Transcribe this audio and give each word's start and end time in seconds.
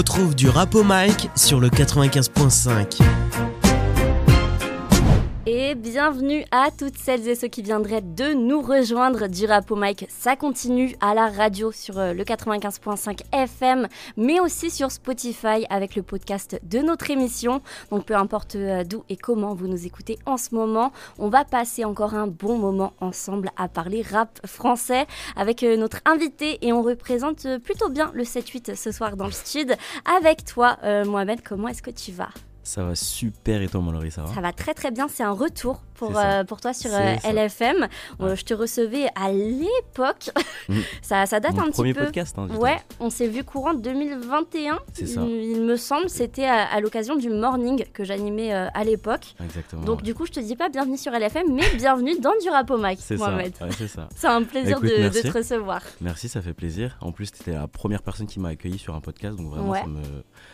Retrouve 0.00 0.34
du 0.34 0.48
rap 0.48 0.74
au 0.74 0.82
mic 0.82 1.28
sur 1.36 1.60
le 1.60 1.68
95.5. 1.68 3.19
Bienvenue 5.76 6.44
à 6.50 6.70
toutes 6.76 6.96
celles 6.96 7.28
et 7.28 7.36
ceux 7.36 7.46
qui 7.46 7.62
viendraient 7.62 8.00
de 8.00 8.32
nous 8.32 8.60
rejoindre 8.60 9.28
du 9.28 9.46
Rap 9.46 9.70
au 9.70 9.76
Mic. 9.76 10.06
Ça 10.08 10.34
continue 10.34 10.96
à 11.00 11.14
la 11.14 11.28
radio 11.28 11.70
sur 11.70 11.98
euh, 11.98 12.12
le 12.12 12.24
95.5 12.24 13.20
FM, 13.30 13.86
mais 14.16 14.40
aussi 14.40 14.70
sur 14.70 14.90
Spotify 14.90 15.66
avec 15.70 15.94
le 15.94 16.02
podcast 16.02 16.58
de 16.64 16.80
notre 16.80 17.10
émission. 17.10 17.62
Donc 17.90 18.04
peu 18.04 18.16
importe 18.16 18.56
euh, 18.56 18.82
d'où 18.82 19.04
et 19.08 19.16
comment 19.16 19.54
vous 19.54 19.68
nous 19.68 19.86
écoutez 19.86 20.18
en 20.26 20.38
ce 20.38 20.54
moment, 20.56 20.92
on 21.18 21.28
va 21.28 21.44
passer 21.44 21.84
encore 21.84 22.14
un 22.14 22.26
bon 22.26 22.58
moment 22.58 22.92
ensemble 23.00 23.50
à 23.56 23.68
parler 23.68 24.02
rap 24.02 24.40
français 24.46 25.06
avec 25.36 25.62
euh, 25.62 25.76
notre 25.76 26.00
invité 26.04 26.58
et 26.66 26.72
on 26.72 26.82
représente 26.82 27.46
plutôt 27.58 27.90
bien 27.90 28.10
le 28.14 28.24
7-8 28.24 28.74
ce 28.74 28.90
soir 28.90 29.16
dans 29.16 29.26
le 29.26 29.32
studio. 29.32 29.76
Avec 30.18 30.44
toi, 30.44 30.78
Mohamed, 31.04 31.42
comment 31.42 31.68
est-ce 31.68 31.82
que 31.82 31.90
tu 31.90 32.12
vas? 32.12 32.30
Ça 32.70 32.84
va 32.84 32.94
super 32.94 33.62
et 33.62 33.68
toi, 33.68 33.82
ça 34.10 34.22
va 34.22 34.32
Ça 34.32 34.40
va 34.40 34.52
très 34.52 34.74
très 34.74 34.92
bien. 34.92 35.08
C'est 35.08 35.24
un 35.24 35.32
retour 35.32 35.82
pour, 36.00 36.16
euh, 36.16 36.44
pour 36.44 36.62
toi 36.62 36.72
sur 36.72 36.90
euh, 36.94 37.16
LFM. 37.30 37.86
Euh, 38.20 38.34
je 38.34 38.42
te 38.42 38.54
recevais 38.54 39.08
à 39.14 39.30
l'époque. 39.30 40.30
Mm. 40.68 40.78
ça, 41.02 41.26
ça 41.26 41.40
date 41.40 41.58
un 41.58 41.64
petit 41.64 41.72
premier 41.72 41.92
peu. 41.92 42.06
podcast. 42.06 42.38
Hein, 42.38 42.48
ouais, 42.56 42.78
on 43.00 43.10
s'est 43.10 43.28
vu 43.28 43.44
courant 43.44 43.74
2021. 43.74 44.78
C'est 44.94 45.06
ça. 45.06 45.20
Il, 45.20 45.62
me 45.62 45.76
semble. 45.76 46.08
C'était 46.08 46.46
à, 46.46 46.80
l'occasion 46.80 47.16
du 47.16 47.28
morning 47.28 47.84
que 47.92 48.04
j'animais 48.04 48.50
à 48.50 48.82
l'époque. 48.82 49.34
Exactement. 49.44 49.82
Donc 49.82 50.02
du 50.02 50.14
coup, 50.14 50.24
je 50.24 50.32
te 50.32 50.40
dis 50.40 50.56
pas 50.56 50.70
bienvenue 50.70 50.96
sur 50.96 51.12
LFM, 51.12 51.54
mais 51.54 51.68
bienvenue 51.76 52.18
dans 52.18 52.32
du 52.42 52.48
rap 52.48 52.70
au 52.70 52.78
mic, 52.78 52.98
Mohamed. 53.18 53.52
c'est 53.76 53.88
ça. 53.88 54.08
c'est 54.16 54.26
un 54.26 54.42
plaisir 54.42 54.80
de, 54.80 55.08
de, 55.08 55.20
te 55.20 55.36
recevoir. 55.36 55.82
Merci, 56.00 56.30
ça 56.30 56.40
fait 56.40 56.54
plaisir. 56.54 56.96
En 57.02 57.12
plus, 57.12 57.30
tu 57.30 57.42
étais 57.42 57.52
la 57.52 57.68
première 57.68 58.02
personne 58.02 58.26
qui 58.26 58.40
m'a 58.40 58.48
accueilli 58.48 58.78
sur 58.78 58.94
un 58.94 59.00
podcast, 59.02 59.36
donc 59.36 59.50
vraiment, 59.50 59.74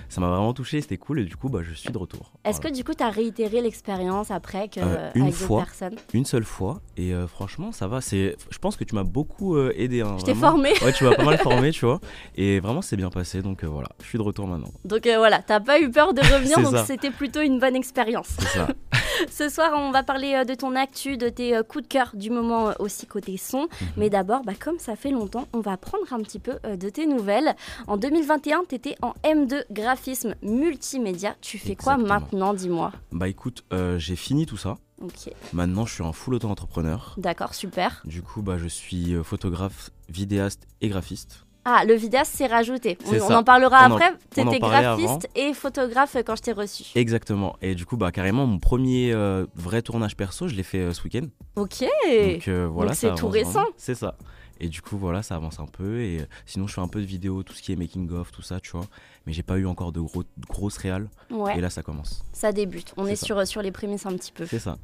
ça 0.08 0.20
m'a 0.20 0.28
vraiment 0.28 0.52
touché. 0.52 0.80
C'était 0.80 0.98
cool 0.98 1.20
et 1.20 1.24
du 1.24 1.36
coup, 1.36 1.48
bah, 1.48 1.60
je 1.62 1.72
suis 1.72 1.90
de 1.90 1.98
retour. 1.98 2.32
Est-ce 2.44 2.60
que 2.60 2.68
du 2.68 2.82
coup, 2.82 2.94
tu 2.94 3.04
as 3.04 3.10
réitéré 3.10 3.60
l'expérience 3.60 4.32
après 4.32 4.68
que, 4.68 4.80
euh, 4.80 5.10
une 5.14 5.22
avec 5.22 5.34
fois, 5.36 5.64
personnes 5.64 5.96
Une 6.12 6.24
seule 6.24 6.44
fois. 6.44 6.80
Et 6.96 7.12
euh, 7.12 7.26
franchement, 7.26 7.72
ça 7.72 7.86
va. 7.86 8.00
C'est, 8.00 8.36
je 8.50 8.58
pense 8.58 8.76
que 8.76 8.84
tu 8.84 8.94
m'as 8.94 9.04
beaucoup 9.04 9.56
euh, 9.56 9.72
aidé. 9.76 10.00
Hein, 10.00 10.16
je 10.18 10.24
t'ai 10.24 10.34
formé. 10.34 10.72
Ouais, 10.82 10.92
tu 10.92 11.04
m'as 11.04 11.14
pas 11.14 11.24
mal 11.24 11.38
formé, 11.42 11.70
tu 11.70 11.84
vois. 11.84 12.00
Et 12.36 12.60
vraiment, 12.60 12.82
c'est 12.82 12.96
bien 12.96 13.10
passé. 13.10 13.42
Donc 13.42 13.64
voilà, 13.64 13.88
je 14.02 14.08
suis 14.08 14.18
de 14.18 14.22
retour 14.22 14.46
maintenant. 14.46 14.70
Donc 14.84 15.06
voilà, 15.06 15.40
t'as 15.40 15.60
pas 15.60 15.80
eu 15.80 15.90
peur 15.90 16.14
de 16.14 16.20
revenir. 16.20 16.60
donc 16.70 16.84
c'était 16.86 17.10
plutôt 17.10 17.40
une 17.40 17.58
bonne 17.58 17.76
expérience. 17.76 18.28
C'est 18.38 18.58
ça. 18.58 18.68
Ce 19.36 19.50
soir, 19.50 19.72
on 19.74 19.90
va 19.90 20.02
parler 20.02 20.46
de 20.46 20.54
ton 20.54 20.74
actu, 20.76 21.18
de 21.18 21.28
tes 21.28 21.60
coups 21.68 21.84
de 21.84 21.88
cœur 21.88 22.12
du 22.14 22.30
moment 22.30 22.72
aussi 22.78 23.06
côté 23.06 23.36
son. 23.36 23.64
Mhm. 23.64 23.88
Mais 23.98 24.08
d'abord, 24.08 24.42
bah, 24.42 24.54
comme 24.58 24.78
ça 24.78 24.96
fait 24.96 25.10
longtemps, 25.10 25.46
on 25.52 25.60
va 25.60 25.76
prendre 25.76 26.10
un 26.10 26.22
petit 26.22 26.38
peu 26.38 26.54
de 26.64 26.88
tes 26.88 27.04
nouvelles. 27.04 27.54
En 27.86 27.98
2021, 27.98 28.62
tu 28.66 28.76
étais 28.76 28.96
en 29.02 29.12
M2 29.24 29.64
graphisme 29.70 30.36
multimédia. 30.40 31.36
Tu 31.42 31.58
fais 31.58 31.76
quoi 31.76 31.98
maintenant, 31.98 32.54
dis-moi? 32.54 32.92
Bah 33.12 33.28
écoute, 33.28 33.62
euh, 33.74 33.98
j'ai 33.98 34.16
fini 34.16 34.46
tout 34.46 34.56
ça. 34.56 34.76
Ok. 35.02 35.30
Maintenant, 35.52 35.84
je 35.84 35.92
suis 35.92 36.02
un 36.02 36.14
full 36.14 36.32
auto-entrepreneur. 36.32 37.14
D'accord, 37.18 37.52
super. 37.52 38.00
Du 38.06 38.22
coup, 38.22 38.40
bah, 38.40 38.56
je 38.56 38.68
suis 38.68 39.12
euh, 39.12 39.22
photographe, 39.22 39.90
vidéaste 40.08 40.66
et 40.80 40.88
graphiste. 40.88 41.45
Ah, 41.68 41.84
le 41.84 41.94
vidéaste 41.94 42.32
s'est 42.36 42.46
rajouté. 42.46 42.96
On, 43.10 43.34
en 43.34 43.42
parlera 43.42 43.78
après. 43.78 44.12
Tu 44.32 44.40
étais 44.40 44.60
graphiste 44.60 45.28
et 45.34 45.52
photographe 45.52 46.16
quand 46.24 46.36
je 46.36 46.42
t'ai 46.42 46.52
reçu. 46.52 46.84
Exactement. 46.94 47.56
Et 47.60 47.74
du 47.74 47.84
coup, 47.84 47.96
bah, 47.96 48.12
carrément, 48.12 48.46
mon 48.46 48.60
premier 48.60 49.12
euh, 49.12 49.46
vrai 49.56 49.82
tournage 49.82 50.16
perso, 50.16 50.46
je 50.46 50.54
l'ai 50.54 50.62
fait 50.62 50.94
ce 50.94 51.02
week-end. 51.02 51.26
Ok. 51.56 51.80
Donc, 51.80 52.48
voilà, 52.70 52.94
c'est 52.94 53.12
tout 53.16 53.28
récent. 53.28 53.64
C'est 53.76 53.96
ça. 53.96 54.16
Et 54.60 54.68
du 54.68 54.80
coup, 54.80 54.96
voilà, 54.96 55.22
ça 55.22 55.34
avance 55.34 55.58
un 55.58 55.66
peu. 55.66 56.00
Et 56.00 56.20
sinon, 56.46 56.68
je 56.68 56.74
fais 56.74 56.80
un 56.80 56.88
peu 56.88 57.00
de 57.00 57.06
vidéos, 57.06 57.42
tout 57.42 57.52
ce 57.52 57.62
qui 57.62 57.72
est 57.72 57.76
making 57.76 58.10
of, 58.12 58.30
tout 58.30 58.42
ça, 58.42 58.60
tu 58.60 58.70
vois 58.70 58.86
mais 59.26 59.32
j'ai 59.32 59.42
pas 59.42 59.56
eu 59.56 59.66
encore 59.66 59.90
de, 59.90 60.00
gros, 60.00 60.22
grosses 60.48 60.76
réales. 60.78 61.08
Et 61.54 61.60
là, 61.60 61.68
ça 61.68 61.82
commence. 61.82 62.24
Ça 62.32 62.52
débute. 62.52 62.94
On 62.96 63.06
est, 63.06 63.16
sur, 63.16 63.44
sur 63.46 63.60
les 63.60 63.72
prémices 63.72 64.06
un 64.06 64.16
petit 64.16 64.30
peu. 64.30 64.46
C'est 64.46 64.60
ça. 64.60 64.78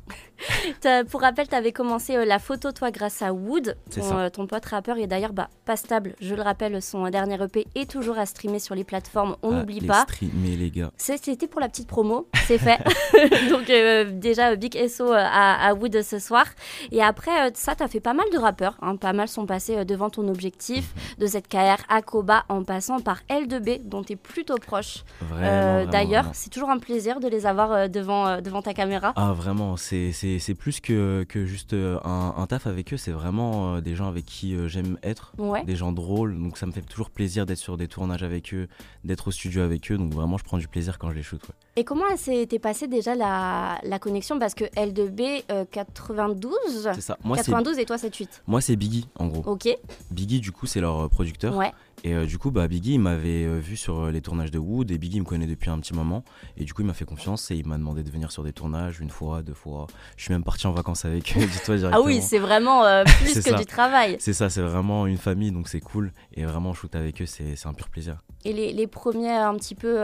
pour 1.10 1.20
rappel, 1.20 1.46
tu 1.46 1.54
avais 1.54 1.70
commencé 1.70 2.16
euh, 2.16 2.24
la 2.24 2.40
photo, 2.40 2.72
toi, 2.72 2.90
grâce 2.90 3.22
à 3.22 3.32
Wood, 3.32 3.76
ton, 3.94 4.18
euh, 4.18 4.28
ton 4.30 4.48
pote 4.48 4.64
rappeur. 4.66 4.98
Et 4.98 5.06
d'ailleurs, 5.06 5.32
bah, 5.32 5.48
pas 5.64 5.76
stable, 5.76 6.16
je 6.20 6.34
le 6.34 6.42
rappelle, 6.42 6.82
son 6.82 7.08
dernier 7.08 7.40
EP 7.40 7.66
est 7.76 7.88
toujours 7.88 8.18
à 8.18 8.26
streamer 8.26 8.58
sur 8.58 8.74
les 8.74 8.82
plateformes. 8.82 9.36
On 9.42 9.52
ah, 9.52 9.60
n'oublie 9.60 9.80
pas. 9.80 10.02
Streamer, 10.02 10.56
les 10.56 10.70
gars. 10.70 10.90
C'était 10.96 11.46
pour 11.46 11.60
la 11.60 11.68
petite 11.68 11.86
promo. 11.86 12.26
C'est 12.46 12.58
fait. 12.58 12.80
Donc, 13.50 13.70
euh, 13.70 14.10
déjà, 14.10 14.56
Big 14.56 14.76
SO 14.88 15.12
à, 15.14 15.72
Wood 15.74 16.02
ce 16.02 16.18
soir. 16.18 16.46
Et 16.90 17.00
après, 17.00 17.52
ça, 17.54 17.76
tu 17.76 17.84
as 17.84 17.88
fait 17.88 18.00
pas 18.00 18.14
mal 18.14 18.26
de 18.32 18.38
rappeurs. 18.38 18.76
Hein. 18.82 18.96
pas 18.96 19.12
mal 19.12 19.28
sont 19.28 19.46
passés 19.46 19.84
devant 19.84 20.10
ton 20.10 20.26
objectif. 20.26 20.92
Mhm. 20.94 21.02
De 21.18 21.26
ZKR 21.26 21.84
à 21.88 22.02
Koba, 22.02 22.44
en 22.48 22.64
passant 22.64 22.98
par 22.98 23.20
L2B, 23.28 23.82
dont 23.84 24.02
tu 24.02 24.14
es 24.14 24.16
plutôt 24.32 24.56
proche. 24.56 25.04
Euh, 25.34 25.86
d'ailleurs, 25.86 26.30
c'est 26.32 26.50
toujours 26.50 26.70
un 26.70 26.78
plaisir 26.78 27.20
de 27.20 27.28
les 27.28 27.46
avoir 27.46 27.72
euh, 27.72 27.88
devant, 27.88 28.26
euh, 28.26 28.40
devant 28.40 28.62
ta 28.62 28.74
caméra. 28.74 29.12
Ah, 29.16 29.32
vraiment, 29.32 29.76
c'est 29.76 30.54
plus 30.58 30.80
que, 30.80 31.24
que 31.28 31.44
juste 31.44 31.74
un, 31.74 32.46
taf 32.48 32.66
avec 32.66 32.92
eux, 32.92 32.96
c'est 32.96 33.12
vraiment 33.12 33.80
des 33.80 33.94
gens 33.94 34.08
avec 34.08 34.24
qui 34.24 34.56
j'aime 34.68 34.98
être, 35.02 35.32
des 35.66 35.76
gens 35.76 35.92
drôles. 35.92 36.40
Donc 36.40 36.58
ça 36.58 36.66
me 36.66 36.72
fait 36.72 36.82
toujours 36.82 37.10
plaisir 37.10 37.46
d'être 37.46 37.58
sur 37.58 37.76
des 37.76 37.88
tournages 37.88 38.22
avec 38.22 38.52
eux, 38.54 38.68
d'être 39.04 39.28
au 39.28 39.30
studio 39.30 39.62
avec 39.62 39.90
eux. 39.92 39.98
Donc 39.98 40.12
vraiment, 40.12 40.38
je 40.38 40.44
prends 40.44 40.58
du 40.58 40.68
plaisir 40.68 40.98
quand 40.98 41.10
je 41.10 41.16
les 41.16 41.22
shoot. 41.22 41.42
Et 41.76 41.84
comment 41.84 42.04
s'était 42.16 42.58
passée 42.58 42.86
déjà 42.86 43.14
la, 43.14 43.78
la, 43.82 43.98
connexion? 43.98 44.38
Parce 44.38 44.54
que 44.54 44.64
L2B 44.64 45.66
92 45.70 46.90
C'est 46.94 47.00
ça. 47.00 47.18
Moi, 47.24 47.36
92 47.36 47.78
et 47.78 47.86
toi 47.86 47.96
78 47.96 48.42
Moi, 48.46 48.60
c'est 48.60 48.76
Biggie 48.76 49.08
en 49.18 49.28
gros. 49.28 49.42
Ok. 49.50 49.68
Biggie, 50.10 50.40
du 50.40 50.52
coup, 50.52 50.66
c'est 50.66 50.80
leur 50.80 51.08
producteur. 51.08 51.56
Ouais. 51.56 51.72
Et 52.04 52.14
euh, 52.14 52.26
du 52.26 52.38
coup, 52.38 52.50
bah, 52.50 52.66
Biggie, 52.66 52.94
il 52.94 53.00
m'avait 53.00 53.44
euh, 53.44 53.58
vu 53.58 53.76
sur 53.76 54.00
euh, 54.00 54.10
les 54.10 54.20
tournages 54.20 54.50
de 54.50 54.58
Wood 54.58 54.90
et 54.90 54.98
Biggie 54.98 55.20
me 55.20 55.24
connaît 55.24 55.46
depuis 55.46 55.70
un 55.70 55.78
petit 55.78 55.94
moment. 55.94 56.24
Et 56.56 56.64
du 56.64 56.74
coup, 56.74 56.82
il 56.82 56.86
m'a 56.86 56.94
fait 56.94 57.04
confiance 57.04 57.50
et 57.50 57.56
il 57.56 57.66
m'a 57.66 57.78
demandé 57.78 58.02
de 58.02 58.10
venir 58.10 58.32
sur 58.32 58.42
des 58.42 58.52
tournages 58.52 58.98
une 59.00 59.10
fois, 59.10 59.42
deux 59.42 59.54
fois. 59.54 59.86
Je 60.16 60.24
suis 60.24 60.32
même 60.32 60.42
parti 60.42 60.66
en 60.66 60.72
vacances 60.72 61.04
avec 61.04 61.34
eux, 61.36 61.40
dis-toi 61.46 61.76
directement. 61.76 62.04
Ah 62.04 62.06
oui, 62.06 62.20
c'est 62.20 62.40
vraiment 62.40 62.82
plus 63.04 63.40
que 63.40 63.56
du 63.56 63.66
travail. 63.66 64.16
C'est 64.18 64.32
ça, 64.32 64.50
c'est 64.50 64.62
vraiment 64.62 65.06
une 65.06 65.16
famille, 65.16 65.52
donc 65.52 65.68
c'est 65.68 65.80
cool. 65.80 66.12
Et 66.34 66.44
vraiment, 66.44 66.74
shoot 66.74 66.94
avec 66.96 67.22
eux, 67.22 67.26
c'est 67.26 67.66
un 67.66 67.74
pur 67.74 67.88
plaisir. 67.88 68.16
Et 68.44 68.52
les, 68.52 68.72
les, 68.72 68.86
premiers 68.88 69.30
un 69.30 69.54
petit 69.54 69.76
peu 69.76 69.98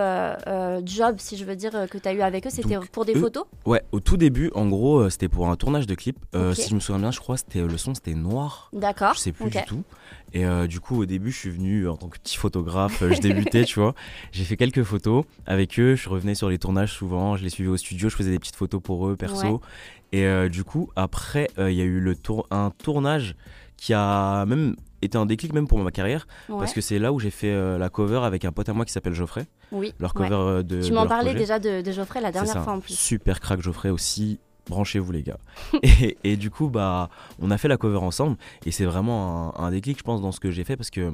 jobs, 0.85 1.17
si 1.19 1.37
je 1.37 1.45
veux 1.45 1.57
dire, 1.59 1.73
que 1.91 1.99
tu 1.99 2.09
as 2.09 2.13
eu 2.13 2.23
avec 2.23 2.47
eux, 2.47 2.51
c'était 2.51 2.79
pour 2.93 3.05
des 3.05 3.15
photos? 3.15 3.45
Ouais, 3.67 3.83
au 3.93 4.01
tout 4.01 4.17
début, 4.17 4.51
en 4.55 4.67
gros, 4.67 5.11
c'était 5.11 5.29
pour 5.29 5.49
un 5.49 5.57
tournage 5.57 5.87
de 5.87 5.95
clip. 5.95 6.17
Si 6.55 6.71
je 6.71 6.75
me 6.75 6.81
souviens 6.81 7.01
bien, 7.01 7.11
je 7.11 7.21
crois 7.21 7.37
c'était 7.37 7.63
le 7.63 7.77
son, 7.77 7.95
c'était 7.95 8.15
noir. 8.15 8.71
D'accord. 8.73 9.15
Je 9.15 9.21
sais 9.21 9.33
plus 9.33 9.51
du 9.51 9.63
tout. 9.67 9.83
Et 10.33 10.45
du 10.69 10.81
coup, 10.81 11.01
au 11.01 11.07
début, 11.07 11.31
je 11.31 11.39
suis 11.39 11.51
venu 11.51 11.89
en 11.89 11.97
tant 11.97 12.09
que 12.09 12.19
petit 12.19 12.37
photographe 12.37 13.03
euh, 13.03 13.13
je 13.13 13.21
débutais, 13.21 13.65
tu 13.67 13.81
vois. 13.81 13.95
J'ai 14.33 14.45
fait 14.45 14.57
quelques 14.57 14.83
photos 14.83 15.25
avec 15.47 15.79
eux, 15.79 15.95
je 15.95 16.09
revenais 16.09 16.35
sur 16.35 16.49
les 16.49 16.59
tournages 16.59 16.93
souvent, 16.93 17.37
je 17.37 17.45
les 17.45 17.51
suivais 17.51 17.71
au 17.71 17.77
studio, 17.77 18.09
je 18.09 18.17
faisais 18.17 18.31
des 18.31 18.39
petites 18.39 18.57
photos 18.57 18.81
pour 18.83 19.09
eux, 19.09 19.17
perso. 19.17 19.61
Et 20.13 20.25
euh, 20.25 20.49
du 20.49 20.65
coup, 20.65 20.91
après, 20.97 21.49
euh, 21.59 21.71
il 21.71 21.77
y 21.77 21.81
a 21.81 21.85
eu 21.85 22.01
le 22.01 22.15
tour 22.17 22.47
un 22.51 22.71
tournage 22.71 23.37
qui 23.77 23.95
a 23.95 24.45
même 24.47 24.75
été 25.03 25.17
un 25.17 25.27
déclic 25.27 25.53
même 25.53 25.69
pour 25.69 25.79
ma 25.79 25.93
carrière 25.93 26.27
parce 26.49 26.73
que 26.73 26.81
c'est 26.81 26.99
là 26.99 27.13
où 27.13 27.21
j'ai 27.21 27.31
fait 27.31 27.79
la 27.79 27.89
cover 27.89 28.21
avec 28.25 28.45
un 28.45 28.51
pote 28.51 28.69
à 28.69 28.73
moi 28.73 28.85
qui 28.85 28.93
s'appelle 28.93 29.15
Geoffrey. 29.15 29.47
Oui. 29.73 29.95
Leur 29.99 30.15
cover 30.15 30.63
de. 30.65 30.83
Tu 30.83 30.93
m'en 30.93 31.07
parlais 31.07 31.35
déjà 31.35 31.59
de, 31.59 31.83
de, 31.83 31.93
Geoffrey 31.93 32.21
la 32.21 32.33
dernière 32.33 32.65
fois 32.65 32.73
en 32.75 32.81
plus. 32.81 32.95
Super 32.95 33.41
crack 33.41 33.61
Geoffrey 33.61 33.91
aussi 33.91 34.41
branchez-vous 34.69 35.13
les 35.13 35.23
gars. 35.23 35.39
et, 36.25 36.37
du 36.37 36.51
coup, 36.51 36.69
bah, 36.69 37.09
on 37.41 37.51
a 37.51 37.59
fait 37.59 37.69
la 37.69 37.77
cover 37.77 37.99
ensemble 37.99 38.37
et 38.67 38.71
c'est 38.71 38.85
vraiment 38.85 39.59
un, 39.59 39.71
déclic, 39.71 39.99
je 39.99 40.03
pense, 40.03 40.21
dans 40.21 40.33
ce 40.33 40.41
que 40.41 40.51
j'ai 40.51 40.65
fait 40.65 40.77
parce 40.77 40.91
que 40.91 41.11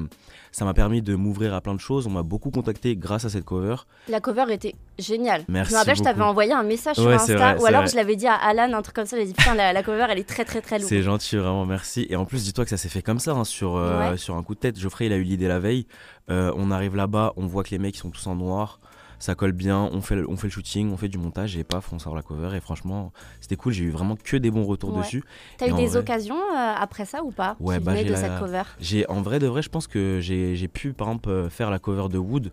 ça 0.53 0.65
m'a 0.65 0.75
permis 0.75 1.03
de 1.03 1.15
m'ouvrir 1.15 1.54
à 1.54 1.60
plein 1.60 1.75
de 1.75 1.81
choses. 1.81 2.06
On 2.06 2.10
m'a 2.10 2.22
beaucoup 2.22 2.50
contacté 2.50 2.97
grâce 2.97 3.25
à 3.25 3.31
cette 3.31 3.44
cover. 3.44 3.76
La 4.09 4.20
cover 4.20 4.53
était 4.53 4.75
géniale. 4.98 5.44
Merci. 5.48 5.70
Je 5.70 5.75
me 5.75 5.78
rappelle, 5.81 5.97
je 5.97 6.03
t'avais 6.03 6.22
envoyé 6.22 6.53
un 6.53 6.62
message 6.62 6.97
sur 6.97 7.09
Insta 7.09 7.56
ou 7.59 7.66
alors 7.66 7.87
je 7.87 7.97
l'avais 7.97 8.16
dit 8.16 8.26
à 8.26 8.34
Alan, 8.34 8.72
un 8.72 8.82
truc 8.82 8.94
comme 8.94 9.06
ça. 9.06 9.16
J'ai 9.16 9.26
dit, 9.26 9.34
putain, 9.34 9.54
la, 9.54 9.82
cover, 9.82 10.06
elle 10.10 10.19
est 10.19 10.28
très, 10.28 10.44
très, 10.44 10.60
très 10.60 10.78
lourde. 10.78 10.88
C'est 10.88 11.03
gentil, 11.03 11.36
vraiment, 11.36 11.66
merci. 11.66 12.06
Et 12.10 12.16
en 12.16 12.25
plus, 12.25 12.44
dis-toi 12.44 12.65
que 12.65 12.71
ça 12.71 12.76
s'est 12.76 12.88
fait 12.88 13.03
comme 13.03 13.19
ça, 13.19 13.32
hein, 13.32 13.44
sur, 13.44 13.76
euh, 13.76 14.16
sur 14.16 14.36
un 14.36 14.42
coup 14.42 14.54
de 14.54 14.60
tête. 14.60 14.78
Geoffrey, 14.78 15.06
il 15.06 15.12
a 15.12 15.16
eu 15.16 15.22
l'idée 15.22 15.48
la 15.48 15.59
veille. 15.59 15.86
Euh, 16.30 16.53
on 16.57 16.71
arrive 16.71 16.97
là-bas, 16.97 17.33
on 17.36 17.47
voit 17.47 17.65
que 17.65 17.71
les 17.71 17.78
mecs, 17.78 17.97
sont 17.97 18.10
tous 18.10 18.27
en 18.27 18.34
noir 18.34 18.80
ça 19.24 19.34
colle 19.34 19.53
bien, 19.53 19.88
on 19.91 20.03
fait, 20.03 20.22
on 20.28 20.36
fait 20.36 20.48
le 20.48 20.53
shooting, 20.53 20.92
on 20.92 20.98
fait 20.98 21.09
du 21.09 21.16
montage 21.16 21.56
et 21.56 21.65
paf, 21.65 21.94
on 21.94 21.98
sort 21.98 22.15
la 22.15 22.21
cover. 22.21 22.54
Et 22.54 22.60
franchement, 22.60 23.10
c'était 23.41 23.56
cool, 23.56 23.72
j'ai 23.72 23.84
eu 23.84 23.91
vraiment 23.91 24.16
que 24.16 24.36
des 24.36 24.50
bons 24.50 24.66
retours 24.66 24.92
dessus. 24.92 25.24
T'as 25.56 25.68
eu 25.68 25.72
des 25.72 25.97
occasions 25.97 26.36
euh, 26.36 26.74
après 26.76 27.06
ça 27.06 27.24
ou 27.24 27.30
pas 27.30 27.56
Ouais, 27.59 27.80
bah, 27.80 27.94
de 27.94 28.15
cette 28.15 28.38
cover? 28.38 28.65
J'ai 28.80 29.09
En 29.09 29.22
vrai 29.22 29.38
de 29.38 29.47
vrai, 29.47 29.62
je 29.62 29.71
pense 29.71 29.86
que 29.86 30.18
j'ai 30.21 30.68
pu 30.68 30.92
par 30.92 31.09
exemple 31.09 31.30
euh, 31.30 31.48
faire 31.48 31.71
la 31.71 31.78
cover 31.78 32.10
de 32.10 32.18
Wood. 32.18 32.53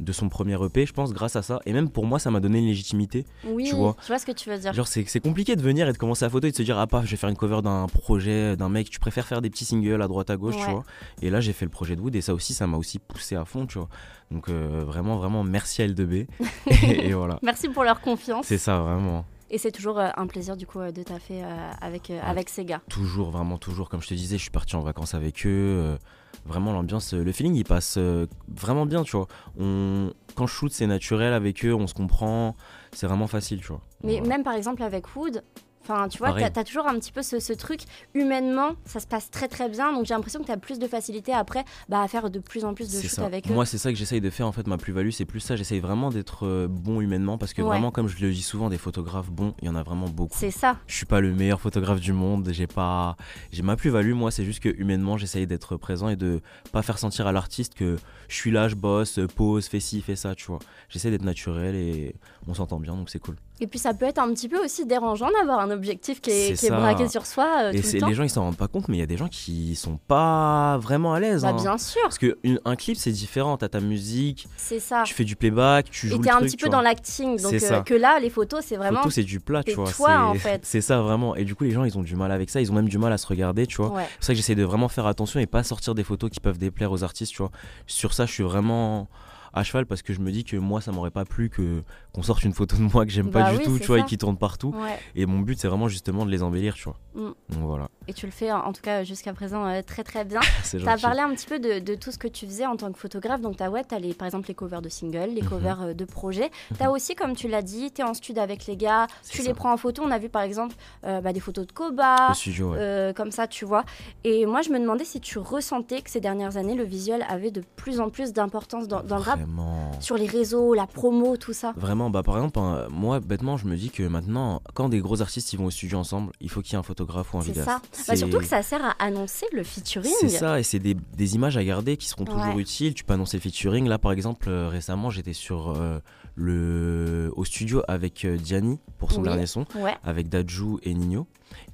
De 0.00 0.12
son 0.12 0.28
premier 0.28 0.62
EP, 0.64 0.86
je 0.86 0.92
pense, 0.92 1.12
grâce 1.12 1.36
à 1.36 1.42
ça. 1.42 1.60
Et 1.66 1.72
même 1.72 1.88
pour 1.88 2.06
moi, 2.06 2.18
ça 2.18 2.30
m'a 2.30 2.40
donné 2.40 2.58
une 2.58 2.66
légitimité. 2.66 3.24
Oui, 3.44 3.64
tu 3.68 3.74
vois. 3.74 3.96
je 4.02 4.08
vois 4.08 4.18
ce 4.18 4.26
que 4.26 4.32
tu 4.32 4.50
veux 4.50 4.58
dire. 4.58 4.72
Genre, 4.72 4.86
c'est 4.86 5.20
compliqué 5.20 5.56
de 5.56 5.62
venir 5.62 5.88
et 5.88 5.92
de 5.92 5.98
commencer 5.98 6.24
à 6.24 6.30
photo 6.30 6.46
et 6.46 6.50
de 6.50 6.56
se 6.56 6.62
dire, 6.62 6.78
ah, 6.78 6.86
paf, 6.86 7.04
je 7.04 7.10
vais 7.12 7.16
faire 7.16 7.30
une 7.30 7.36
cover 7.36 7.62
d'un 7.62 7.86
projet, 7.86 8.56
d'un 8.56 8.68
mec. 8.68 8.90
Tu 8.90 9.00
préfères 9.00 9.26
faire 9.26 9.42
des 9.42 9.50
petits 9.50 9.64
singles 9.64 10.02
à 10.02 10.08
droite 10.08 10.30
à 10.30 10.36
gauche, 10.36 10.56
tu 10.56 10.70
vois. 10.70 10.84
Et 11.20 11.30
là, 11.30 11.40
j'ai 11.40 11.52
fait 11.52 11.64
le 11.64 11.70
projet 11.70 11.96
de 11.96 12.00
Wood 12.00 12.14
et 12.16 12.20
ça 12.20 12.34
aussi, 12.34 12.54
ça 12.54 12.66
m'a 12.66 12.76
aussi 12.76 12.98
poussé 12.98 13.36
à 13.36 13.44
fond, 13.44 13.66
tu 13.66 13.78
vois. 13.78 13.88
Donc, 14.30 14.48
euh, 14.48 14.82
vraiment, 14.86 15.16
vraiment, 15.16 15.44
merci 15.44 15.82
à 15.82 15.86
L2B. 15.86 16.26
et, 16.82 17.12
voilà. 17.12 17.38
Merci 17.42 17.68
pour 17.68 17.84
leur 17.84 18.00
confiance. 18.00 18.46
C'est 18.46 18.58
ça, 18.58 18.80
vraiment. 18.80 19.24
Et 19.50 19.58
c'est 19.58 19.72
toujours 19.72 19.98
euh, 19.98 20.08
un 20.16 20.26
plaisir 20.26 20.56
du 20.56 20.66
coup 20.66 20.80
euh, 20.80 20.92
de 20.92 21.02
taffer 21.02 21.42
avec, 21.80 22.10
Ah. 22.10 22.30
avec 22.30 22.48
ces 22.48 22.64
gars. 22.64 22.80
Toujours, 22.88 23.30
vraiment 23.30 23.58
toujours. 23.58 23.90
Comme 23.90 24.00
je 24.00 24.08
te 24.08 24.14
disais, 24.14 24.38
je 24.38 24.42
suis 24.42 24.50
parti 24.50 24.76
en 24.76 24.80
vacances 24.80 25.14
avec 25.14 25.46
eux. 25.46 25.96
Vraiment, 26.44 26.72
l'ambiance, 26.72 27.14
euh, 27.14 27.22
le 27.22 27.32
feeling, 27.32 27.54
il 27.54 27.64
passe 27.64 27.96
euh, 27.98 28.26
vraiment 28.48 28.86
bien, 28.86 29.02
tu 29.02 29.16
vois. 29.16 29.26
On... 29.58 30.12
Quand 30.34 30.46
je 30.46 30.52
shoot, 30.54 30.72
c'est 30.72 30.86
naturel 30.86 31.32
avec 31.34 31.64
eux, 31.64 31.74
on 31.74 31.86
se 31.86 31.94
comprend. 31.94 32.56
C'est 32.92 33.06
vraiment 33.06 33.26
facile, 33.26 33.60
tu 33.60 33.68
vois. 33.68 33.82
Mais 34.02 34.14
Voilà. 34.18 34.28
même 34.28 34.42
par 34.44 34.54
exemple 34.54 34.82
avec 34.82 35.14
Wood, 35.14 35.42
enfin 35.82 36.08
tu 36.08 36.18
vois, 36.18 36.32
t'as 36.32 36.60
as 36.60 36.64
toujours 36.64 36.86
un 36.86 36.94
petit 36.98 37.12
peu 37.12 37.22
ce, 37.22 37.40
ce 37.40 37.52
truc, 37.52 37.80
humainement, 38.14 38.70
ça 38.84 39.00
se 39.00 39.06
passe 39.06 39.30
très 39.30 39.48
très 39.48 39.68
bien, 39.68 39.92
donc 39.92 40.06
j'ai 40.06 40.14
l'impression 40.14 40.40
que 40.40 40.46
t'as 40.46 40.56
plus 40.56 40.78
de 40.78 40.86
facilité 40.86 41.32
après 41.32 41.64
bah, 41.88 42.00
à 42.02 42.08
faire 42.08 42.30
de 42.30 42.38
plus 42.38 42.64
en 42.64 42.74
plus 42.74 42.90
de 42.90 43.08
ça. 43.08 43.24
avec 43.24 43.50
eux. 43.50 43.54
Moi, 43.54 43.66
c'est 43.66 43.78
ça 43.78 43.90
que 43.92 43.98
j'essaye 43.98 44.20
de 44.20 44.30
faire 44.30 44.46
en 44.46 44.52
fait. 44.52 44.66
Ma 44.66 44.76
plus-value, 44.78 45.10
c'est 45.10 45.24
plus 45.24 45.40
ça. 45.40 45.56
J'essaye 45.56 45.80
vraiment 45.80 46.10
d'être 46.10 46.46
euh, 46.46 46.68
bon 46.68 47.00
humainement 47.00 47.38
parce 47.38 47.52
que 47.52 47.62
Ouais. 47.62 47.68
vraiment, 47.68 47.90
comme 47.90 48.08
je 48.08 48.20
le 48.24 48.32
dis 48.32 48.42
souvent, 48.42 48.68
des 48.70 48.78
photographes 48.78 49.30
bons, 49.30 49.54
il 49.62 49.66
y 49.66 49.68
en 49.68 49.76
a 49.76 49.82
vraiment 49.82 50.08
beaucoup. 50.08 50.36
C'est 50.38 50.50
ça. 50.50 50.76
Je 50.86 50.94
suis 50.94 51.06
pas 51.06 51.20
le 51.20 51.32
meilleur 51.32 51.60
photographe 51.60 52.00
du 52.00 52.12
monde. 52.12 52.48
J'ai 52.52 52.66
pas, 52.66 53.16
j'ai 53.52 53.62
ma 53.62 53.76
plus-value. 53.76 54.12
Moi, 54.14 54.30
c'est 54.30 54.44
juste 54.44 54.60
que 54.60 54.68
humainement, 54.68 55.16
j'essaye 55.16 55.46
d'être 55.46 55.76
présent 55.76 56.08
et 56.08 56.16
de 56.16 56.40
pas 56.72 56.82
faire 56.82 56.98
sentir 56.98 57.26
à 57.26 57.32
l'artiste 57.32 57.74
que 57.74 57.96
je 58.28 58.34
suis 58.36 58.50
là, 58.50 58.68
je 58.68 58.74
bosse, 58.74 59.20
pose, 59.36 59.66
fais 59.66 59.80
ci, 59.80 60.00
fais 60.00 60.16
ça, 60.16 60.34
tu 60.34 60.46
vois. 60.46 60.58
J'essaie 60.88 61.10
d'être 61.10 61.22
naturel 61.24 61.74
et 61.74 62.14
on 62.46 62.54
s'entend 62.54 62.78
bien, 62.80 62.94
donc 62.96 63.10
c'est 63.10 63.18
cool. 63.18 63.36
Et 63.62 63.68
puis 63.68 63.78
ça 63.78 63.94
peut 63.94 64.06
être 64.06 64.18
un 64.18 64.28
petit 64.34 64.48
peu 64.48 64.58
aussi 64.64 64.86
dérangeant 64.86 65.30
d'avoir 65.30 65.60
un 65.60 65.70
objectif 65.70 66.20
qui 66.20 66.30
est, 66.30 66.58
qui 66.58 66.68
braqué 66.68 67.06
sur 67.06 67.24
soi 67.26 67.46
euh, 67.60 67.70
et 67.70 67.80
tout 67.80 67.86
c'est 67.86 67.94
le 67.94 68.00
temps. 68.00 68.08
les 68.08 68.14
gens, 68.14 68.24
ils 68.24 68.28
s'en 68.28 68.42
rendent 68.42 68.56
pas 68.56 68.66
compte, 68.66 68.88
mais 68.88 68.96
il 68.96 69.00
y 69.00 69.04
a 69.04 69.06
des 69.06 69.16
gens 69.16 69.28
qui 69.28 69.76
sont 69.76 70.00
pas 70.08 70.78
vraiment 70.78 71.14
à 71.14 71.20
l'aise. 71.20 71.42
Bah, 71.42 71.50
hein. 71.50 71.62
bien 71.62 71.78
sûr, 71.78 72.02
Parce 72.02 72.18
que 72.18 72.38
une- 72.42 72.58
un 72.64 72.74
clip, 72.74 72.96
c'est 72.96 73.12
différent. 73.12 73.56
T'as 73.56 73.68
ta 73.68 73.78
musique, 73.78 74.48
c'est 74.56 74.80
ça. 74.80 75.04
tu 75.06 75.14
fais 75.14 75.22
du 75.22 75.36
playback, 75.36 75.90
tu 75.92 76.08
joues 76.08 76.16
Et 76.16 76.20
t'es 76.20 76.30
un 76.30 76.38
truc, 76.38 76.48
petit 76.48 76.56
peu 76.56 76.70
dans 76.70 76.80
l'acting, 76.80 77.40
donc 77.40 77.52
euh, 77.52 77.82
que 77.82 77.94
là, 77.94 78.18
les 78.18 78.30
photos, 78.30 78.64
c'est 78.66 78.76
vraiment. 78.76 78.98
Photo, 78.98 79.10
c'est 79.10 79.22
du 79.22 79.38
plat, 79.38 79.62
tu 79.62 79.74
vois. 79.74 79.88
toi, 79.92 80.24
en 80.24 80.34
fait. 80.34 80.62
C'est 80.64 80.80
ça, 80.80 81.00
vraiment. 81.00 81.36
Et 81.36 81.44
du 81.44 81.54
coup, 81.54 81.62
les 81.62 81.70
gens, 81.70 81.84
ils 81.84 81.96
ont 81.96 82.02
du 82.02 82.16
mal 82.16 82.32
avec 82.32 82.50
ça. 82.50 82.60
Ils 82.60 82.72
ont 82.72 82.74
même 82.74 82.88
du 82.88 82.98
mal 82.98 83.12
à 83.12 83.18
se 83.18 83.28
regarder, 83.28 83.68
tu 83.68 83.76
vois. 83.76 83.92
Ouais. 83.92 84.02
C'est 84.10 84.16
pour 84.16 84.24
ça 84.24 84.32
que 84.32 84.36
j'essaie 84.38 84.56
de 84.56 84.64
vraiment 84.64 84.88
faire 84.88 85.06
attention 85.06 85.38
et 85.38 85.46
pas 85.46 85.62
sortir 85.62 85.94
des 85.94 86.02
photos 86.02 86.30
qui 86.30 86.40
peuvent 86.40 86.58
déplaire 86.58 86.90
aux 86.90 87.04
artistes, 87.04 87.30
tu 87.30 87.38
vois. 87.38 87.52
Sur 87.86 88.12
ça, 88.12 88.26
je 88.26 88.32
suis 88.32 88.42
vraiment 88.42 89.08
à 89.54 89.64
cheval 89.64 89.86
parce 89.86 90.02
que 90.02 90.12
je 90.12 90.20
me 90.20 90.30
dis 90.30 90.44
que 90.44 90.56
moi, 90.56 90.80
ça 90.80 90.92
m'aurait 90.92 91.10
pas 91.10 91.24
plu 91.24 91.48
que 91.50 91.82
qu'on 92.12 92.22
sorte 92.22 92.44
une 92.44 92.52
photo 92.52 92.76
de 92.76 92.82
moi 92.82 93.04
que 93.06 93.10
j'aime 93.12 93.28
Bah 93.30 93.42
pas 93.44 93.50
du 93.52 93.58
oui, 93.58 93.64
tout, 93.64 93.78
tu 93.78 93.86
vois, 93.86 93.98
ça. 93.98 94.04
et 94.04 94.06
qui 94.06 94.18
tourne 94.18 94.36
partout. 94.36 94.74
Ouais. 94.76 94.98
Et 95.14 95.24
mon 95.26 95.38
but, 95.40 95.58
c'est 95.58 95.68
vraiment 95.68 95.88
justement 95.88 96.24
de 96.26 96.30
les 96.30 96.42
embellir, 96.42 96.74
tu 96.74 96.84
vois. 96.84 96.96
Mm. 97.14 97.32
Donc 97.50 97.62
voilà, 97.64 97.88
Et 98.08 98.12
tu 98.14 98.26
le 98.26 98.32
fais 98.32 98.50
en 98.52 98.72
tout 98.72 98.82
cas 98.82 99.04
jusqu'à 99.04 99.32
présent 99.32 99.66
euh, 99.66 99.82
très 99.82 100.04
très 100.04 100.24
bien. 100.24 100.40
T'as 100.72 100.78
gentil. 100.78 101.02
parlé 101.02 101.20
un 101.20 101.30
petit 101.34 101.46
peu 101.46 101.58
de, 101.58 101.78
de 101.78 101.94
tout 101.94 102.10
ce 102.12 102.18
que 102.18 102.28
tu 102.28 102.46
faisais 102.46 102.66
en 102.66 102.76
tant 102.76 102.90
que 102.92 102.98
photographe. 102.98 103.40
Donc, 103.40 103.56
t'as 103.56 103.68
ouais, 103.70 103.82
as 103.90 103.98
les, 103.98 104.14
par 104.14 104.26
exemple 104.26 104.48
les 104.48 104.54
covers 104.54 104.82
de 104.82 104.88
singles, 104.88 105.30
les 105.34 105.42
Mhm. 105.42 105.48
covers 105.48 105.82
euh, 105.82 105.94
de 105.94 106.04
projets. 106.04 106.50
T'as 106.78 106.90
aussi, 106.90 107.14
comme 107.14 107.34
tu 107.34 107.48
l'as 107.48 107.62
dit, 107.62 107.90
t'es 107.90 108.02
en 108.02 108.14
studio 108.14 108.42
avec 108.42 108.66
les 108.66 108.76
gars, 108.76 109.06
tu 109.28 109.38
ça. 109.38 109.48
les 109.48 109.54
prends 109.54 109.72
en 109.72 109.76
photo. 109.76 110.02
On 110.04 110.10
a 110.10 110.18
vu 110.18 110.28
par 110.28 110.42
exemple 110.42 110.74
euh, 111.04 111.20
bah, 111.20 111.32
des 111.32 111.40
photos 111.40 111.66
de 111.66 111.72
Koba, 111.72 112.30
Au 112.30 112.34
studio, 112.34 112.70
ouais. 112.72 112.78
euh, 112.78 113.12
comme 113.12 113.30
ça, 113.30 113.46
tu 113.46 113.64
vois. 113.64 113.84
Et 114.24 114.46
moi, 114.46 114.62
je 114.62 114.70
me 114.70 114.78
demandais 114.78 115.04
si 115.04 115.20
tu 115.20 115.38
ressentais 115.38 116.00
que 116.02 116.10
ces 116.10 116.20
dernières 116.20 116.56
années, 116.56 116.74
le 116.74 116.84
visuel 116.84 117.24
avait 117.28 117.50
de 117.50 117.62
plus 117.76 118.00
en 118.00 118.10
plus 118.10 118.32
d'importance 118.32 118.88
dans, 118.88 119.02
dans 119.02 119.16
le 119.16 119.22
rap, 119.22 119.40
Vraiment. 119.42 119.90
sur 120.00 120.16
les 120.16 120.26
réseaux, 120.26 120.74
la 120.74 120.86
promo, 120.86 121.36
tout 121.36 121.52
ça. 121.52 121.72
Vraiment, 121.76 122.10
bah 122.10 122.22
par 122.22 122.36
exemple, 122.36 122.58
hein, 122.58 122.86
moi 122.90 123.20
bêtement, 123.20 123.56
je 123.56 123.66
me 123.66 123.76
dis 123.76 123.90
que 123.90 124.02
maintenant, 124.02 124.62
quand 124.74 124.88
des 124.88 125.00
gros 125.00 125.20
artistes 125.22 125.52
ils 125.52 125.58
vont 125.58 125.66
au 125.66 125.70
studio 125.70 125.98
ensemble, 125.98 126.32
il 126.40 126.48
faut 126.50 126.62
qu'il 126.62 126.72
y 126.72 126.76
ait 126.76 126.78
un 126.78 126.82
photographe 126.82 127.32
ou 127.34 127.38
un 127.38 127.42
C'est 127.42 127.48
vidéaste. 127.48 127.68
ça. 127.68 127.78
Bah, 127.78 127.88
C'est- 127.92 128.16
surtout 128.16 128.38
que 128.38 128.44
ça 128.44 128.62
sert 128.62 128.84
à 128.84 128.90
annoncer 129.02 129.46
le 129.52 129.62
featuring. 129.62 130.12
C'est 130.20 130.28
ça, 130.28 130.58
et 130.60 130.62
c'est 130.62 130.78
des, 130.78 130.94
des 130.94 131.34
images 131.34 131.56
à 131.56 131.64
garder 131.64 131.96
qui 131.96 132.08
seront 132.08 132.24
toujours 132.24 132.54
Ouais. 132.54 132.60
utiles. 132.62 132.94
Tu 132.94 133.04
peux 133.04 133.14
annoncer 133.14 133.36
le 133.36 133.42
featuring. 133.42 133.86
Là, 133.88 133.98
par 133.98 134.12
exemple, 134.12 134.48
euh, 134.48 134.68
récemment, 134.68 135.10
j'étais 135.10 135.32
sur 135.32 135.70
euh, 135.76 135.98
le 136.34 137.30
au 137.36 137.44
studio 137.44 137.82
avec 137.88 138.24
euh, 138.24 138.36
Diani 138.36 138.78
pour 138.98 139.12
son 139.12 139.20
Oui. 139.22 139.28
dernier 139.28 139.46
son, 139.46 139.64
Ouais. 139.76 139.94
avec 140.02 140.28
Dajou 140.28 140.78
et 140.82 140.94
Nino. 140.94 141.26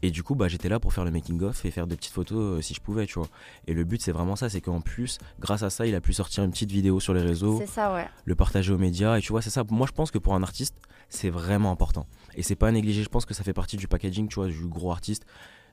Et 0.03 0.11
du 0.11 0.23
coup, 0.23 0.35
bah, 0.35 0.49
j'étais 0.49 0.69
là 0.69 0.81
pour 0.81 0.93
faire 0.93 1.05
le 1.05 1.11
making 1.13 1.41
of 1.43 1.65
et 1.65 1.71
faire 1.71 1.87
des 1.87 1.97
petites 1.97 2.13
photos 2.13 2.59
euh, 2.59 2.61
si 2.61 2.75
je 2.75 2.81
pouvais, 2.81 3.07
tu 3.07 3.15
vois. 3.19 3.29
Et 3.69 3.75
le 3.75 3.85
but, 3.85 4.03
c'est 4.03 4.11
vraiment 4.13 4.35
ça, 4.37 4.49
c'est 4.49 4.61
qu'en 4.61 4.81
plus, 4.81 5.19
grâce 5.39 5.63
à 5.63 5.71
ça, 5.71 5.87
il 5.87 5.95
a 5.95 6.01
pu 6.01 6.13
sortir 6.13 6.43
une 6.45 6.51
petite 6.51 6.73
vidéo 6.73 6.99
sur 7.01 7.15
les 7.15 7.23
réseaux, 7.23 7.59
C'est 7.61 7.67
ça, 7.69 7.95
ouais. 7.95 8.09
le 8.25 8.35
partager 8.35 8.73
aux 8.73 8.79
médias. 8.79 9.17
Et 9.19 9.21
tu 9.21 9.31
vois, 9.33 9.43
c'est 9.43 9.51
ça. 9.51 9.63
Moi, 9.71 9.87
je 9.87 9.93
pense 9.93 10.11
que 10.11 10.19
pour 10.19 10.35
un 10.35 10.43
artiste, 10.43 10.75
c'est 11.09 11.31
vraiment 11.31 11.71
important. 11.71 12.07
Et 12.35 12.43
c'est 12.43 12.57
pas 12.57 12.69
à 12.69 12.73
négliger. 12.73 13.03
Je 13.05 13.09
pense 13.09 13.25
que 13.25 13.35
ça 13.35 13.45
fait 13.45 13.53
partie 13.53 13.77
du 13.77 13.87
packaging, 13.89 14.29
tu 14.29 14.35
vois, 14.37 14.49
du 14.49 14.67
gros 14.67 14.91
artiste. 14.91 15.25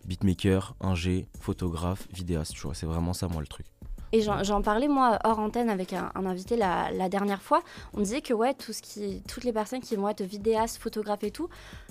Beatmaker, 0.06 0.76
ingé, 0.82 1.28
photographe, 1.42 2.08
vidéaste, 2.14 2.54
tu 2.54 2.62
vois, 2.62 2.76
c'est 2.76 2.86
vraiment 2.86 3.14
ça, 3.14 3.28
moi, 3.28 3.42
le 3.42 3.48
truc. 3.48 3.66
Et 4.16 4.22
j'en 4.22 4.62
parlais 4.62 4.88
moi 4.88 5.20
hors 5.26 5.40
antenne 5.40 5.70
avec 5.70 5.92
un, 5.92 6.10
un 6.16 6.26
invité 6.26 6.56
la, 6.56 6.90
la 6.92 7.10
dernière 7.10 7.42
fois. 7.42 7.62
On 7.94 8.00
disait 8.00 8.22
que 8.22 8.34
ouais, 8.34 8.54
tout 8.54 8.72
ce 8.72 8.82
qui, 8.82 9.22
toutes 9.28 9.44
les 9.44 9.52
personnes 9.52 9.82
qui 9.82 9.98
vont 9.98 10.08
être 10.08 10.24
vidéastes, 10.24 10.78
photographes 10.82 11.24
et 11.26 11.32
tout, 11.32 11.50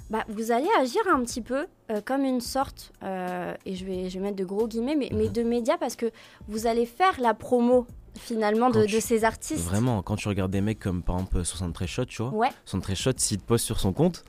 bah, 0.08 0.24
vous 0.28 0.50
allez 0.50 0.68
agir 0.80 1.02
un 1.14 1.22
petit 1.22 1.42
peu 1.42 1.66
euh, 1.90 2.00
comme 2.02 2.24
une 2.24 2.40
sorte, 2.40 2.92
euh, 3.02 3.52
et 3.66 3.74
je 3.76 3.84
vais, 3.84 4.08
je 4.08 4.18
vais 4.18 4.24
mettre 4.24 4.36
de 4.36 4.44
gros 4.46 4.66
guillemets, 4.66 4.96
mais, 4.96 5.10
mais 5.12 5.24
Mhm. 5.26 5.32
de 5.32 5.42
médias 5.42 5.76
parce 5.76 5.96
que 5.96 6.10
vous 6.48 6.66
allez 6.66 6.86
faire 6.86 7.20
la 7.20 7.34
promo 7.34 7.86
finalement 8.16 8.70
de, 8.70 8.80
Quand 8.80 8.86
tu- 8.86 8.94
de 8.94 9.00
ces 9.00 9.24
artistes. 9.24 9.62
Vraiment, 9.62 10.00
quand 10.02 10.16
tu 10.16 10.28
regardes 10.28 10.50
des 10.52 10.62
mecs 10.62 10.78
comme 10.80 11.02
par 11.02 11.16
exemple 11.16 11.44
73 11.44 11.86
Shot, 11.88 12.04
tu 12.06 12.22
vois, 12.22 12.32
Ouais, 12.32 12.48
73 12.64 12.96
Shot, 12.96 13.10
s'il 13.18 13.36
te 13.38 13.44
poste 13.44 13.66
sur 13.66 13.78
son 13.80 13.92
compte 13.92 14.24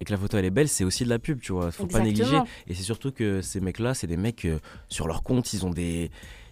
et 0.00 0.04
que 0.04 0.12
la 0.12 0.18
photo 0.18 0.36
elle 0.36 0.44
est 0.46 0.50
belle, 0.50 0.68
c'est 0.68 0.84
aussi 0.84 1.04
de 1.04 1.08
la 1.10 1.18
pub, 1.18 1.40
tu 1.40 1.52
vois. 1.52 1.70
Faut 1.70 1.86
pas 1.86 2.00
négliger. 2.00 2.40
Et 2.66 2.74
c'est 2.74 2.82
surtout 2.82 3.12
que 3.12 3.40
ces 3.42 3.60
mecs-là, 3.60 3.94
c'est 3.94 4.06
des 4.06 4.16
mecs 4.16 4.44
euh, 4.46 4.58
sur 4.88 5.06
leur 5.06 5.22
compte, 5.22 5.52
ils 5.52 5.64
ont 5.66 5.70
des, 5.70 6.10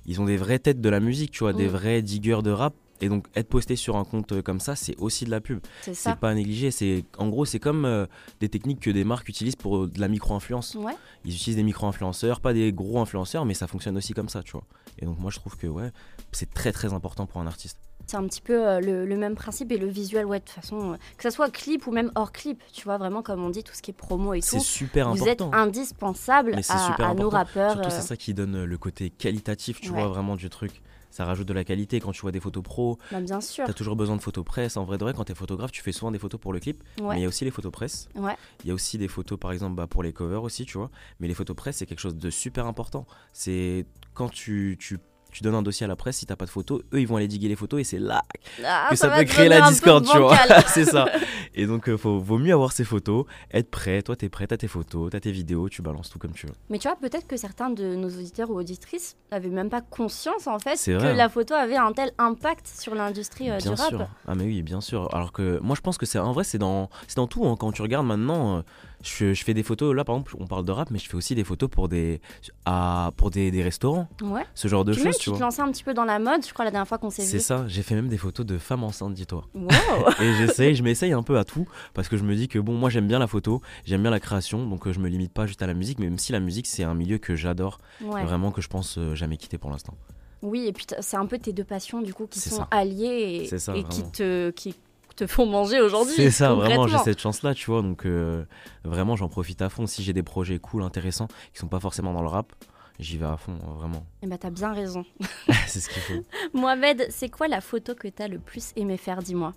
ils 0.09 0.21
ont 0.21 0.25
des 0.25 0.37
vraies 0.37 0.59
têtes 0.59 0.81
de 0.81 0.89
la 0.89 0.99
musique, 0.99 1.31
tu 1.31 1.41
vois, 1.41 1.53
des 1.53 1.67
Mm. 1.67 1.71
vrais 1.71 2.03
diggers 2.03 2.43
de 2.43 2.51
rap. 2.51 2.75
Et 3.01 3.09
donc 3.09 3.27
être 3.37 3.49
posté 3.49 3.77
sur 3.77 3.95
un 3.97 4.03
compte 4.05 4.33
euh, 4.33 4.43
comme 4.43 4.59
ça, 4.59 4.75
c'est 4.75 4.97
aussi 4.99 5.25
de 5.25 5.31
la 5.31 5.41
pub. 5.41 5.61
C'est 5.83 6.17
pas 6.17 6.31
à 6.31 6.35
négliger. 6.35 6.73
C'est 6.73 7.05
en 7.17 7.29
gros, 7.29 7.45
c'est 7.45 7.61
comme 7.61 7.85
euh, 7.85 8.07
des 8.41 8.49
techniques 8.49 8.81
que 8.81 8.91
des 8.91 9.05
marques 9.05 9.29
utilisent 9.29 9.55
pour 9.55 9.77
euh, 9.85 9.87
de 9.89 10.01
la 10.01 10.09
micro-influence. 10.09 10.75
Ouais. 10.75 10.95
Ils 11.25 11.33
utilisent 11.33 11.55
des 11.55 11.63
micro-influenceurs, 11.63 12.41
pas 12.41 12.53
des 12.53 12.73
gros 12.73 12.99
influenceurs, 12.99 13.45
mais 13.45 13.55
ça 13.55 13.69
fonctionne 13.69 13.97
aussi 13.97 14.15
comme 14.15 14.29
ça, 14.29 14.43
tu 14.43 14.51
vois. 14.51 14.65
Et 14.99 15.07
donc 15.07 15.21
moi, 15.21 15.31
je 15.31 15.39
trouve 15.39 15.57
que 15.57 15.69
ouais, 15.69 15.93
c'est 16.33 16.53
très 16.53 16.73
très 16.73 16.93
important 16.93 17.27
pour 17.27 17.41
un 17.41 17.47
artiste. 17.47 17.79
C'est 18.11 18.17
un 18.17 18.27
petit 18.27 18.41
peu 18.41 18.67
euh, 18.67 18.81
le, 18.81 19.05
le 19.05 19.17
même 19.19 19.35
principe 19.35 19.71
et 19.71 19.77
le 19.77 19.87
visuel, 19.87 20.25
ouais, 20.25 20.39
de 20.41 20.45
toute 20.45 20.55
façon, 20.55 20.93
euh, 20.93 20.97
que 21.19 21.23
ça 21.23 21.31
soit 21.31 21.51
clip 21.51 21.87
ou 21.87 21.93
même 21.93 22.11
hors 22.15 22.33
clip, 22.33 22.63
tu 22.73 22.85
vois, 22.85 22.97
vraiment 22.97 23.23
comme 23.23 23.45
on 23.45 23.51
dit, 23.51 23.63
tout 23.63 23.75
ce 23.75 23.83
qui 23.83 23.91
est 23.91 23.95
promo 23.95 24.33
et 24.33 24.41
C'est 24.41 24.57
tout. 24.57 24.65
super 24.65 25.11
Vous 25.15 25.29
êtes 25.29 25.43
important. 25.43 25.59
indispensable 25.59 26.55
c'est 26.63 26.73
à, 26.73 26.79
super 26.79 27.07
à 27.09 27.15
nos 27.15 27.27
important. 27.27 27.37
rappeurs. 27.37 27.73
Surtout, 27.73 27.89
euh, 27.89 27.93
c'est 27.93 28.01
ça 28.07 28.17
qui 28.17 28.33
donne 28.33 28.57
euh, 28.57 28.65
le 28.67 28.79
côté 28.79 29.11
qualitatif, 29.11 29.81
tu 29.83 29.91
Ouais. 29.91 29.99
vois, 29.99 30.09
vraiment 30.09 30.37
du 30.37 30.49
truc. 30.49 30.81
Ça 31.11 31.25
rajoute 31.27 31.49
de 31.49 31.53
la 31.55 31.65
qualité 31.65 32.01
quand 32.01 32.13
tu 32.13 32.21
vois 32.23 32.33
des 32.33 32.41
photos 32.41 32.63
pro. 32.63 32.99
bah, 33.11 33.21
bien 33.21 33.41
sûr. 33.43 33.65
T'as 33.67 33.73
toujours 33.75 33.97
besoin 33.97 34.17
de 34.17 34.21
photos 34.23 34.45
presse. 34.45 34.77
En 34.79 34.85
vrai 34.85 34.97
de 34.99 35.05
vrai, 35.05 35.13
quand 35.15 35.25
t'es 35.25 35.35
photographe, 35.35 35.73
tu 35.73 35.83
fais 35.83 35.93
souvent 35.93 36.11
des 36.11 36.19
photos 36.19 36.39
pour 36.41 36.53
le 36.53 36.61
clip. 36.61 36.83
Mais 36.99 37.03
il 37.03 37.07
Ouais. 37.09 37.21
y 37.21 37.25
a 37.25 37.29
aussi 37.29 37.45
les 37.45 37.51
photos 37.51 37.73
presse. 37.73 38.09
Ouais. 38.15 38.37
Il 38.63 38.69
y 38.69 38.71
a 38.71 38.75
aussi 38.75 38.97
des 38.99 39.09
photos, 39.09 39.39
par 39.39 39.53
exemple, 39.53 39.75
bah, 39.75 39.87
pour 39.87 40.03
les 40.03 40.13
covers 40.13 40.43
aussi, 40.43 40.65
tu 40.67 40.77
vois. 40.79 40.91
Mais 41.21 41.27
les 41.29 41.35
photos 41.35 41.57
presse, 41.57 41.77
c'est 41.79 41.87
quelque 41.87 42.01
chose 42.01 42.17
de 42.17 42.31
super 42.31 42.67
important. 42.67 43.07
C'est 43.33 43.87
quand 44.15 44.29
tu, 44.31 44.77
tu, 44.79 44.99
tu 45.33 45.43
donnes 45.43 45.55
un 45.55 45.63
dossier 45.63 45.85
à 45.85 45.89
la 45.89 45.97
presse, 45.97 46.17
si 46.19 46.27
t'as 46.27 46.37
pas 46.37 46.45
de 46.45 46.51
photos, 46.51 46.81
eux, 46.93 47.01
ils 47.01 47.07
vont 47.07 47.17
aller 47.17 47.29
diguer 47.29 47.49
les 47.49 47.57
photos 47.57 47.81
et 47.81 47.85
c'est 47.85 47.99
là 47.99 48.23
Ah, 48.64 48.87
que 48.91 48.97
ça, 48.97 49.11
peut 49.11 49.25
créer 49.25 49.49
la 49.49 49.69
discorde, 49.69 50.07
tu 50.07 50.19
vois. 50.19 50.37
c'est 50.69 50.85
ça. 50.85 51.07
Et 51.55 51.67
donc, 51.67 51.88
euh, 51.88 51.97
faut, 51.97 52.19
vaut 52.19 52.38
mieux 52.38 52.52
avoir 52.52 52.73
ces 52.73 52.85
photos, 52.85 53.25
être 53.52 53.71
prêt. 53.71 54.02
Toi, 54.02 54.17
t'es 54.17 54.29
prêt, 54.29 54.47
t'as 54.47 54.57
tes 54.57 54.69
photos, 54.69 55.11
t'as 55.11 55.21
tes 55.21 55.33
vidéos, 55.33 55.69
tu 55.69 55.83
balances 55.83 56.11
tout 56.11 56.19
comme 56.19 56.33
tu 56.33 56.47
veux. 56.47 56.52
Mais 56.71 56.79
tu 56.79 56.88
vois, 56.88 56.97
peut-être 56.97 57.26
que 57.26 57.37
certains 57.37 57.71
de 57.71 57.95
nos 57.95 58.09
auditeurs 58.09 58.50
ou 58.50 58.59
auditrices 58.59 59.17
n'avaient 59.33 59.49
même 59.49 59.71
pas 59.71 59.81
conscience 59.81 60.47
en 60.47 60.59
fait 60.59 60.76
que 60.85 60.91
hein. 60.93 61.14
la 61.14 61.29
photo 61.29 61.55
avait 61.55 61.76
un 61.76 61.93
tel 61.93 62.12
impact 62.19 62.67
sur 62.67 62.95
l'industrie 62.95 63.50
euh, 63.50 63.59
du 63.59 63.69
rap. 63.69 63.88
sûr. 63.88 64.07
Ah 64.26 64.35
mais 64.35 64.45
oui, 64.45 64.62
bien 64.62 64.81
sûr. 64.81 65.12
Alors 65.14 65.33
que 65.33 65.59
moi 65.62 65.76
je 65.76 65.81
pense 65.81 65.99
que 65.99 66.07
c'est 66.07 66.19
en 66.19 66.33
vrai 66.33 66.45
c'est 66.45 66.59
dans 66.59 66.88
c'est 67.07 67.17
dans 67.17 67.26
tout. 67.26 67.47
hein. 67.47 67.57
Quand 67.59 67.73
tu 67.73 67.83
regardes 67.83 68.07
maintenant, 68.07 68.59
euh, 68.59 68.62
je, 69.02 69.33
je 69.33 69.45
fais 69.45 69.55
des 69.55 69.62
photos. 69.62 69.95
Là 69.95 70.05
par 70.05 70.17
exemple, 70.17 70.37
on 70.40 70.47
parle 70.47 70.64
de 70.64 70.73
rap, 70.73 70.90
mais 70.90 70.99
je 70.99 71.09
fais 71.09 71.14
aussi 71.17 71.35
des 71.35 71.45
photos 71.45 71.69
pour 71.71 71.88
des 71.88 72.21
à, 72.64 73.12
pour 73.17 73.31
des, 73.31 73.50
des 73.50 73.62
restaurants. 73.62 74.09
Ouais. 74.23 74.45
Ce 74.55 74.69
genre 74.69 74.85
de 74.85 74.93
choses, 74.93 75.17
tu 75.19 75.31
te 75.33 75.38
lançais 75.38 75.62
un 75.62 75.71
petit 75.71 75.85
peu 75.85 75.95
dans 75.95 76.05
la 76.05 76.19
mode, 76.19 76.45
je 76.47 76.52
crois, 76.52 76.64
la 76.64 76.71
dernière 76.71 76.88
fois 76.88 76.99
qu'on 76.99 77.11
s'est 77.11 77.23
C'est 77.23 77.38
vu. 77.38 77.43
ça. 77.43 77.64
J'ai 77.69 77.83
fait 77.83 77.95
même 77.95 78.09
des 78.09 78.19
photos 78.19 78.45
de 78.47 78.59
femmes 78.59 78.85
enceintes, 78.85 79.14
dis-toi. 79.14 79.45
Wow. 79.55 79.69
Et 80.21 80.35
j'essaye, 80.35 80.75
je 80.75 80.83
m'essaye 80.83 81.12
un 81.12 81.23
peu 81.23 81.38
à 81.38 81.45
tout 81.45 81.67
parce 81.95 82.09
que 82.09 82.17
je 82.17 82.25
me 82.25 82.35
dis 82.35 82.49
que 82.49 82.59
bon, 82.59 82.75
moi 82.75 82.90
j'aime 82.90 83.07
bien 83.07 83.19
la 83.19 83.26
photo, 83.26 83.62
j'aime 83.85 84.02
bien 84.02 84.11
la 84.11 84.21
création, 84.21 84.67
donc 84.67 84.87
euh, 84.87 84.93
je 84.93 85.00
me 85.00 85.09
limite 85.09 85.33
pas 85.33 85.47
juste 85.47 85.62
à 85.62 85.67
la 85.67 85.75
musique, 85.75 85.99
même 85.99 86.19
si 86.19 86.33
la 86.33 86.40
musique 86.40 86.67
c'est 86.67 86.85
un 86.85 86.95
milieu 86.95 87.19
que 87.19 87.37
j'adore, 87.37 87.78
Ouais. 88.02 88.25
vraiment 88.25 88.50
que 88.52 88.61
je 88.61 88.69
pense 88.69 88.99
euh, 88.99 89.14
jamais 89.14 89.37
quitter 89.37 89.59
pour 89.59 89.71
l'instant. 89.71 89.95
Oui, 90.40 90.67
et 90.69 90.73
puis 90.73 90.87
c'est 91.00 91.17
un 91.17 91.26
peu 91.26 91.37
tes 91.38 91.52
deux 91.52 91.64
passions 91.64 92.00
du 92.00 92.14
coup 92.14 92.26
qui 92.28 92.38
C'est 92.38 92.50
sont 92.50 92.57
ça. 92.59 92.69
alliées 92.71 93.40
et, 93.43 93.47
C'est 93.47 93.59
ça, 93.59 93.76
et 93.76 93.83
qui 93.85 94.05
te 94.11 94.50
qui 94.50 94.76
te 95.19 95.27
font 95.27 95.47
manger 95.47 95.81
aujourd'hui. 95.81 96.15
C'est 96.17 96.31
ça, 96.31 96.55
vraiment, 96.55 96.87
j'ai 96.87 96.99
cette 96.99 97.21
chance-là, 97.21 97.55
tu 97.55 97.71
vois. 97.71 97.83
Donc, 97.83 98.07
euh, 98.07 98.45
vraiment, 98.85 99.17
j'en 99.17 99.29
profite 99.29 99.61
à 99.63 99.69
fond. 99.69 99.87
Si 99.87 100.03
j'ai 100.03 100.13
des 100.13 100.23
projets 100.23 100.59
cool, 100.59 100.83
intéressants, 100.83 101.29
qui 101.53 101.59
sont 101.59 101.69
pas 101.69 101.81
forcément 101.81 102.13
dans 102.13 102.23
le 102.23 102.29
rap, 102.29 102.53
j'y 103.01 103.17
vais 103.17 103.27
à 103.27 103.37
fond, 103.37 103.53
euh, 103.63 103.73
vraiment. 103.79 104.05
Eh 104.23 104.27
ben, 104.27 104.39
t'as 104.39 104.51
bien 104.51 104.73
raison. 104.73 105.05
c'est 105.67 105.81
ce 105.81 105.89
qu'il 105.89 106.03
faut. 106.03 106.23
Mohamed, 106.55 107.07
c'est 107.11 107.29
quoi 107.29 107.49
la 107.49 107.61
photo 107.61 107.95
que 107.95 108.09
t'as 108.09 108.29
le 108.29 108.39
plus 108.39 108.73
aimé 108.77 108.97
faire, 108.97 109.23
dis-moi? 109.23 109.53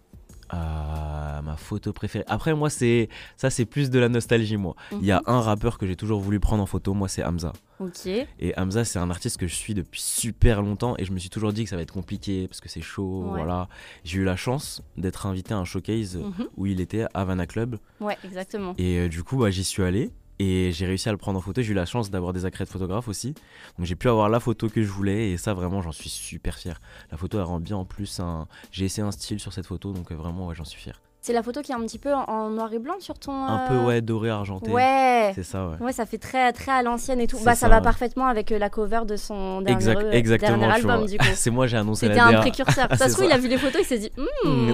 Ah, 0.54 1.42
ma 1.44 1.56
photo 1.56 1.94
préférée. 1.94 2.26
Après, 2.28 2.54
moi, 2.54 2.70
c'est 2.70 3.08
ça, 3.38 3.50
c'est 3.50 3.66
plus 3.66 3.90
de 3.90 4.00
la 4.00 4.10
nostalgie, 4.10 4.58
moi. 4.58 4.76
Il 4.92 5.06
y 5.06 5.12
a 5.12 5.18
Mhm. 5.20 5.24
un 5.36 5.42
rappeur 5.42 5.78
que 5.78 5.88
j'ai 5.88 5.96
toujours 5.96 6.20
voulu 6.20 6.40
prendre 6.42 6.62
en 6.62 6.66
photo, 6.66 6.94
moi, 6.94 7.08
c'est 7.08 7.24
Hamza. 7.24 7.54
Ok. 7.82 8.06
Et 8.06 8.54
Hamza, 8.58 8.86
c'est 8.86 9.00
un 9.00 9.10
artiste 9.10 9.38
que 9.38 9.48
je 9.48 9.56
suis 9.56 9.74
depuis 9.74 10.00
super 10.02 10.62
longtemps 10.62 10.96
et 11.00 11.06
je 11.06 11.12
me 11.12 11.18
suis 11.20 11.30
toujours 11.30 11.52
dit 11.52 11.64
que 11.64 11.70
ça 11.70 11.76
va 11.76 11.82
être 11.82 11.94
compliqué 11.94 12.48
parce 12.48 12.62
que 12.62 12.70
c'est 12.70 12.82
chaud. 12.82 13.24
Ouais. 13.24 13.40
Voilà. 13.40 13.68
J'ai 14.04 14.20
eu 14.20 14.24
la 14.24 14.36
chance 14.36 14.84
d'être 14.98 15.26
invité 15.26 15.54
à 15.54 15.58
un 15.58 15.66
showcase 15.66 16.18
Mhm. 16.18 16.48
où 16.58 16.66
il 16.68 16.80
était 16.80 17.04
à 17.04 17.10
Havana 17.22 17.48
Club. 17.48 17.78
Ouais, 18.00 18.18
exactement. 18.24 18.76
Et 18.78 19.00
euh, 19.00 19.10
du 19.10 19.24
coup, 19.24 19.38
bah, 19.38 19.50
j'y 19.50 19.64
suis 19.64 19.84
allé 19.84 20.12
et 20.40 20.72
j'ai 20.72 20.86
réussi 20.86 21.08
à 21.10 21.12
le 21.12 21.18
prendre 21.18 21.38
en 21.40 21.42
photo. 21.42 21.62
J'ai 21.62 21.72
eu 21.72 21.76
la 21.76 21.86
chance 21.86 22.10
d'avoir 22.12 22.34
des 22.34 22.46
accrètes 22.46 22.70
photographes 22.70 23.08
aussi. 23.08 23.34
Donc 23.78 23.86
j'ai 23.86 23.96
pu 23.96 24.08
avoir 24.10 24.30
la 24.30 24.40
photo 24.40 24.70
que 24.70 24.82
je 24.84 24.90
voulais 24.92 25.32
et 25.32 25.38
ça, 25.38 25.54
vraiment, 25.54 25.82
j'en 25.82 25.92
suis 25.92 26.10
super 26.10 26.58
fier. 26.58 26.80
La 27.12 27.18
photo, 27.18 27.38
elle 27.38 27.44
rend 27.46 27.60
bien 27.60 27.78
en 27.78 27.86
plus. 27.86 28.20
un- 28.20 28.48
J'ai 28.72 28.86
essayé 28.86 29.06
un 29.06 29.12
style 29.12 29.40
sur 29.40 29.54
cette 29.54 29.66
photo, 29.66 29.92
donc 29.94 30.12
euh, 30.12 30.16
vraiment, 30.16 30.48
ouais, 30.48 30.56
j'en 30.56 30.66
suis 30.66 30.80
fier. 30.80 31.00
C'est 31.24 31.34
la 31.34 31.44
photo 31.44 31.62
qui 31.62 31.72
est 31.72 31.76
un 31.76 31.82
petit 31.82 32.00
peu 32.00 32.12
en, 32.16 32.24
en 32.24 32.50
noir 32.50 32.74
et 32.74 32.80
blanc 32.80 32.96
sur 33.00 33.20
ton. 33.20 33.32
Un 33.32 33.60
euh, 33.60 33.68
peu, 33.68 33.78
ouais, 33.86 34.02
doré, 34.02 34.32
argenté. 34.32 34.72
Ouais. 34.72 35.32
C'est 35.36 35.44
ça, 35.44 35.68
ouais. 35.68 35.78
Ouais, 35.80 35.94
ça 35.94 36.08
fait 36.08 36.18
très, 36.18 36.52
très 36.52 36.72
à 36.72 36.82
l'ancienne 36.82 37.20
et 37.22 37.28
tout. 37.28 37.38
Bah, 37.38 37.54
ça, 37.54 37.62
ça, 37.62 37.70
va 37.70 37.76
ouais. 37.78 37.84
parfaitement 37.84 38.26
avec 38.26 38.52
euh, 38.52 38.58
la 38.58 38.72
cover 38.72 39.02
de 39.06 39.16
son 39.16 39.62
dernier, 39.62 39.76
Exact- 39.76 40.02
euh, 40.04 40.12
exactement, 40.14 40.58
dernier 40.58 40.74
album, 40.74 40.98
vois. 41.02 41.08
du 41.08 41.18
coup. 41.20 41.26
C'est 41.36 41.52
moi, 41.52 41.68
j'ai 41.68 41.78
annoncé 41.78 42.08
la 42.08 42.16
C'était 42.16 42.36
un 42.36 42.40
précurseur. 42.42 42.88
Ça 42.98 43.08
se 43.08 43.14
trouve, 43.14 43.26
il 43.26 43.32
a 43.32 43.38
vu 43.38 43.48
les 43.50 43.60
photos, 43.60 43.82
il 43.82 43.86
s'est 43.86 44.00
dit 44.00 44.12
Hmm, 44.44 44.72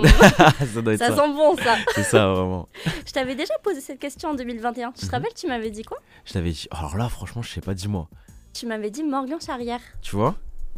ça 0.74 0.82
doit 0.82 0.94
être 0.94 1.00
ça 1.00 1.08
ça. 1.10 1.16
sent 1.18 1.34
bon 1.34 1.56
ça. 1.58 1.76
C'est 1.96 2.04
ça, 2.04 2.28
vraiment. 2.30 2.70
Je 3.06 3.12
t'avais 3.12 3.36
déjà 3.36 3.54
posé 3.62 3.82
cette 3.82 4.00
question 4.00 4.30
en 4.30 4.34
2021. 4.34 4.94
Tu 4.94 5.02
te 5.02 5.06
Mhm. 5.08 5.12
rappelles, 5.12 5.34
tu 5.36 5.48
m'avais 5.48 5.70
dit 5.70 5.84
quoi? 5.84 5.98
Je 6.24 6.32
t'avais 6.32 6.52
dit, 6.52 6.68
alors 6.72 6.96
là, 6.96 7.10
franchement, 7.10 7.42
je 7.42 7.50
sais 7.52 7.60
pas, 7.62 7.74
dis-moi. 7.74 8.08
Tu 8.54 8.66
m'avais 8.68 8.90
dit 8.90 9.04
Morgan 9.04 9.40
Charrière. 9.46 9.82
Tu 10.02 10.16
vois? 10.16 10.36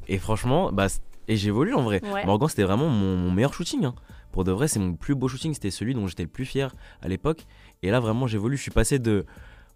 Et 0.08 0.18
franchement, 0.18 0.72
bah, 0.74 0.88
et 1.28 1.38
j'évolue 1.38 1.76
en 1.76 1.84
vrai. 1.84 2.02
Ouais. 2.12 2.26
Morgan, 2.26 2.50
c'était 2.50 2.64
vraiment 2.64 2.88
mon, 2.88 3.16
mon 3.18 3.30
meilleur 3.32 3.54
shooting. 3.54 3.86
hein. 3.86 3.94
Pour 4.32 4.44
de 4.44 4.52
vrai, 4.52 4.68
c'est 4.68 4.80
mon 4.80 4.94
plus 4.94 5.16
beau 5.16 5.28
shooting. 5.28 5.54
C'était 5.54 5.72
celui 5.72 5.94
dont 5.94 6.08
j'étais 6.08 6.24
le 6.24 6.30
plus 6.30 6.46
fier 6.46 6.74
à 7.02 7.08
l'époque. 7.08 7.46
Et 7.84 7.92
là, 7.92 8.00
vraiment, 8.00 8.28
j'évolue. 8.28 8.58
Je 8.58 8.62
suis 8.62 8.72
passé 8.72 9.00
de 9.00 9.26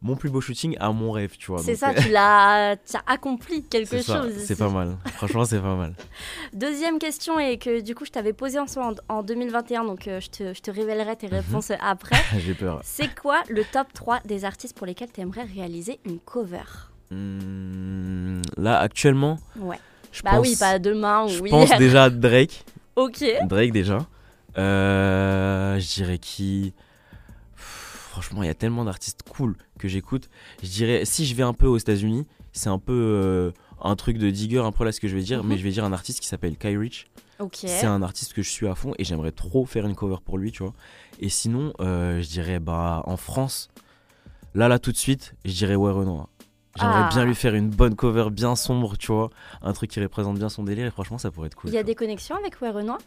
mon 0.01 0.15
plus 0.17 0.29
beau 0.29 0.41
shooting 0.41 0.75
à 0.81 0.91
mon 0.91 1.11
rêve, 1.11 1.37
tu 1.37 1.47
vois. 1.47 1.61
C'est 1.61 1.75
ça, 1.75 1.91
euh, 1.91 2.01
tu 2.01 2.09
l'as 2.09 2.75
accompli 3.07 3.63
quelque 3.63 4.01
chose. 4.01 4.33
C'est 4.37 4.57
pas 4.57 4.67
mal. 4.69 4.97
Franchement, 5.13 5.45
c'est 5.45 5.61
pas 5.61 5.75
mal. 5.75 5.95
Deuxième 6.53 6.99
question 6.99 7.39
et 7.39 7.57
que 7.57 7.79
du 7.79 7.95
coup 7.95 8.03
je 8.05 8.11
t'avais 8.11 8.33
posée 8.33 8.59
en, 8.59 8.67
soi 8.67 8.93
en, 9.09 9.15
en 9.19 9.23
2021, 9.23 9.85
donc 9.85 10.07
euh, 10.09 10.19
je, 10.19 10.27
te, 10.29 10.53
je 10.53 10.59
te 10.61 10.69
révélerai 10.71 11.11
Mhm. 11.11 11.15
tes 11.17 11.27
réponses 11.27 11.71
après. 11.81 12.17
J'ai 12.37 12.53
peur. 12.53 12.81
C'est 12.83 13.15
quoi 13.15 13.43
le 13.49 13.63
top 13.63 13.93
3 13.93 14.19
des 14.25 14.43
artistes 14.43 14.75
pour 14.77 14.85
lesquels 14.85 15.09
tu 15.11 15.21
aimerais 15.21 15.43
réaliser 15.45 15.99
une 16.05 16.19
cover? 16.19 16.63
Hmm, 17.11 18.41
là, 18.57 18.79
actuellement, 18.79 19.39
Ouais. 19.57 19.79
je 20.11 20.21
Bah 20.21 20.31
pense, 20.31 20.47
oui, 20.47 20.55
pas 20.59 20.79
demain 20.79 21.27
je 21.27 21.39
pense 21.43 21.77
déjà 21.77 22.03
à 22.05 22.09
Drake. 22.09 22.65
Ok. 22.95 23.23
Drake 23.47 23.71
déjà. 23.71 23.99
Euh, 24.57 25.79
je 25.79 25.93
dirais 25.95 26.17
qui 26.17 26.73
Franchement, 27.55 28.43
il 28.43 28.45
y 28.45 28.49
a 28.49 28.53
tellement 28.53 28.85
d'artistes 28.85 29.21
cool 29.27 29.55
que 29.79 29.87
j'écoute. 29.87 30.29
Je 30.61 30.69
dirais, 30.69 31.03
si 31.03 31.25
je 31.25 31.33
vais 31.33 31.41
un 31.41 31.53
peu 31.53 31.65
aux 31.65 31.77
États-Unis, 31.79 32.27
c'est 32.51 32.69
un 32.69 32.77
peu 32.77 32.93
euh, 32.93 33.51
un 33.81 33.95
truc 33.95 34.19
de 34.19 34.29
digger, 34.29 34.59
un 34.59 34.71
peu 34.71 34.83
là 34.85 34.91
ce 34.91 34.99
que 34.99 35.07
je 35.07 35.15
vais 35.15 35.23
dire, 35.23 35.41
Mhm. 35.43 35.49
mais 35.49 35.57
je 35.57 35.63
vais 35.63 35.71
dire 35.71 35.83
un 35.83 35.93
artiste 35.93 36.19
qui 36.19 36.27
s'appelle 36.27 36.55
Kai 36.55 36.77
Rich. 36.77 37.07
C'est 37.53 37.87
un 37.87 38.03
artiste 38.03 38.33
que 38.33 38.43
je 38.43 38.49
suis 38.49 38.67
à 38.67 38.75
fond 38.75 38.93
et 38.99 39.03
j'aimerais 39.03 39.31
trop 39.31 39.65
faire 39.65 39.85
une 39.87 39.95
cover 39.95 40.17
pour 40.23 40.37
lui, 40.37 40.51
tu 40.51 40.61
vois. 40.63 40.73
Et 41.19 41.27
sinon, 41.29 41.73
euh, 41.81 42.21
je 42.21 42.27
dirais, 42.29 42.59
bah, 42.59 43.01
en 43.05 43.17
France, 43.17 43.69
là, 44.53 44.67
là, 44.67 44.77
tout 44.79 44.91
de 44.91 44.97
suite, 44.97 45.33
je 45.43 45.51
dirais 45.51 45.75
Ouais 45.75 45.91
Renoir. 45.91 46.29
J'aimerais 46.79 47.01
Ah. 47.05 47.09
bien 47.11 47.25
lui 47.25 47.35
faire 47.35 47.55
une 47.55 47.69
bonne 47.71 47.95
cover 47.95 48.29
bien 48.31 48.55
sombre, 48.55 48.95
tu 48.97 49.11
vois. 49.11 49.29
Un 49.63 49.73
truc 49.73 49.89
qui 49.89 49.99
représente 49.99 50.37
bien 50.37 50.49
son 50.49 50.63
délire 50.63 50.85
et 50.85 50.91
franchement, 50.91 51.17
ça 51.17 51.31
pourrait 51.31 51.47
être 51.47 51.55
cool. 51.55 51.71
Il 51.71 51.73
y 51.73 51.77
a 51.79 51.83
des 51.83 51.95
connexions 51.95 52.35
avec 52.35 52.61
Ouais 52.61 52.69
Renoir 52.69 52.99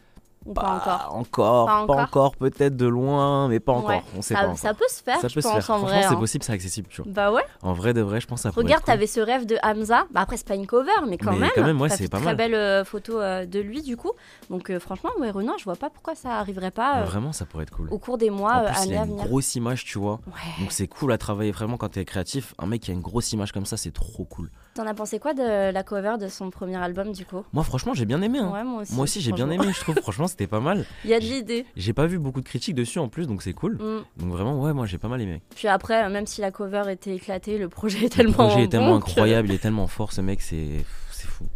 Ou 0.47 0.55
vois. 0.55 0.63
pas 0.63 0.83
Bah, 0.87 1.09
encore 1.09 1.17
encore, 1.17 1.67
Pas 1.67 1.75
encore 1.83 1.99
encore, 1.99 2.37
peut-être 2.37 2.77
de 2.77 2.87
loin, 2.87 3.49
mais 3.49 3.61
pas 3.61 3.73
encore. 3.73 3.91
Ouais. 3.91 4.03
On 4.17 4.23
sait 4.23 4.35
ça, 4.35 4.41
pas. 4.41 4.47
encore. 4.47 4.59
ça 4.59 4.75
peut 4.75 4.85
se 4.89 5.03
faire, 5.03 5.21
Ça 5.21 5.29
je 5.29 5.35
peut 5.35 5.41
se 5.41 5.49
faire. 5.49 5.57
en 5.57 5.61
Franchement, 5.61 5.87
vrai. 5.89 6.03
c'est 6.03 6.09
hein. 6.09 6.17
possible, 6.17 6.45
c'est 6.45 6.53
accessible, 6.53 6.89
tu 6.91 7.03
vois. 7.03 7.11
Bah 7.13 7.33
ouais. 7.33 7.43
En 7.63 7.73
vrai 7.73 7.93
de 7.95 8.01
vrai, 8.01 8.21
je 8.21 8.27
pense 8.27 8.41
que 8.43 8.51
ça 8.51 8.51
Regarde, 8.55 8.83
cool. 8.83 8.87
t'avais 8.93 9.07
ce 9.07 9.21
rêve 9.21 9.47
de 9.47 9.57
Hamza. 9.63 10.07
Bah 10.11 10.21
après, 10.23 10.37
c'est 10.37 10.47
pas 10.47 10.55
une 10.55 10.67
cover, 10.67 10.91
mais 11.09 11.19
quand 11.19 11.33
Mais 11.33 11.39
même. 11.41 11.51
quand 11.55 11.65
même, 11.65 11.81
ouais, 11.81 11.89
c'est 11.89 12.09
pas 12.09 12.19
très 12.19 12.27
mal. 12.27 12.37
belle 12.37 12.55
euh, 12.55 12.85
photo 12.85 13.21
euh, 13.21 13.45
de 13.47 13.59
lui, 13.61 13.83
du 13.83 13.97
coup. 13.97 14.13
Donc 14.51 14.71
euh, 14.71 14.79
franchement, 14.81 15.11
ouais, 15.21 15.31
Renoir, 15.31 15.59
je 15.59 15.65
vois 15.65 15.77
pas 15.77 15.91
pourquoi 15.91 16.15
ça 16.15 16.39
arriverait 16.39 16.71
pas 16.71 17.03
Vraiment, 17.05 17.33
ça 17.33 17.45
pourrait 17.47 17.65
être 17.65 17.75
cool. 17.75 17.89
au 17.91 17.99
cours 17.99 18.19
des 18.19 18.31
mois, 18.31 18.55
En 18.57 18.65
plus, 18.65 18.75
il 18.75 18.83
années 18.89 18.97
a 18.99 19.03
à 19.03 19.07
une 19.07 19.17
grosse 19.17 19.55
image, 19.57 19.85
tu 19.85 19.99
vois. 19.99 20.21
Ouais. 20.27 20.61
Donc 20.61 20.73
c'est 20.73 20.87
cool 20.87 21.13
à 21.13 21.19
travailler 21.19 21.53
vraiment 21.53 21.77
quand 21.77 21.89
t'es 21.91 22.05
créatif. 22.05 22.55
Un 22.59 22.67
mec 22.67 22.83
qui 22.83 22.91
a 22.91 22.95
une 22.95 23.01
grosse 23.01 23.33
image 23.33 23.53
comme 23.53 23.67
ça, 23.67 23.77
c'est 23.77 23.93
trop 23.93 24.25
cool. 24.25 24.51
T'en 24.75 24.87
as 24.87 24.95
pensé 24.95 25.19
quoi 25.19 25.33
de 25.35 25.71
la 25.73 25.83
cover 25.83 26.17
de 26.21 26.29
son 26.29 26.51
premier 26.51 26.77
album, 26.77 27.13
du 27.13 27.25
coup? 27.25 27.43
Moi, 27.53 27.65
franchement, 27.65 27.95
j'ai 27.95 28.05
bien 28.05 28.21
aimé. 28.23 28.39
hein. 28.39 28.51
Ouais, 28.53 28.63
moi 28.65 28.83
aussi. 28.83 28.99
Aussi, 29.01 29.21
j'ai 29.21 29.33
bien 29.33 29.49
aimé, 29.51 29.67
je 29.73 29.81
trouve. 29.81 29.95
Franchement, 30.03 30.27
c'était 30.37 30.47
pas 30.47 30.61
mal. 30.61 30.85
Il 31.05 31.11
y 31.11 31.15
a 31.15 31.19
de 31.21 31.25
l'idée. 31.25 31.65
J'ai 31.77 31.95
pas 31.95 32.07
vu 32.07 32.19
beaucoup 32.19 32.41
de 32.43 32.47
critiques 32.47 32.75
dessus 32.75 32.99
en 32.99 33.09
plus, 33.09 33.27
donc 33.27 33.43
c'est 33.43 33.55
cool. 33.55 33.77
Mm. 33.77 34.05
Donc 34.19 34.31
vraiment, 34.33 34.61
ouais, 34.61 34.75
moi 34.75 34.85
j'ai 34.85 34.99
pas 34.99 35.09
mal 35.09 35.21
aimé. 35.23 35.41
Puis 35.55 35.67
après, 35.67 36.05
euh, 36.05 36.11
même 36.11 36.27
si 36.27 36.43
la 36.43 36.51
cover 36.51 36.83
était 36.91 37.15
éclatée, 37.15 37.57
le 37.57 37.69
projet 37.71 38.01
est 38.01 38.03
Le 38.03 38.09
tellement 38.11 38.33
projet 38.49 38.65
est 38.65 38.69
tellement 38.69 38.95
bon 38.97 39.01
que- 39.01 39.11
incroyable, 39.11 39.49
il 39.49 39.55
est 39.55 39.59
tellement 39.59 39.87
fort, 39.87 40.13
ce 40.13 40.21
mec, 40.21 40.43
c'est 40.43 40.85
c'est 41.11 41.27
fou. 41.27 41.47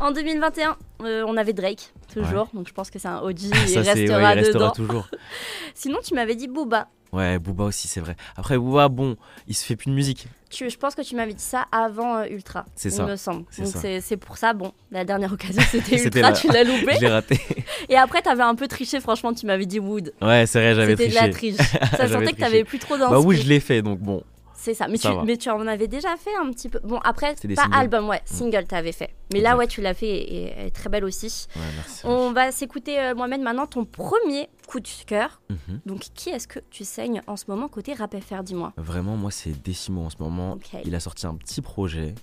En 0.00 0.10
2021, 0.12 0.76
euh, 1.02 1.22
on 1.28 1.36
avait 1.36 1.52
Drake, 1.52 1.92
toujours. 2.12 2.48
Donc 2.54 2.66
je 2.66 2.72
pense 2.72 2.90
que 2.90 2.98
c'est 2.98 3.08
un 3.08 3.18
OG, 3.20 3.40
il 3.42 3.54
c'est- 3.68 3.76
ouais, 3.76 3.92
restera 3.92 4.34
il 4.34 4.38
restera 4.38 4.58
dedans. 4.64 4.70
toujours. 4.70 5.08
Sinon, 5.74 5.98
tu 6.02 6.14
m'avais 6.14 6.34
dit 6.34 6.48
Booba. 6.48 6.88
Ouais, 7.12 7.38
Booba 7.38 7.64
aussi, 7.64 7.88
c'est 7.88 8.00
vrai. 8.00 8.16
Après, 8.36 8.56
Booba, 8.56 8.88
bon, 8.88 9.16
il 9.48 9.54
se 9.54 9.64
fait 9.64 9.74
plus 9.76 9.90
de 9.90 9.94
musique. 9.94 10.26
Tu, 10.48 10.68
je 10.70 10.76
pense 10.76 10.94
que 10.94 11.02
tu 11.02 11.14
m'avais 11.16 11.32
dit 11.34 11.42
ça 11.42 11.66
avant 11.72 12.16
euh, 12.18 12.26
Ultra. 12.30 12.64
C'est 12.76 12.88
il 12.88 12.92
ça, 12.92 13.04
me 13.06 13.16
semble. 13.16 13.44
Donc 13.58 13.68
c'est 14.00 14.16
pour 14.16 14.36
ça, 14.36 14.52
bon, 14.52 14.72
la 14.90 15.04
dernière 15.04 15.32
occasion 15.32 15.62
c'était 15.70 16.02
Ultra, 16.04 16.20
la- 16.30 16.32
tu 16.32 16.48
l'as 16.48 16.64
loupé. 16.64 16.94
Je 16.96 17.00
l'ai 17.00 17.08
raté. 17.08 17.38
Et 17.88 17.96
après, 17.96 18.22
t'avais 18.22 18.42
un 18.42 18.54
peu 18.54 18.66
triché, 18.68 19.00
franchement, 19.00 19.32
tu 19.32 19.46
m'avais 19.46 19.66
dit 19.66 19.78
Wood. 19.80 20.12
Ouais, 20.22 20.46
c'est 20.46 20.60
vrai, 20.60 20.74
j'avais 20.74 20.92
C'était 20.96 21.08
de 21.08 21.12
triché. 21.12 21.26
la 21.26 21.32
triche. 21.32 21.56
Ça 21.96 22.08
sentait 22.08 22.08
que 22.08 22.16
triché. 22.16 22.34
t'avais 22.36 22.64
plus 22.64 22.78
trop 22.78 22.96
d'inspi. 22.96 23.12
Bah 23.12 23.20
oui, 23.20 23.36
je 23.36 23.48
l'ai 23.48 23.60
fait, 23.60 23.82
donc 23.82 23.98
bon. 24.00 24.22
C'est 24.54 24.74
ça. 24.74 24.88
Mais 24.88 24.98
tu, 24.98 25.02
Ça 25.08 25.14
va. 25.14 25.22
mais 25.24 25.38
tu 25.38 25.48
en 25.48 25.66
avais 25.66 25.88
déjà 25.88 26.14
fait 26.18 26.34
un 26.38 26.50
petit 26.50 26.68
peu. 26.68 26.80
Bon, 26.84 26.98
après, 27.02 27.34
pas. 27.56 27.66
Mm. 27.68 27.72
album, 27.72 28.08
ouais, 28.10 28.20
single 28.26 28.64
t'avais 28.66 28.92
fait. 28.92 29.08
Mais 29.32 29.40
là, 29.40 29.56
ouais, 29.56 29.66
tu 29.66 29.80
l'as 29.80 29.94
fait 29.94 30.06
et 30.10 30.66
et 30.66 30.70
très 30.70 30.90
belle 30.90 31.04
aussi. 31.04 31.46
Ouais, 31.56 31.62
merci. 31.76 32.00
On 32.04 32.32
va 32.32 32.52
s'écouter, 32.52 33.00
euh, 33.00 33.14
Mohamed, 33.14 33.40
maintenant 33.40 33.66
ton 33.66 33.86
premier 33.86 34.48
coup 34.70 34.80
de 34.80 34.88
cœur. 35.06 35.40
Mhm. 35.50 35.80
Donc, 35.84 36.00
qui 36.14 36.30
est-ce 36.30 36.46
que 36.46 36.60
tu 36.70 36.84
saignes 36.84 37.22
en 37.26 37.36
ce 37.36 37.46
moment 37.48 37.68
côté 37.68 37.92
rap 37.94 38.14
FR, 38.20 38.42
dis-moi 38.44 38.72
Vraiment, 38.76 39.16
moi, 39.16 39.30
c'est 39.32 39.50
Décimo 39.50 40.02
en 40.04 40.10
ce 40.10 40.16
moment. 40.20 40.58
Il 40.84 40.94
a 40.94 41.00
sorti 41.00 41.26
un 41.26 41.34
petit 41.34 41.60
projet. 41.60 42.14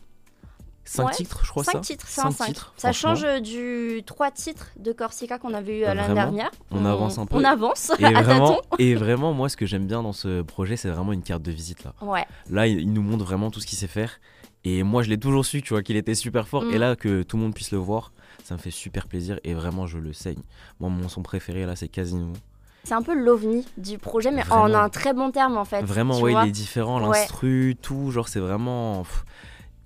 5 0.86 1.06
Ouais, 1.06 1.12
titres, 1.12 1.42
je 1.44 1.50
crois 1.50 1.66
ça 1.66 1.74
5 1.74 1.82
titres, 1.82 2.06
c'est 2.08 2.22
un 2.22 2.32
Cinq 2.32 2.38
5. 2.38 2.46
titres, 2.46 2.74
Ça 2.78 2.94
change 2.94 3.26
euh, 3.26 3.42
du 3.42 4.04
3 4.06 4.32
titres 4.32 4.70
de 4.80 4.94
Corsica 4.94 5.38
qu'on 5.38 5.54
avait 5.54 5.80
eu 5.80 5.84
euh, 5.84 5.94
l'année 5.94 6.14
dernière. 6.14 6.50
On 6.72 6.86
avance 6.86 7.18
un 7.18 7.26
peu. 7.26 7.36
On 7.36 7.44
avance 7.44 7.92
Et 8.00 8.06
à 8.16 8.22
vraiment, 8.22 8.62
et 8.80 8.96
vraiment, 8.96 9.34
moi, 9.34 9.50
ce 9.50 9.58
que 9.58 9.66
j'aime 9.66 9.86
bien 9.86 10.02
dans 10.02 10.14
ce 10.14 10.44
projet, 10.44 10.78
c'est 10.78 10.90
vraiment 10.90 11.12
une 11.12 11.24
carte 11.24 11.42
de 11.42 11.52
visite 11.52 11.84
là. 11.84 11.94
Ouais, 12.02 12.26
Là, 12.50 12.68
il, 12.68 12.80
il 12.80 12.94
nous 12.94 13.02
montre 13.02 13.26
vraiment 13.26 13.52
tout 13.52 13.60
ce 13.60 13.68
qu'il 13.68 13.78
sait 13.78 13.88
faire. 13.88 14.22
Et 14.64 14.84
moi, 14.84 15.04
je 15.04 15.10
l'ai 15.10 15.18
toujours 15.20 15.46
su, 15.46 15.62
tu 15.62 15.74
vois, 15.74 15.84
qu'il 15.84 15.98
était 15.98 16.16
super 16.16 16.48
fort. 16.48 16.64
Mm. 16.64 16.74
Et 16.74 16.78
là, 16.78 16.96
que 16.96 17.24
tout 17.24 17.36
le 17.36 17.44
monde 17.44 17.54
puisse 17.54 17.72
le 17.72 17.80
voir, 17.80 18.14
ça 18.48 18.54
me 18.56 18.60
fait 18.60 18.72
super 18.72 19.08
plaisir. 19.08 19.40
Et 19.44 19.54
vraiment, 19.54 19.88
je 19.88 19.98
le 19.98 20.14
saigne. 20.14 20.42
Moi, 20.80 20.90
mon 20.90 21.10
son 21.10 21.22
préféré 21.22 21.66
là, 21.66 21.76
c'est 21.76 21.90
Casino. 21.90 22.32
c'est 22.86 22.94
un 22.94 23.02
peu 23.02 23.14
l'ovni 23.14 23.66
du 23.78 23.98
projet, 23.98 24.32
mais 24.32 24.44
Vraiment. 24.44 24.64
en 24.64 24.74
un 24.86 24.88
très 24.90 25.14
bon 25.14 25.32
terme 25.32 25.58
en 25.58 25.66
fait. 25.66 25.82
Vraiment, 25.84 26.18
ouais, 26.22 26.32
vois. 26.32 26.46
il 26.46 26.50
est 26.50 26.52
différent, 26.52 27.06
Ouais. 27.10 27.20
l'instru, 27.20 27.76
tout. 27.82 28.10
Genre, 28.12 28.30
c'est 28.30 28.40
vraiment. 28.40 29.04
pff. 29.04 29.26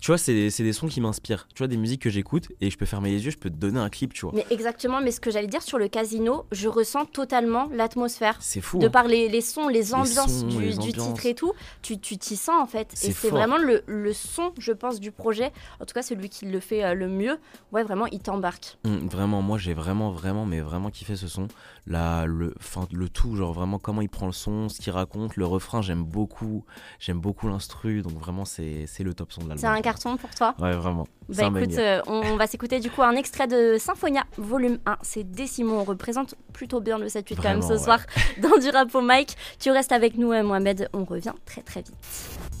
Tu 0.02 0.08
vois, 0.08 0.18
c'est 0.18 0.32
des 0.34 0.72
sons 0.72 0.88
qui 0.88 1.00
m'inspirent. 1.00 1.46
Tu 1.54 1.58
vois, 1.58 1.68
des 1.68 1.76
musiques 1.76 2.02
que 2.02 2.10
j'écoute 2.10 2.48
et 2.60 2.70
je 2.70 2.76
peux 2.76 2.86
fermer 2.86 3.10
les 3.12 3.24
yeux, 3.24 3.30
je 3.30 3.38
peux 3.38 3.50
te 3.50 3.54
donner 3.54 3.78
un 3.78 3.88
clip, 3.88 4.12
tu 4.12 4.22
vois. 4.22 4.32
Mais 4.34 4.44
exactement, 4.50 5.00
mais 5.00 5.12
ce 5.12 5.20
que 5.20 5.30
j'allais 5.30 5.46
dire 5.46 5.62
sur 5.62 5.78
le 5.78 5.86
casino, 5.86 6.44
je 6.50 6.66
ressens 6.66 7.04
totalement 7.04 7.68
l'atmosphère. 7.72 8.36
C'est 8.40 8.60
fou. 8.60 8.80
De 8.80 8.88
hein. 8.88 8.90
par 8.90 9.06
les, 9.06 9.28
les 9.28 9.40
sons, 9.40 9.68
les 9.68 9.94
ambiances 9.94 10.40
sons, 10.40 10.48
du, 10.48 10.60
les 10.60 10.76
du 10.76 10.92
titre 10.92 11.24
et 11.24 11.36
tout, 11.36 11.52
tu 11.82 12.00
tu 12.00 12.18
t'y 12.18 12.34
sens 12.34 12.60
en 12.60 12.66
fait. 12.66 12.92
Et 12.94 13.12
c'est 13.12 13.28
vraiment 13.28 13.58
le, 13.58 13.84
le 13.86 14.12
son, 14.12 14.52
je 14.58 14.72
pense, 14.72 14.98
du 14.98 15.12
projet. 15.12 15.52
En 15.78 15.84
tout 15.84 15.94
cas, 15.94 16.02
celui 16.02 16.28
qui 16.28 16.46
le 16.46 16.58
fait 16.58 16.82
euh, 16.82 16.94
le 16.94 17.06
mieux. 17.06 17.38
Ouais, 17.70 17.84
vraiment, 17.84 18.06
il 18.06 18.18
t'embarque. 18.18 18.78
Hum, 18.84 19.06
vraiment, 19.06 19.40
moi 19.40 19.56
j'ai 19.56 19.72
vraiment, 19.72 20.10
vraiment, 20.10 20.46
mais 20.46 20.60
vraiment 20.60 20.90
kiffé 20.90 21.14
ce 21.14 21.28
son. 21.28 21.46
Le, 21.86 22.54
fin, 22.58 22.88
le 22.92 23.08
tout, 23.08 23.36
genre 23.36 23.52
vraiment 23.52 23.78
comment 23.78 24.00
il 24.00 24.08
prend 24.08 24.26
le 24.26 24.32
son, 24.32 24.68
ce 24.68 24.80
qu'il 24.80 24.92
raconte, 24.92 25.36
le 25.36 25.46
refrain, 25.46 25.80
j'aime 25.80 26.02
beaucoup. 26.02 26.64
J'aime 26.98 27.20
beaucoup 27.20 27.46
l'instru, 27.46 28.02
donc 28.02 28.14
vraiment 28.14 28.44
c'est 28.44 28.86
c'est 28.88 29.04
le 29.04 29.14
top 29.14 29.30
son 29.32 29.42
de 29.42 29.48
l'album. 29.48 29.91
Carton 29.92 30.16
pour 30.16 30.30
toi 30.30 30.54
Ouais, 30.58 30.72
vraiment. 30.72 31.06
Bah 31.28 31.48
écoute, 31.48 31.78
euh, 31.78 32.00
on, 32.06 32.22
on 32.32 32.36
va 32.36 32.46
s'écouter 32.46 32.80
du 32.80 32.90
coup 32.90 33.02
un 33.02 33.14
extrait 33.14 33.46
de 33.46 33.76
Symphonia 33.78 34.24
volume 34.38 34.78
1. 34.86 34.96
C'est 35.02 35.24
Décimo, 35.24 35.74
on 35.74 35.84
représente 35.84 36.34
plutôt 36.52 36.80
bien 36.80 36.98
le 36.98 37.06
7-8 37.06 37.36
quand 37.36 37.42
même 37.44 37.62
ce 37.62 37.72
ouais. 37.72 37.78
soir 37.78 38.00
dans 38.42 38.56
du 38.58 38.70
rap 38.70 38.94
au 38.94 39.02
mic. 39.02 39.36
Tu 39.58 39.70
restes 39.70 39.92
avec 39.92 40.16
nous 40.16 40.32
euh, 40.32 40.42
Mohamed, 40.42 40.88
on 40.92 41.04
revient 41.04 41.32
très 41.44 41.62
très 41.62 41.80
vite. 41.80 41.94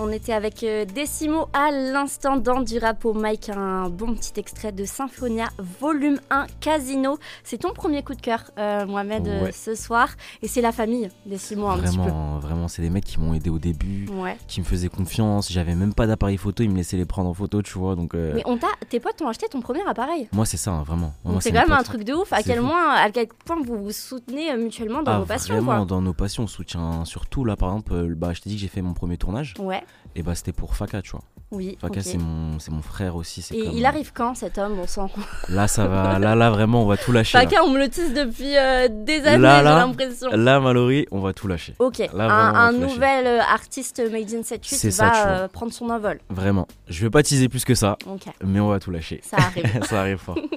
On 0.00 0.10
était 0.10 0.32
avec 0.32 0.64
euh, 0.64 0.84
Décimo 0.84 1.46
à 1.52 1.70
l'instant 1.70 2.36
dans 2.36 2.60
du 2.60 2.78
rap 2.78 3.04
au 3.04 3.14
mic, 3.14 3.50
un 3.50 3.88
bon 3.88 4.14
petit 4.14 4.32
extrait 4.36 4.72
de 4.72 4.84
Symphonia 4.84 5.44
volume 5.80 6.18
1 6.30 6.46
Casino. 6.60 7.18
C'est 7.44 7.58
ton 7.58 7.72
premier 7.72 8.02
coup 8.02 8.14
de 8.16 8.20
cœur 8.20 8.50
euh, 8.58 8.84
Mohamed 8.86 9.28
euh, 9.28 9.44
Ouais. 9.44 9.52
ce 9.52 9.76
soir 9.76 10.08
et 10.42 10.48
c'est 10.48 10.60
la 10.60 10.72
famille 10.72 11.08
Décimo 11.24 11.68
un 11.68 11.78
petit 11.78 11.96
Vraiment, 11.98 12.38
vraiment, 12.40 12.68
c'est 12.68 12.82
des 12.82 12.90
mecs 12.90 13.04
qui 13.04 13.20
m'ont 13.20 13.32
aidé 13.34 13.48
au 13.48 13.60
début. 13.60 14.08
Ouais. 14.12 14.36
qui 14.48 14.60
me 14.60 14.64
faisaient 14.64 14.88
confiance. 14.88 15.52
J'avais 15.52 15.76
même 15.76 15.94
pas 15.94 16.06
d'appareil 16.08 16.36
photo, 16.36 16.64
ils 16.64 16.70
me 16.70 16.76
laissaient 16.76 16.96
les 16.96 17.04
prendre 17.04 17.28
en 17.30 17.34
photo, 17.34 17.62
tu 17.62 17.78
vois. 17.78 17.94
Donc, 17.94 18.14
euh, 18.14 18.32
Mais 18.34 18.42
on 18.46 18.56
t'a, 18.58 18.68
tes 18.88 18.98
potes 18.98 19.16
t'ont 19.18 19.28
acheté 19.28 19.46
ton 19.48 19.60
premier 19.60 19.82
appareil. 19.86 20.28
moi, 20.32 20.46
c'est 20.46 20.56
ça, 20.56 20.72
hein, 20.72 20.82
vraiment. 20.82 21.12
C'est 21.40 21.52
quand 21.52 21.60
même 21.68 21.72
un 21.78 21.82
truc 21.84 22.02
de 22.02 22.12
ouf. 22.14 22.32
À 22.32 22.42
quel, 22.42 22.60
point, 22.60 22.90
à 22.94 23.10
quel 23.10 23.28
point 23.44 23.56
vous 23.64 23.80
vous 23.84 23.92
soutenez 23.92 24.56
mutuellement 24.56 25.02
dans 25.02 25.12
Ah, 25.12 25.18
vos 25.20 25.26
passions, 25.26 25.54
vraiment, 25.54 25.76
quoi. 25.78 25.84
dans 25.86 26.02
nos 26.02 26.14
passions, 26.14 26.44
on 26.44 26.48
soutient 26.48 27.04
surtout 27.04 27.44
là, 27.44 27.54
par 27.56 27.68
exemple, 27.70 28.14
bah, 28.16 28.32
je 28.32 28.40
t'ai 28.40 28.50
dit 28.50 28.56
que 28.56 28.62
j'ai 28.62 28.68
fait 28.68 28.82
mon 28.82 28.94
premier 28.94 29.16
tournage, 29.16 29.54
Ouais, 29.60 29.81
et 30.14 30.22
bah 30.22 30.34
c'était 30.34 30.52
pour 30.52 30.76
Faka, 30.76 31.00
tu 31.02 31.12
vois. 31.12 31.22
oui. 31.50 31.78
Faka, 31.80 32.02
c'est 32.02 32.18
mon, 32.18 32.58
c'est 32.58 32.70
mon 32.70 32.82
frère 32.82 33.16
aussi. 33.16 33.40
c'est 33.42 33.54
Et 33.56 33.64
comme- 33.66 33.76
il 33.76 33.86
arrive 33.86 34.12
quand 34.12 34.34
cet 34.34 34.58
homme, 34.58 34.78
on 34.78 34.86
sent 34.86 35.00
Là, 35.48 35.68
ça 35.68 35.86
va, 35.86 36.18
là, 36.18 36.34
là, 36.34 36.50
vraiment, 36.50 36.82
on 36.82 36.86
va 36.86 36.96
tout 36.96 37.12
lâcher. 37.12 37.38
là. 37.38 37.44
Faka, 37.44 37.64
on 37.64 37.70
me 37.70 37.78
le 37.78 37.88
tisse 37.88 38.12
depuis 38.12 38.56
euh, 38.56 38.88
des 38.90 39.20
années, 39.26 39.36
j'ai 39.36 39.62
l'impression. 39.64 40.30
Là, 40.32 40.60
Mallory, 40.60 41.06
on 41.10 41.20
va 41.20 41.32
tout 41.32 41.48
lâcher. 41.48 41.74
Ok, 41.78 41.98
Là, 42.12 42.24
un, 42.30 42.72
lâcher. 42.72 42.78
nouvel 42.78 43.26
euh, 43.26 43.40
artiste 43.40 44.02
Made 44.10 44.32
in 44.34 44.42
7 44.42 44.60
C'est 44.64 44.90
ça, 44.90 45.04
va 45.06 45.10
tu 45.10 45.16
vois. 45.22 45.26
euh, 45.30 45.48
prendre 45.48 45.72
son 45.72 45.88
envol. 45.90 46.20
Vraiment. 46.30 46.68
Je 46.88 47.02
vais 47.04 47.10
pas 47.10 47.22
teaser 47.22 47.48
plus 47.48 47.64
que 47.64 47.74
ça, 47.74 47.96
mais 48.44 48.60
on 48.60 48.68
va 48.68 48.78
tout 48.80 48.90
lâcher. 48.90 49.20
ça 49.24 49.36
arrive. 49.38 49.84
ça 49.88 50.00
arrive 50.00 50.18
fort. 50.18 50.38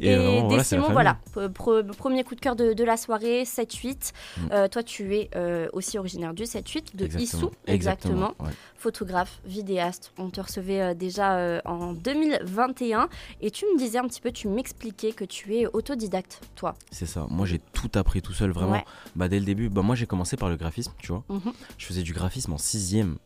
Et, 0.00 0.14
vraiment, 0.16 0.90
voilà, 0.90 1.18
Décimon, 1.34 1.92
premier 1.96 2.24
coup 2.24 2.34
de 2.34 2.40
cœur 2.40 2.56
de, 2.56 2.72
de 2.72 2.84
la 2.84 2.96
soirée, 2.96 3.44
7-8. 3.44 4.12
Mm. 4.36 4.48
Euh, 4.52 4.68
toi, 4.68 4.82
tu 4.82 5.16
es 5.16 5.30
euh, 5.36 5.68
aussi 5.72 5.98
originaire 5.98 6.34
du 6.34 6.44
7-8, 6.44 6.96
de 6.96 7.06
Issou, 7.18 7.50
Exactement. 7.66 7.66
exactement. 7.66 8.34
ouais. 8.40 8.52
Photographe, 8.76 9.40
vidéaste. 9.44 10.12
On 10.18 10.30
te 10.30 10.40
recevait 10.40 10.80
euh, 10.80 10.94
déjà 10.94 11.60
en 11.64 11.92
2021. 11.92 13.08
Et 13.40 13.50
tu 13.50 13.64
me 13.66 13.78
disais 13.78 13.98
un 13.98 14.06
petit 14.06 14.20
peu, 14.20 14.32
tu 14.32 14.48
m'expliquais 14.48 15.12
que 15.12 15.24
tu 15.24 15.56
es 15.56 15.66
autodidacte, 15.66 16.40
toi. 16.54 16.74
C'est 16.90 17.06
ça. 17.06 17.26
Moi, 17.30 17.46
j'ai 17.46 17.60
tout 17.72 17.90
appris 17.94 18.22
tout 18.22 18.32
seul, 18.32 18.50
vraiment. 18.50 18.72
Ouais. 18.72 18.84
Bah, 19.14 19.28
dès 19.28 19.38
le 19.38 19.44
début, 19.44 19.68
bah, 19.68 19.82
moi, 19.82 19.94
j'ai 19.94 20.06
commencé 20.06 20.36
par 20.36 20.48
le 20.48 20.56
graphisme, 20.56 20.92
tu 20.98 21.08
vois. 21.08 21.24
Mhm. 21.28 21.52
Je 21.78 21.86
faisais 21.86 22.02
du 22.02 22.12
graphisme 22.12 22.52
en 22.52 22.58
sixième. 22.58 23.16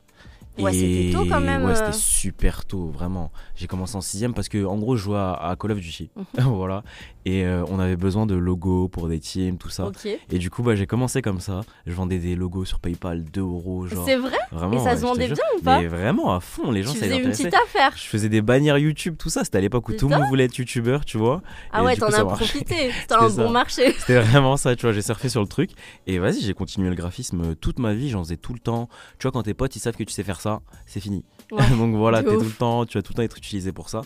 Ouais, 0.59 0.73
c'était 0.73 1.11
tôt 1.13 1.25
quand 1.29 1.41
même, 1.41 1.65
Ouais, 1.65 1.73
euh. 1.73 1.75
c'était 1.75 1.93
super 1.93 2.65
tôt, 2.65 2.87
vraiment. 2.87 3.31
J'ai 3.55 3.67
commencé 3.67 3.97
en 3.97 4.01
sixième 4.01 4.35
parce 4.35 4.49
que, 4.49 4.65
en 4.65 4.77
gros, 4.79 4.97
je 4.97 5.03
jouais 5.05 5.19
à, 5.19 5.33
à 5.33 5.57
Call 5.57 5.73
of 5.73 5.79
Duty. 5.81 6.11
Mhm. 6.17 6.25
voilà. 6.55 6.83
Et 7.27 7.45
euh, 7.45 7.65
on 7.69 7.79
avait 7.79 7.97
besoin 7.97 8.27
de 8.27 8.35
logos 8.35 8.89
pour 8.89 9.09
des 9.09 9.21
teams, 9.21 9.59
tout 9.59 9.69
ça. 9.69 9.87
Ok. 9.87 10.07
Et 10.07 10.39
du 10.39 10.51
coup, 10.51 10.63
bah, 10.63 10.75
j'ai 10.75 10.87
commencé 10.87 11.21
comme 11.21 11.41
ça. 11.41 11.61
Je 11.87 11.93
vendais 11.93 12.19
des 12.19 12.35
logos 12.35 12.65
sur 12.65 12.81
PayPal, 12.81 13.25
2 13.25 13.41
euros. 13.41 13.87
C'est 14.07 14.17
vrai? 14.17 14.39
Vraiment. 14.51 14.75
Et 14.75 14.79
ça 14.79 14.91
ouais, 14.91 14.97
se 14.97 15.03
vendait 15.03 15.27
bien 15.27 15.37
ou 15.59 15.63
pas? 15.63 15.81
Mais 15.81 15.87
vraiment 15.87 16.35
à 16.35 16.41
fond, 16.41 16.71
les 16.71 16.83
gens, 16.83 16.93
Tu 16.93 16.99
ça 16.99 17.05
faisais 17.07 17.19
une 17.19 17.31
petite 17.31 17.55
affaire. 17.55 17.93
Je 17.95 18.05
faisais 18.05 18.29
des 18.31 18.41
bannières 18.41 18.79
YouTube, 18.79 19.17
tout 19.19 19.29
ça. 19.29 19.45
C'était 19.45 19.59
à 19.59 19.61
l'époque 19.61 19.89
où 19.89 19.93
tout 19.93 20.09
le 20.09 20.17
monde 20.17 20.29
voulait 20.29 20.45
être 20.45 20.57
YouTubeur, 20.57 21.05
tu 21.05 21.19
vois. 21.19 21.43
Ah 21.73 21.83
Et 21.83 21.85
ouais, 21.85 21.97
t'en 21.97 22.07
as 22.07 22.25
profité. 22.25 22.91
C'était 23.01 23.15
un 23.15 23.29
bon 23.29 23.51
marché. 23.51 23.95
C'était 23.99 24.21
vraiment 24.21 24.57
ça, 24.57 24.75
tu 24.75 24.83
vois. 24.83 24.93
J'ai 24.93 25.03
surfé 25.03 25.29
sur 25.29 25.43
le 25.43 25.49
truc. 25.49 25.71
Et 26.07 26.19
vas-y, 26.19 26.41
j'ai 26.41 26.55
continué 26.55 26.89
le 26.89 26.97
graphisme 26.97 27.55
toute 27.57 27.79
ma 27.79 27.93
vie. 27.93 28.09
J'en 28.09 28.25
faisais 28.25 28.37
tout 28.39 28.55
le 28.55 28.61
temps. 28.61 28.89
Tu 29.19 29.25
vois, 29.25 29.33
quand 29.33 29.43
tes 29.43 29.55
potes, 29.55 29.77
ils 29.77 29.81
savent 29.81 29.97
que 29.97 30.05
tu 30.05 30.13
sais 30.13 30.23
faire 30.25 30.40
ça, 30.41 30.61
c'est 30.87 31.01
fini. 31.01 31.25
Ouais, 31.53 31.69
Donc 31.71 31.97
voilà, 31.97 32.21
ouf. 32.21 32.27
tout 32.27 32.41
le 32.45 32.51
temps, 32.51 32.87
tu 32.87 32.97
vas 32.97 33.03
tout 33.03 33.13
le 33.13 33.17
temps 33.17 33.23
être 33.23 33.37
utilisé 33.37 33.73
pour 33.73 33.89
ça. 33.89 34.03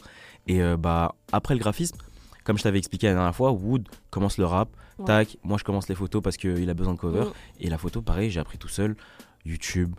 Et 0.47 0.62
euh, 0.62 0.79
bah, 0.79 1.14
après 1.31 1.53
le 1.55 1.61
graphisme, 1.61 1.97
comme 2.45 2.57
je 2.57 2.62
t'avais 2.62 2.79
expliqué 2.79 3.07
la 3.09 3.12
dernière 3.14 3.35
fois, 3.37 3.53
Wood 3.53 3.87
commence 4.11 4.38
le 4.38 4.47
rap. 4.47 4.71
Ouais. 4.99 5.05
Tac, 5.05 5.37
moi 5.43 5.59
je 5.59 5.64
commence 5.64 5.88
les 5.88 5.95
photos 5.95 6.23
parce 6.23 6.37
qu'il 6.38 6.71
a 6.71 6.75
besoin 6.75 6.95
de 6.95 6.99
cover. 6.99 7.25
Mm. 7.25 7.33
Et 7.61 7.69
la 7.69 7.76
photo, 7.79 8.00
pareil, 8.00 8.31
j'ai 8.31 8.41
appris 8.41 8.57
tout 8.59 8.69
seul. 8.69 8.97
YouTube, 9.45 9.95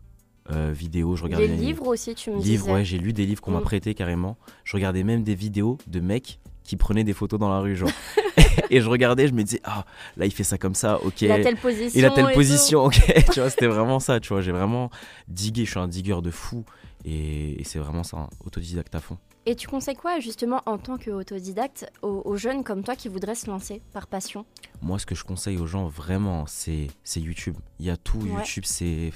euh, 0.51 0.72
vidéo, 0.75 1.15
je 1.15 1.22
Les 1.27 1.36
regardais. 1.36 1.48
livres 1.56 1.88
aussi, 1.88 2.15
tu 2.15 2.32
me 2.32 2.38
Livres, 2.38 2.63
disais. 2.65 2.72
ouais, 2.74 2.84
j'ai 2.86 2.98
lu 2.98 3.13
des 3.13 3.25
livres 3.27 3.42
qu'on 3.42 3.51
m'a 3.51 3.60
Mm. 3.60 3.63
prêtés 3.63 3.94
carrément. 3.94 4.38
Je 4.63 4.75
regardais 4.75 5.04
même 5.04 5.24
des 5.24 5.36
vidéos 5.36 5.77
de 5.88 6.00
mecs 6.00 6.39
qui 6.65 6.75
prenaient 6.75 7.03
des 7.03 7.13
photos 7.13 7.39
dans 7.39 7.50
la 7.50 7.60
rue, 7.60 7.75
genre. 7.75 7.89
et 8.69 8.81
je 8.81 8.89
regardais, 8.89 9.27
je 9.27 9.34
me 9.34 9.43
disais, 9.43 9.62
ah, 9.63 9.86
là 10.17 10.25
il 10.25 10.31
fait 10.31 10.43
ça 10.43 10.57
comme 10.57 10.75
ça, 10.75 11.00
ok. 11.03 11.22
Il 11.22 11.31
a 11.31 11.39
telle 11.39 11.57
position. 11.57 12.00
Il 12.00 12.05
a 12.05 12.10
telle 12.12 12.27
tout. 12.27 12.34
position, 12.34 12.86
ok. 12.86 13.01
tu 13.31 13.39
vois, 13.39 13.50
c'était 13.50 13.67
vraiment 13.67 14.00
ça, 14.00 14.19
tu 14.19 14.29
vois. 14.29 14.41
J'ai 14.41 14.51
vraiment 14.51 14.89
digué, 15.27 15.65
je 15.65 15.72
suis 15.72 15.79
un 15.79 15.88
digueur 15.88 16.22
de 16.22 16.31
fou. 16.31 16.65
Et, 17.07 17.62
et 17.62 17.63
c'est 17.63 17.77
vraiment 17.77 18.03
ça, 18.03 18.17
hein, 18.17 18.29
autodidacte 18.43 18.93
à 18.95 19.00
fond. 19.00 19.17
Et 19.45 19.55
tu 19.55 19.67
conseilles 19.67 19.95
quoi 19.95 20.19
justement 20.19 20.63
en 20.65 20.79
tant 20.79 20.98
qu'autodidacte 20.98 21.86
aux, 22.01 22.24
aux 22.25 22.36
jeunes 22.36 22.63
comme 22.63 22.84
toi 22.84 22.95
qui 22.95 23.10
voudraient 23.10 23.36
se 23.36 23.48
lancer 23.48 23.84
par 23.93 24.07
passion? 24.07 24.43
Moi, 24.81 24.98
ce 24.98 25.05
que 25.05 25.13
je 25.13 25.24
conseille 25.24 25.57
aux 25.57 25.67
gens, 25.67 25.86
vraiment, 25.86 26.45
c'est 26.48 26.89
YouTube. 27.15 27.55
Il 27.79 27.86
y 27.86 27.91
a 27.91 27.98
tout, 27.98 28.17
Ouais. 28.17 28.31
YouTube, 28.31 28.63
c'est 28.65 29.12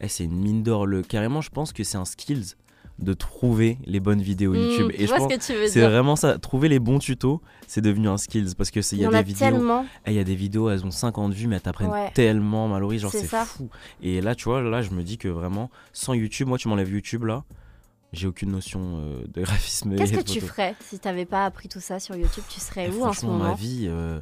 eh, 0.00 0.08
c'est 0.08 0.24
une 0.24 0.38
mine 0.38 0.62
d'or. 0.62 0.86
Le... 0.86 1.02
Carrément, 1.02 1.40
je 1.40 1.50
pense 1.50 1.72
que 1.72 1.82
c'est 1.82 1.96
un 1.96 2.04
skills 2.04 2.56
de 3.00 3.12
trouver 3.12 3.78
les 3.86 3.98
bonnes 3.98 4.22
vidéos 4.22 4.54
YouTube. 4.54 4.86
Hmm, 4.86 5.00
Et 5.02 5.06
je 5.06 5.12
pense 5.12 5.30
ce 5.32 5.36
que 5.36 5.44
tu 5.44 5.52
veux 5.58 5.66
c'est 5.66 5.80
vraiment 5.80 6.14
ça. 6.16 6.38
Trouver 6.38 6.68
les 6.68 6.78
bons 6.78 6.98
tutos, 7.00 7.40
c'est 7.66 7.80
devenu 7.80 8.08
un 8.08 8.16
skills. 8.16 8.54
Parce 8.56 8.70
que 8.70 8.80
il 8.94 8.98
y 9.00 9.04
a 9.04 9.08
des 9.08 9.16
a 9.16 9.22
vidéos. 9.22 9.50
tellement. 9.50 9.84
Eh, 10.06 10.10
Il 10.12 10.16
y 10.16 10.20
a 10.20 10.24
des 10.24 10.36
vidéos, 10.36 10.70
elles 10.70 10.84
ont 10.86 10.90
50 10.92 11.32
vues, 11.34 11.48
mais 11.48 11.56
elles 11.56 11.62
t'apprennent 11.62 11.90
Ouais. 11.90 12.10
tellement, 12.14 12.68
Mallory, 12.68 12.98
genre 13.00 13.10
C'est 13.10 13.26
fou. 13.26 13.68
Et 14.00 14.20
là, 14.20 14.34
tu 14.34 14.44
vois, 14.44 14.62
là, 14.62 14.80
je 14.82 14.90
me 14.90 15.02
dis 15.02 15.18
que 15.18 15.28
vraiment, 15.28 15.70
sans 15.92 16.14
YouTube, 16.14 16.46
moi, 16.48 16.56
tu 16.56 16.68
m'enlèves 16.68 16.90
YouTube, 16.92 17.24
là, 17.24 17.42
j'ai 18.12 18.28
aucune 18.28 18.52
notion 18.52 18.80
euh, 19.00 19.24
de 19.26 19.42
graphisme. 19.42 19.96
Qu'est-ce 19.96 20.12
que 20.12 20.20
tu 20.20 20.40
ferais 20.40 20.76
si 20.80 21.00
t'avais 21.00 21.24
pas 21.24 21.44
appris 21.46 21.68
tout 21.68 21.80
ça 21.80 21.98
sur 21.98 22.14
YouTube? 22.14 22.44
Tu 22.48 22.60
serais 22.60 22.86
Eh, 22.86 22.90
où 22.90 23.04
en 23.04 23.12
ce 23.12 23.18
franchement, 23.20 23.32
ma 23.38 23.44
moment? 23.44 23.54
vie, 23.56 23.86
euh, 23.88 24.20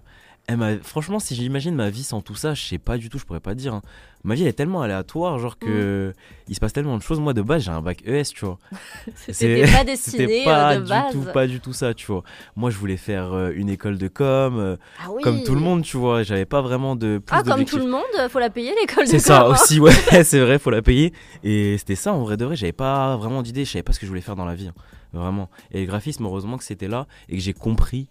eh, 0.49 0.57
ma- 0.57 0.79
franchement, 0.79 1.19
si 1.19 1.35
j'imagine 1.35 1.75
ma 1.75 1.89
vie 1.91 2.03
sans 2.03 2.21
tout 2.21 2.35
ça, 2.35 2.55
je 2.55 2.63
sais 2.63 2.79
pas 2.79 2.99
du 2.99 3.09
tout, 3.09 3.19
je 3.19 3.25
pourrais 3.25 3.41
pas 3.41 3.55
dire. 3.55 3.75
hein. 3.75 3.83
Ma 4.25 4.35
vie 4.37 4.43
elle 4.43 4.49
est 4.49 4.53
tellement 4.53 4.83
aléatoire, 4.83 5.39
genre 5.41 5.59
que 5.59 6.13
il 6.49 6.55
se 6.55 6.61
passe 6.61 6.73
tellement 6.73 6.97
de 6.97 7.03
choses. 7.03 7.19
Moi, 7.19 7.33
de 7.35 7.43
base, 7.43 7.63
j'ai 7.65 7.71
un 7.73 7.81
bac 7.83 8.03
ES, 8.07 8.23
tu 8.35 8.45
vois. 8.45 8.59
C'était 9.17 9.67
pas 9.67 9.83
destiné 9.85 10.27
C'était 10.29 10.45
pas 10.45 10.73
euh, 10.73 10.77
de 10.77 10.83
du 10.85 10.89
base. 10.89 11.13
tout, 11.13 11.25
pas 11.33 11.47
du 11.49 11.61
tout 11.61 11.73
ça, 11.73 11.93
tu 11.95 12.07
vois. 12.07 12.23
Moi, 12.55 12.71
je 12.71 12.77
voulais 12.79 12.97
faire 12.97 13.33
euh, 13.33 13.51
une 13.55 13.69
école 13.69 13.99
de 13.99 14.07
com, 14.09 14.59
euh, 14.59 14.77
Ah 15.03 15.11
oui. 15.11 15.23
comme 15.23 15.43
tout 15.43 15.55
le 15.55 15.61
monde, 15.61 15.83
tu 15.83 15.97
vois. 15.97 16.23
J'avais 16.23 16.45
pas 16.45 16.61
vraiment 16.61 16.95
de 16.95 17.19
plus 17.19 17.37
Ah, 17.37 17.43
comme 17.43 17.65
tout 17.65 17.79
le 17.79 17.89
monde, 17.89 18.03
faut 18.31 18.39
la 18.39 18.51
payer 18.51 18.73
l'école 18.81 19.07
de 19.07 19.11
C'est 19.11 19.19
ça 19.19 19.41
com, 19.43 19.51
hein. 19.51 19.55
aussi, 19.55 19.81
ouais, 19.81 19.93
c'est 20.25 20.41
vrai, 20.41 20.59
faut 20.61 20.71
la 20.71 20.83
payer. 20.83 21.13
Et 21.43 21.77
c'était 21.79 21.97
ça, 21.97 22.13
en 22.13 22.23
vrai 22.23 22.37
de 22.37 22.45
vrai, 22.45 22.55
j'avais 22.57 22.73
pas 22.73 23.17
vraiment 23.17 23.43
d'idée, 23.43 23.65
je 23.65 23.73
savais 23.73 23.83
pas 23.83 23.93
ce 23.93 23.99
que 23.99 24.07
je 24.07 24.11
voulais 24.11 24.21
faire 24.23 24.37
dans 24.37 24.45
la 24.45 24.55
vie, 24.55 24.69
hein, 24.69 24.75
vraiment. 25.13 25.51
Et 25.73 25.81
le 25.81 25.87
graphisme, 25.87 26.25
heureusement 26.27 26.59
que 26.59 26.65
c'était 26.65 26.89
là 26.89 27.07
et 27.29 27.37
que 27.37 27.43
j'ai 27.43 27.55
compris 27.55 28.09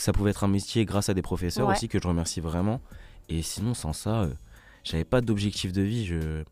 ça 0.00 0.12
pouvait 0.12 0.30
être 0.30 0.44
un 0.44 0.48
métier 0.48 0.84
grâce 0.84 1.08
à 1.08 1.14
des 1.14 1.22
professeurs 1.22 1.66
Ouais. 1.68 1.74
aussi, 1.74 1.88
que 1.88 1.98
je 2.00 2.06
remercie 2.08 2.40
vraiment. 2.40 2.80
Et 3.28 3.42
sinon, 3.42 3.74
sans 3.74 3.92
ça, 3.92 4.22
euh, 4.22 4.32
j'avais 4.84 5.04
pas 5.04 5.20
d'objectif 5.20 5.72
de 5.72 5.82
vie, 5.82 6.04
je, 6.06 6.42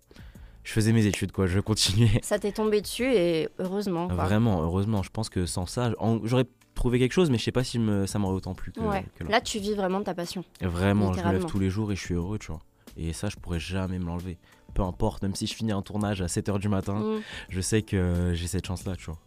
je 0.65 0.73
faisais 0.73 0.93
mes 0.93 1.07
études, 1.07 1.33
quoi, 1.33 1.47
je 1.47 1.59
continuais. 1.61 2.21
Ça 2.23 2.39
t'est 2.39 2.53
tombé 2.53 2.81
dessus 2.81 3.11
et 3.13 3.49
heureusement. 3.59 4.07
Quoi. 4.09 4.17
Vraiment, 4.17 4.63
heureusement, 4.63 5.03
je 5.03 5.11
pense 5.11 5.29
que 5.29 5.47
sans 5.47 5.67
ça, 5.67 5.93
j'aurais 6.25 6.47
trouvé 6.75 6.99
quelque 6.99 7.13
chose, 7.13 7.31
mais 7.31 7.39
je 7.39 7.45
sais 7.45 7.53
pas 7.53 7.65
si 7.65 7.79
me- 7.79 8.07
ça 8.07 8.19
m'aurait 8.19 8.35
autant 8.37 8.55
plu 8.55 8.73
que, 8.73 8.81
Ouais. 8.81 9.05
que 9.17 9.25
là. 9.25 9.31
Là, 9.31 9.41
tu 9.41 9.59
vis 9.59 9.75
vraiment 9.75 9.99
de 10.01 10.05
ta 10.05 10.15
passion. 10.15 10.45
Vraiment, 10.61 11.13
je 11.13 11.21
me 11.23 11.33
lève 11.33 11.45
tous 11.47 11.59
les 11.59 11.71
jours 11.71 11.93
et 11.93 11.97
je 11.97 12.01
suis 12.01 12.15
heureux, 12.15 12.39
tu 12.39 12.49
vois. 12.49 12.61
Et 12.97 13.13
ça, 13.13 13.29
je 13.29 13.37
pourrais 13.37 13.61
jamais 13.61 13.99
me 13.99 14.05
l'enlever. 14.07 14.39
Peu 14.75 14.83
importe, 14.83 15.23
même 15.23 15.35
si 15.35 15.47
je 15.47 15.55
finis 15.55 15.73
un 15.73 15.83
tournage 15.83 16.23
à 16.23 16.27
7h 16.29 16.59
du 16.61 16.69
matin, 16.69 16.95
Mm. 17.01 17.21
je 17.49 17.61
sais 17.61 17.83
que 17.83 18.31
j'ai 18.35 18.47
cette 18.47 18.67
chance-là, 18.67 18.95
tu 18.97 19.07
vois. 19.07 19.19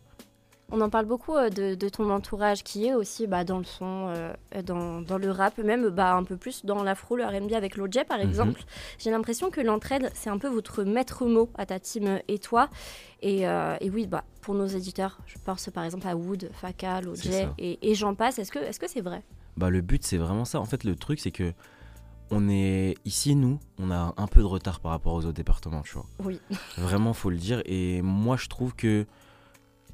On 0.75 0.81
en 0.81 0.89
parle 0.89 1.05
beaucoup 1.05 1.35
euh, 1.35 1.49
de, 1.49 1.75
de 1.75 1.89
ton 1.89 2.09
entourage 2.09 2.63
qui 2.63 2.87
est 2.87 2.95
aussi 2.95 3.27
bah, 3.27 3.43
dans 3.43 3.59
le 3.59 3.63
son, 3.63 4.07
euh, 4.09 4.33
dans, 4.65 5.01
dans 5.01 5.19
le 5.19 5.29
rap, 5.29 5.59
même 5.59 5.89
bah, 5.89 6.15
un 6.15 6.23
peu 6.23 6.35
plus 6.35 6.65
dans 6.65 6.81
l'afro, 6.83 7.15
le 7.15 7.23
RB 7.25 7.53
avec 7.53 7.77
Lojay 7.77 8.03
par 8.05 8.17
Mhm. 8.17 8.23
exemple. 8.27 8.63
J'ai 8.97 9.11
l'impression 9.11 9.51
que 9.51 9.61
l'entraide, 9.61 10.09
c'est 10.15 10.31
un 10.31 10.39
peu 10.39 10.47
votre 10.49 10.83
maître 10.83 11.25
mot 11.25 11.49
à 11.55 11.65
ta 11.67 11.79
team 11.79 12.19
et 12.27 12.39
toi. 12.39 12.69
Et, 13.21 13.47
euh, 13.47 13.75
et 13.81 13.89
oui, 13.91 14.07
bah, 14.07 14.23
pour 14.41 14.55
nos 14.55 14.65
éditeurs, 14.65 15.19
je 15.27 15.37
pense 15.45 15.69
par 15.69 15.83
exemple 15.83 16.07
à 16.07 16.15
Wood, 16.15 16.49
Faka, 16.53 17.01
ça. 17.15 17.53
et, 17.59 17.91
et 17.91 17.93
j'en 17.95 18.15
passe. 18.15 18.39
Est-ce 18.39 18.51
que 18.51 18.87
c'est 18.87 19.01
vrai? 19.01 19.21
Bah, 19.57 19.69
le 19.69 19.81
but, 19.81 20.03
c'est 20.03 20.17
vraiment 20.17 20.45
ça. 20.45 20.59
En 20.59 20.65
fait, 20.65 20.83
le 20.83 20.95
truc, 20.95 21.19
c'est 21.19 21.29
que 21.31 21.53
on 22.31 22.49
est 22.49 22.95
ici, 23.05 23.35
nous, 23.35 23.59
on 23.77 23.91
a 23.91 24.13
un 24.17 24.25
peu 24.27 24.39
de 24.39 24.45
retard 24.47 24.79
par 24.79 24.91
rapport 24.91 25.13
aux 25.13 25.19
autres 25.25 25.33
départements, 25.33 25.83
tu 25.83 25.93
vois. 25.93 26.05
Oui. 26.23 26.41
Vraiment, 26.77 27.13
faut 27.13 27.29
le 27.29 27.37
dire. 27.37 27.61
Et 27.65 28.01
moi, 28.01 28.37
je 28.37 28.47
trouve 28.47 28.73
que 28.75 29.05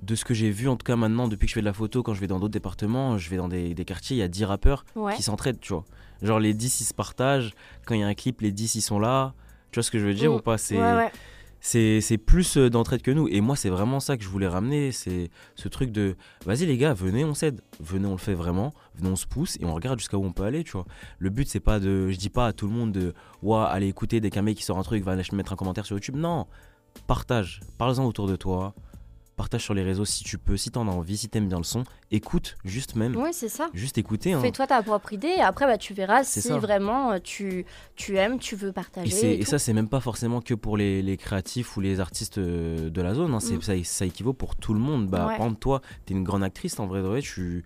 de 0.01 0.15
ce 0.15 0.23
que 0.25 0.33
j'ai 0.33 0.49
vu, 0.51 0.67
en 0.67 0.75
tout 0.77 0.83
cas 0.85 0.95
maintenant, 0.95 1.27
depuis 1.27 1.45
que 1.45 1.49
je 1.49 1.53
fais 1.55 1.59
de 1.61 1.65
la 1.65 1.73
photo, 1.73 2.03
quand 2.03 2.13
je 2.13 2.21
vais 2.21 2.27
dans 2.27 2.39
d'autres 2.39 2.53
départements, 2.53 3.17
je 3.17 3.29
vais 3.29 3.37
dans 3.37 3.47
des, 3.49 3.73
des 3.73 3.85
quartiers, 3.85 4.15
il 4.17 4.19
y 4.19 4.23
a 4.23 4.27
10 4.27 4.45
rappeurs 4.45 4.85
Ouais. 4.95 5.13
qui 5.15 5.23
s'entraident, 5.23 5.59
tu 5.59 5.73
vois. 5.73 5.85
Genre, 6.21 6.39
les 6.39 6.53
10, 6.53 6.81
ils 6.81 6.85
se 6.85 6.93
partagent. 6.93 7.53
Quand 7.85 7.95
il 7.95 8.01
y 8.01 8.03
a 8.03 8.07
un 8.07 8.13
clip, 8.13 8.41
les 8.41 8.51
10, 8.51 8.75
ils 8.75 8.81
sont 8.81 8.99
là. 8.99 9.33
Tu 9.71 9.77
vois 9.77 9.83
ce 9.83 9.91
que 9.91 9.99
je 9.99 10.05
veux 10.05 10.13
dire 10.13 10.31
Mm. 10.31 10.35
ou 10.35 10.39
pas? 10.39 10.57
C'est 10.57 10.77
Ouais, 10.77 10.95
ouais. 10.95 11.11
c'est 11.61 12.01
c'est 12.01 12.17
plus 12.17 12.57
euh, 12.57 12.69
d'entraide 12.69 13.01
que 13.01 13.11
nous. 13.11 13.27
Et 13.27 13.39
moi, 13.41 13.55
c'est 13.55 13.69
vraiment 13.69 13.99
ça 13.99 14.17
que 14.17 14.23
je 14.23 14.29
voulais 14.29 14.47
ramener. 14.47 14.91
C'est 14.91 15.29
ce 15.55 15.67
truc 15.67 15.91
de 15.91 16.15
vas-y, 16.45 16.65
les 16.65 16.77
gars, 16.77 16.93
venez, 16.93 17.23
on 17.25 17.33
s'aide. 17.33 17.61
Venez, 17.79 18.07
on 18.07 18.11
le 18.13 18.17
fait 18.17 18.33
vraiment. 18.33 18.73
Venez, 18.95 19.09
on 19.09 19.15
se 19.15 19.27
pousse 19.27 19.57
et 19.61 19.65
on 19.65 19.73
regarde 19.73 19.99
jusqu'à 19.99 20.17
où 20.17 20.25
on 20.25 20.31
peut 20.33 20.43
aller, 20.43 20.63
tu 20.63 20.71
vois. 20.71 20.85
Le 21.19 21.29
but, 21.29 21.47
c'est 21.47 21.59
pas 21.59 21.79
de. 21.79 22.09
Je 22.09 22.17
dis 22.17 22.29
pas 22.29 22.47
à 22.47 22.53
tout 22.53 22.67
le 22.67 22.73
monde 22.73 22.91
de. 22.91 23.13
Ouah, 23.43 23.65
allez 23.67 23.87
écouter 23.87 24.19
dès 24.21 24.29
qu'un 24.29 24.41
mec 24.41 24.57
qui 24.57 24.63
sort 24.63 24.77
un 24.79 24.83
truc, 24.83 25.03
va 25.03 25.11
aller 25.13 25.23
mettre 25.33 25.53
un 25.53 25.57
commentaire 25.57 25.85
sur 25.85 25.95
YouTube. 25.95 26.15
Non. 26.15 26.47
Partage. 27.07 27.61
Parle-en 27.77 28.05
autour 28.05 28.27
de 28.27 28.35
toi. 28.35 28.73
Partage 29.39 29.63
sur 29.63 29.73
les 29.73 29.83
réseaux 29.83 30.03
si 30.03 30.25
tu 30.25 30.37
peux, 30.37 30.57
si 30.57 30.69
t'en 30.69 30.85
as 30.89 30.91
envie, 30.91 31.15
si 31.15 31.29
t'aimes 31.29 31.47
bien 31.47 31.59
le 31.59 31.63
son. 31.63 31.85
Écoute, 32.11 32.57
juste 32.65 32.95
même. 32.97 33.15
Oui, 33.15 33.29
c'est 33.31 33.47
ça. 33.47 33.69
Juste 33.73 33.97
écouter. 33.97 34.33
hein. 34.33 34.41
Fais-toi 34.41 34.67
ta 34.67 34.83
propre 34.83 35.13
idée 35.13 35.29
et 35.37 35.41
après 35.41 35.65
bah, 35.65 35.77
tu 35.77 35.93
verras 35.93 36.25
si 36.25 36.41
ça. 36.41 36.57
vraiment 36.57 37.13
euh, 37.13 37.19
tu, 37.23 37.65
tu 37.95 38.17
aimes, 38.17 38.37
tu 38.37 38.57
veux 38.57 38.73
partager. 38.73 39.39
et 39.39 39.45
ça, 39.45 39.57
c'est 39.57 39.71
même 39.71 39.87
pas 39.87 40.01
forcément 40.01 40.41
que 40.41 40.53
pour 40.53 40.75
les, 40.75 41.01
les 41.01 41.15
créatifs 41.15 41.77
ou 41.77 41.79
les 41.79 42.01
artistes 42.01 42.37
euh, 42.37 42.89
de 42.89 43.01
la 43.01 43.13
zone. 43.13 43.33
hein. 43.33 43.37
Mm. 43.37 43.61
ça, 43.61 43.73
ça 43.85 44.05
équivaut 44.05 44.33
pour 44.33 44.57
tout 44.57 44.73
le 44.73 44.79
monde. 44.81 45.07
Bah, 45.07 45.19
Ouais. 45.19 45.37
Par 45.37 45.45
exemple, 45.45 45.59
toi, 45.61 45.81
t'es 46.05 46.13
une 46.13 46.25
grande 46.25 46.43
actrice, 46.43 46.77
en 46.77 46.87
vrai 46.87 47.01
de 47.01 47.07
vrai. 47.07 47.21
Tu 47.21 47.63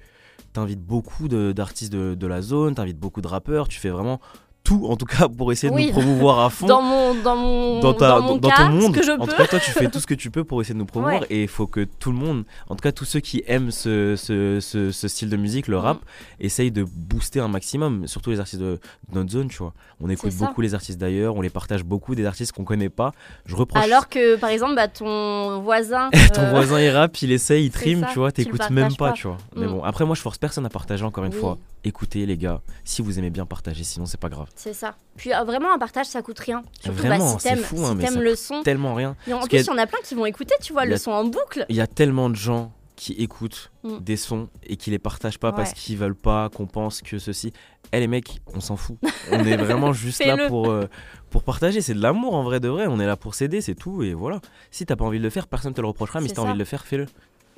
t'invites 0.53 0.79
beaucoup 0.85 1.27
de- 1.27 1.53
d'artistes 1.53 1.91
de, 1.91 2.13
de 2.13 2.27
la 2.27 2.43
zone, 2.43 2.75
t'invites 2.75 2.99
beaucoup 2.99 3.21
de 3.21 3.27
rappeurs. 3.27 3.67
Tu 3.67 3.79
fais 3.79 3.89
vraiment 3.89 4.21
tout. 4.63 4.85
en 4.89 4.95
tout 4.95 5.05
cas, 5.05 5.27
pour 5.27 5.51
essayer 5.51 5.69
de 5.69 5.75
Oui. 5.75 5.87
nous 5.87 5.91
promouvoir 5.91 6.39
à 6.39 6.49
fond. 6.49 6.65
Dans 6.73 6.81
mon, 6.81 7.13
dans 7.15 7.35
mon, 7.35 7.79
dans, 7.79 7.93
ta- 7.93 8.07
dans 8.09 8.21
mon 8.21 8.35
dans 8.37 8.49
cas, 8.49 8.55
ton 8.67 8.69
monde. 8.71 8.95
ce 8.95 8.99
que 8.99 9.05
je 9.05 9.11
en 9.11 9.27
tout 9.27 9.35
cas, 9.35 9.45
toi, 9.47 9.59
tu 9.59 9.71
fais 9.71 9.87
tout 9.91 9.99
ce 9.99 10.07
que 10.07 10.13
tu 10.13 10.31
peux 10.31 10.43
pour 10.43 10.61
essayer 10.61 10.73
de 10.73 10.79
nous 10.79 10.85
promouvoir. 10.85 11.21
Ouais. 11.21 11.27
Et 11.29 11.41
il 11.43 11.47
faut 11.47 11.67
que 11.67 11.83
tout 11.99 12.11
le 12.11 12.17
monde, 12.17 12.43
en 12.69 12.75
tout 12.75 12.81
cas, 12.81 12.91
tous 12.91 13.05
ceux 13.05 13.19
qui 13.19 13.43
aiment 13.47 13.71
ce, 13.71 14.15
ce, 14.15 14.59
ce- 14.61 14.91
ce 14.91 15.07
style 15.07 15.29
de 15.29 15.37
musique, 15.37 15.67
le 15.67 15.77
rap, 15.77 15.97
Mm. 15.97 16.45
essayent 16.45 16.71
de 16.71 16.83
booster 16.83 17.39
un 17.39 17.47
maximum. 17.47 18.07
Surtout 18.07 18.31
les 18.31 18.39
artistes 18.39 18.61
de, 18.61 18.79
de 19.09 19.15
notre 19.15 19.31
zone, 19.31 19.47
tu 19.49 19.57
vois. 19.57 19.73
On 20.01 20.09
écoute 20.09 20.33
beaucoup 20.35 20.61
les 20.61 20.73
artistes 20.73 20.99
d'ailleurs, 20.99 21.35
on 21.35 21.41
les 21.41 21.49
partage 21.49 21.83
beaucoup, 21.83 22.15
des 22.15 22.25
artistes 22.25 22.51
qu'on 22.53 22.63
connaît 22.63 22.89
pas. 22.89 23.11
Je 23.45 23.55
reproche. 23.55 23.83
Alors 23.83 24.09
que, 24.09 24.35
par 24.37 24.49
exemple, 24.49 24.75
bah, 24.75 24.87
ton 24.87 25.61
voisin. 25.61 26.09
ton 26.33 26.41
euh, 26.41 26.49
voisin 26.51 26.79
il 26.79 26.89
rappe, 26.89 27.21
il 27.21 27.31
essaye, 27.31 27.65
il 27.65 27.71
trime, 27.71 28.05
tu 28.11 28.19
vois, 28.19 28.31
t'écoutes 28.31 28.69
même 28.69 28.95
pas, 28.95 29.09
pas. 29.09 29.11
tu 29.13 29.27
vois. 29.27 29.37
Mais 29.55 29.65
Mm. 29.65 29.69
bon, 29.71 29.83
après 29.83 30.05
moi 30.05 30.15
je 30.15 30.21
force 30.21 30.37
personne 30.37 30.65
à 30.65 30.69
partager 30.69 31.03
encore 31.03 31.23
une 31.25 31.33
Oui. 31.33 31.39
fois. 31.39 31.57
Écoutez 31.85 32.25
les 32.25 32.37
gars, 32.37 32.61
si 32.85 33.01
vous 33.01 33.19
aimez 33.19 33.29
bien 33.29 33.45
partager, 33.45 33.83
sinon 33.83 34.05
c'est 34.05 34.19
pas 34.19 34.29
grave. 34.29 34.47
C'est 34.55 34.73
ça. 34.73 34.95
Puis 35.17 35.33
euh, 35.33 35.43
vraiment, 35.43 35.73
un 35.73 35.77
partage, 35.77 36.05
ça 36.05 36.21
coûte 36.21 36.39
rien. 36.39 36.63
Surtout 36.79 37.01
bah, 37.01 37.07
Vraiment, 37.09 37.37
si 37.37 37.41
c'est 37.41 37.49
t'aimes 37.55 37.63
fou, 37.63 37.77
si 37.77 37.83
hein, 37.83 37.95
mais 37.95 38.07
ça 38.07 38.19
le 38.19 38.35
son. 38.35 38.63
Tellement 38.63 38.93
rien. 38.93 39.15
Et 39.27 39.33
en 39.33 39.37
Parce 39.39 39.49
plus, 39.49 39.59
il 39.59 39.65
y 39.67 39.69
en 39.69 39.77
a 39.77 39.85
plein 39.87 39.99
qui 40.03 40.15
vont 40.15 40.25
écouter, 40.25 40.55
tu 40.61 40.71
vois, 40.73 40.85
le 40.85 40.93
a- 40.93 40.97
son 40.97 41.11
en 41.11 41.25
boucle. 41.25 41.65
Il 41.69 41.75
y 41.75 41.81
a 41.81 41.87
tellement 41.87 42.29
de 42.29 42.35
gens 42.35 42.71
qui 42.95 43.13
écoutent 43.13 43.71
Mm. 43.83 43.97
des 43.99 44.15
sons 44.15 44.47
et 44.65 44.77
qui 44.77 44.91
les 44.91 44.99
partagent 44.99 45.39
pas 45.39 45.51
parce 45.51 45.73
qu'ils 45.73 45.97
veulent 45.97 46.15
pas 46.15 46.47
qu'on 46.49 46.67
pense 46.67 47.01
que 47.01 47.19
ceci. 47.19 47.51
Eh 47.91 47.99
les 47.99 48.07
mecs, 48.07 48.39
on 48.53 48.61
s'en 48.61 48.77
fout. 48.77 48.97
On 49.31 49.39
est 49.43 49.57
vraiment 49.57 49.91
juste 49.91 50.23
là 50.25 50.47
pour, 50.47 50.69
euh, 50.69 50.87
pour 51.29 51.43
partager. 51.43 51.81
C'est 51.81 51.95
de 51.95 52.01
l'amour 52.01 52.33
en 52.35 52.43
vrai 52.43 52.61
de 52.61 52.69
vrai. 52.69 52.85
On 52.87 52.99
est 53.01 53.05
là 53.05 53.17
pour 53.17 53.35
s'aider, 53.35 53.59
c'est 53.59 53.75
tout. 53.75 54.03
Et 54.03 54.13
voilà. 54.13 54.39
Si 54.71 54.85
t'as 54.85 54.95
pas 54.95 55.03
envie 55.03 55.17
de 55.17 55.23
le 55.23 55.29
faire, 55.29 55.47
personne 55.47 55.73
te 55.73 55.81
le 55.81 55.87
reprochera. 55.87 56.21
Mais 56.21 56.29
si 56.29 56.33
t'as 56.35 56.43
envie 56.43 56.53
de 56.53 56.59
le 56.59 56.63
faire, 56.65 56.85
fais-le. 56.85 57.07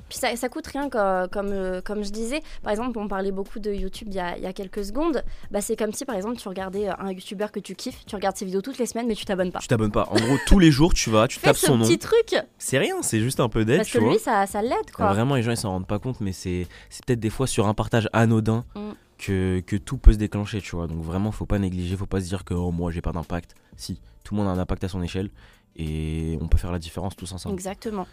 Puis 0.08 0.18
ça, 0.18 0.34
ça 0.36 0.48
coûte 0.48 0.66
rien, 0.68 0.88
co- 0.88 1.28
comme, 1.32 1.48
euh, 1.50 1.80
comme 1.80 2.04
je 2.04 2.10
disais. 2.10 2.40
Par 2.62 2.70
exemple, 2.70 2.96
on 2.98 3.08
parlait 3.08 3.32
beaucoup 3.32 3.58
de 3.58 3.72
YouTube 3.72 4.08
il 4.10 4.14
y 4.14 4.20
a, 4.20 4.36
il 4.36 4.42
y 4.42 4.46
a 4.46 4.52
quelques 4.52 4.84
secondes. 4.84 5.24
Bah, 5.50 5.60
c'est 5.60 5.74
comme 5.76 5.92
si, 5.92 6.04
par 6.04 6.14
exemple, 6.14 6.36
tu 6.36 6.48
regardais 6.48 6.88
euh, 6.88 6.92
un 6.98 7.10
YouTuber 7.12 7.46
que 7.52 7.58
tu 7.60 7.74
kiffes, 7.74 8.04
tu 8.06 8.14
regardes 8.14 8.36
ses 8.36 8.44
vidéos 8.44 8.62
toutes 8.62 8.78
les 8.78 8.86
semaines, 8.86 9.08
mais 9.08 9.14
tu 9.16 9.24
t'abonnes 9.24 9.50
pas. 9.50 9.58
Tu 9.58 9.66
t'abonnes 9.68 9.90
pas. 9.90 10.06
En 10.10 10.14
gros, 10.16 10.36
tous 10.46 10.58
les 10.60 10.70
jours, 10.70 10.94
tu 10.94 11.10
vas, 11.10 11.26
tu 11.26 11.38
Fais 11.40 11.46
tapes 11.48 11.56
ce 11.56 11.66
son 11.66 11.78
nom. 11.78 11.84
petit 11.84 11.98
truc, 11.98 12.36
C'est 12.58 12.78
rien, 12.78 13.02
c'est 13.02 13.18
juste 13.20 13.40
un 13.40 13.48
peu 13.48 13.64
d'aide, 13.64 13.78
parce 13.78 13.88
tu 13.88 13.98
que 13.98 14.02
vois. 14.04 14.12
lui, 14.12 14.18
ça, 14.20 14.46
ça 14.46 14.62
l'aide, 14.62 14.90
quoi. 14.94 15.12
Vraiment, 15.12 15.34
les 15.34 15.42
gens 15.42 15.50
ils 15.50 15.56
s'en 15.56 15.70
rendent 15.70 15.86
pas 15.88 15.98
compte, 15.98 16.20
mais 16.20 16.32
c'est 16.32 16.66
c'est 16.88 17.04
peut-être 17.04 17.20
des 17.20 17.30
fois 17.30 17.46
sur 17.46 17.66
un 17.66 17.74
partage 17.74 18.08
anodin 18.12 18.64
Mm. 18.76 18.90
que, 19.18 19.60
que 19.66 19.76
tout 19.76 19.98
peut 19.98 20.12
se 20.12 20.18
déclencher, 20.18 20.60
tu 20.60 20.76
vois. 20.76 20.86
Donc 20.86 21.02
vraiment, 21.02 21.32
faut 21.32 21.46
pas 21.46 21.58
négliger, 21.58 21.96
faut 21.96 22.06
pas 22.06 22.20
se 22.20 22.26
dire 22.26 22.44
que 22.44 22.54
oh, 22.54 22.70
moi 22.70 22.90
j'ai 22.92 23.00
pas 23.02 23.12
d'impact. 23.12 23.54
Si, 23.76 24.00
tout 24.22 24.34
le 24.34 24.40
monde 24.40 24.48
a 24.48 24.52
un 24.52 24.58
impact 24.60 24.84
à 24.84 24.88
son 24.88 25.02
échelle 25.02 25.30
et 25.76 26.38
on 26.40 26.48
peut 26.48 26.58
faire 26.58 26.72
la 26.72 26.78
différence 26.78 27.16
tous 27.16 27.32
ensemble. 27.32 27.54
Exactement. 27.54 28.06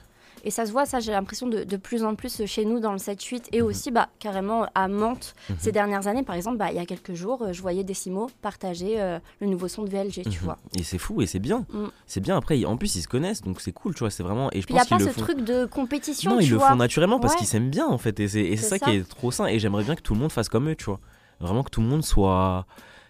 Et 0.45 0.51
ça 0.51 0.65
se 0.65 0.71
voit, 0.71 0.85
ça, 0.85 0.99
j'ai 0.99 1.11
l'impression 1.13 1.47
de, 1.47 1.63
de 1.63 1.77
plus 1.77 2.03
en 2.03 2.15
plus 2.15 2.45
chez 2.45 2.65
nous 2.65 2.79
dans 2.81 2.91
le 2.91 2.97
7-8 2.97 3.45
et 3.53 3.61
Mhm. 3.61 3.67
aussi 3.67 3.91
bah, 3.91 4.09
carrément 4.19 4.65
à 4.75 4.87
Mantes. 4.89 5.35
Mhm. 5.49 5.55
Ces 5.59 5.71
dernières 5.71 6.07
années, 6.07 6.23
par 6.23 6.35
exemple, 6.35 6.57
bah, 6.57 6.67
il 6.71 6.75
y 6.75 6.79
a 6.79 6.85
quelques 6.85 7.13
jours, 7.13 7.41
euh, 7.43 7.53
je 7.53 7.61
voyais 7.61 7.83
Décimo 7.85 8.29
partager 8.41 8.99
euh, 9.01 9.19
le 9.39 9.47
nouveau 9.47 9.67
son 9.69 9.83
de 9.83 9.89
VLG, 9.89 10.23
tu 10.23 10.29
Mhm. 10.29 10.35
vois. 10.43 10.57
Et 10.77 10.83
c'est 10.83 10.97
fou 10.97 11.21
et 11.21 11.27
c'est 11.27 11.39
bien. 11.39 11.65
Mm. 11.71 11.85
C'est 12.07 12.19
bien. 12.19 12.35
Après, 12.37 12.63
en 12.65 12.75
plus, 12.77 12.95
ils 12.95 13.01
se 13.03 13.07
connaissent, 13.07 13.41
donc 13.41 13.61
c'est 13.61 13.71
cool, 13.71 13.93
tu 13.93 13.99
vois. 13.99 14.09
C'est 14.09 14.23
vraiment. 14.23 14.49
Et 14.51 14.59
je 14.61 14.65
Puis 14.65 14.73
il 14.73 14.75
n'y 14.75 14.81
a 14.81 14.85
pense 14.85 14.99
pas 14.99 15.05
ce 15.05 15.13
font. 15.13 15.21
truc 15.21 15.41
de 15.45 15.65
compétition, 15.65 16.31
Non, 16.31 16.37
tu 16.39 16.45
ils 16.45 16.51
le 16.51 16.59
font 16.59 16.75
naturellement 16.75 17.19
parce 17.19 17.33
Ouais. 17.33 17.39
qu'ils 17.39 17.47
s'aiment 17.47 17.69
bien 17.69 17.87
en 17.87 17.97
fait. 17.97 18.19
Et 18.19 18.27
C'est 18.27 18.55
ça, 18.57 18.77
ça. 18.77 18.79
qui 18.79 18.91
est 18.97 19.07
trop 19.07 19.31
sain. 19.31 19.45
Et 19.45 19.59
j'aimerais 19.59 19.83
bien 19.85 19.95
que 19.95 20.01
tout 20.01 20.13
le 20.13 20.19
monde 20.19 20.31
fasse 20.31 20.49
comme 20.49 20.69
eux, 20.69 20.75
tu 20.75 20.85
vois. 20.85 20.99
Vraiment 21.39 21.63
que 21.63 21.69
tout 21.69 21.81
le 21.81 21.87
monde 21.87 22.03
soit. 22.03 22.65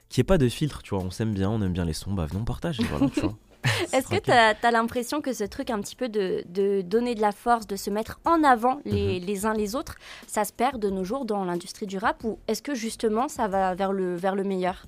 Qu'il 0.09 0.21
n'y 0.21 0.25
ait 0.25 0.27
pas 0.27 0.37
de 0.37 0.47
filtre, 0.47 0.83
tu 0.83 0.93
vois. 0.93 1.03
On 1.03 1.09
s'aime 1.09 1.33
bien, 1.33 1.49
on 1.49 1.59
aime 1.63 1.73
bien 1.73 1.85
les 1.85 1.93
sons, 1.93 2.13
bah 2.13 2.27
venons 2.29 2.45
partager, 2.45 2.83
voilà, 2.83 3.09
tu 3.09 3.21
vois. 3.21 3.33
Est-ce 3.93 4.07
que 4.07 4.19
tu 4.19 4.31
as, 4.31 4.71
l'impression 4.71 5.21
que 5.21 5.33
ce 5.33 5.43
truc 5.43 5.69
un 5.69 5.79
petit 5.81 5.95
peu 5.95 6.09
de, 6.09 6.43
de 6.49 6.81
donner 6.81 7.15
de 7.15 7.21
la 7.21 7.31
force, 7.31 7.67
de 7.67 7.75
se 7.75 7.89
mettre 7.89 8.19
en 8.25 8.43
avant 8.43 8.79
les, 8.85 9.19
Mhm. 9.19 9.25
les 9.25 9.45
uns 9.45 9.53
les 9.53 9.75
autres, 9.75 9.95
ça 10.27 10.43
se 10.45 10.53
perd 10.53 10.79
de 10.79 10.89
nos 10.89 11.03
jours 11.03 11.25
dans 11.25 11.43
l'industrie 11.45 11.85
du 11.87 11.97
rap 11.97 12.23
ou 12.23 12.39
est-ce 12.47 12.61
que 12.61 12.75
justement 12.75 13.27
ça 13.27 13.47
va 13.47 13.73
vers 13.75 13.93
le, 13.93 14.15
vers 14.15 14.35
le 14.35 14.43
meilleur? 14.43 14.85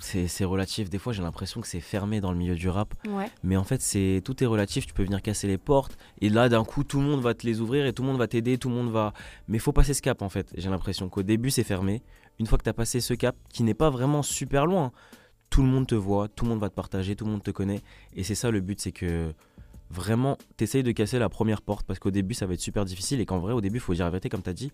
C'est 0.00 0.28
c'est 0.28 0.44
relatif. 0.44 0.90
Des 0.90 0.98
fois, 0.98 1.12
j'ai 1.12 1.22
l'impression 1.22 1.60
que 1.60 1.66
c'est 1.66 1.80
fermé 1.80 2.20
dans 2.20 2.30
le 2.30 2.36
milieu 2.36 2.56
du 2.56 2.68
rap. 2.68 2.92
Ouais. 3.08 3.30
Mais 3.42 3.56
en 3.56 3.64
fait, 3.64 3.80
c'est 3.80 4.20
tout 4.24 4.42
est 4.42 4.46
relatif. 4.46 4.86
Tu 4.86 4.92
peux 4.92 5.04
venir 5.04 5.22
casser 5.22 5.46
les 5.46 5.56
portes 5.56 5.96
et 6.20 6.28
là, 6.28 6.48
d'un 6.48 6.64
coup, 6.64 6.84
tout 6.84 6.98
le 7.00 7.06
monde 7.06 7.20
va 7.22 7.32
te 7.32 7.46
les 7.46 7.60
ouvrir 7.60 7.86
et 7.86 7.92
tout 7.92 8.02
le 8.02 8.08
monde 8.08 8.18
va 8.18 8.26
t'aider, 8.26 8.58
tout 8.58 8.68
le 8.68 8.74
monde 8.74 8.90
va. 8.90 9.12
Mais 9.48 9.58
faut 9.58 9.72
passer 9.72 9.94
ce 9.94 10.02
cap 10.02 10.20
en 10.20 10.28
fait. 10.28 10.48
J'ai 10.56 10.68
l'impression 10.68 11.08
qu'au 11.08 11.22
début, 11.22 11.50
c'est 11.50 11.64
fermé. 11.64 12.02
Une 12.38 12.46
fois 12.46 12.58
que 12.58 12.64
tu 12.64 12.70
as 12.70 12.74
passé 12.74 13.00
ce 13.00 13.14
cap, 13.14 13.36
qui 13.50 13.62
n'est 13.62 13.74
pas 13.74 13.88
vraiment 13.88 14.22
super 14.22 14.66
loin, 14.66 14.92
tout 15.54 15.62
le 15.62 15.68
monde 15.68 15.86
te 15.86 15.94
voit, 15.94 16.26
tout 16.26 16.44
le 16.46 16.50
monde 16.50 16.58
va 16.58 16.68
te 16.68 16.74
partager, 16.74 17.14
tout 17.14 17.24
le 17.24 17.30
monde 17.30 17.44
te 17.44 17.52
connaît. 17.52 17.80
Et 18.16 18.24
c'est 18.24 18.34
ça 18.34 18.50
le 18.50 18.60
but, 18.60 18.80
c'est 18.80 18.90
que 18.90 19.32
vraiment, 19.88 20.36
t'essayes 20.56 20.82
de 20.82 20.90
casser 20.90 21.20
la 21.20 21.28
première 21.28 21.62
porte 21.62 21.86
parce 21.86 22.00
qu'au 22.00 22.10
début, 22.10 22.34
ça 22.34 22.44
va 22.46 22.54
être 22.54 22.60
super 22.60 22.84
difficile 22.84 23.20
et 23.20 23.24
qu'en 23.24 23.38
vrai, 23.38 23.52
au 23.52 23.60
début, 23.60 23.78
faut 23.78 23.94
dire 23.94 24.04
la 24.04 24.10
vérité, 24.10 24.28
comme 24.28 24.42
tu 24.42 24.50
as 24.50 24.52
dit. 24.52 24.72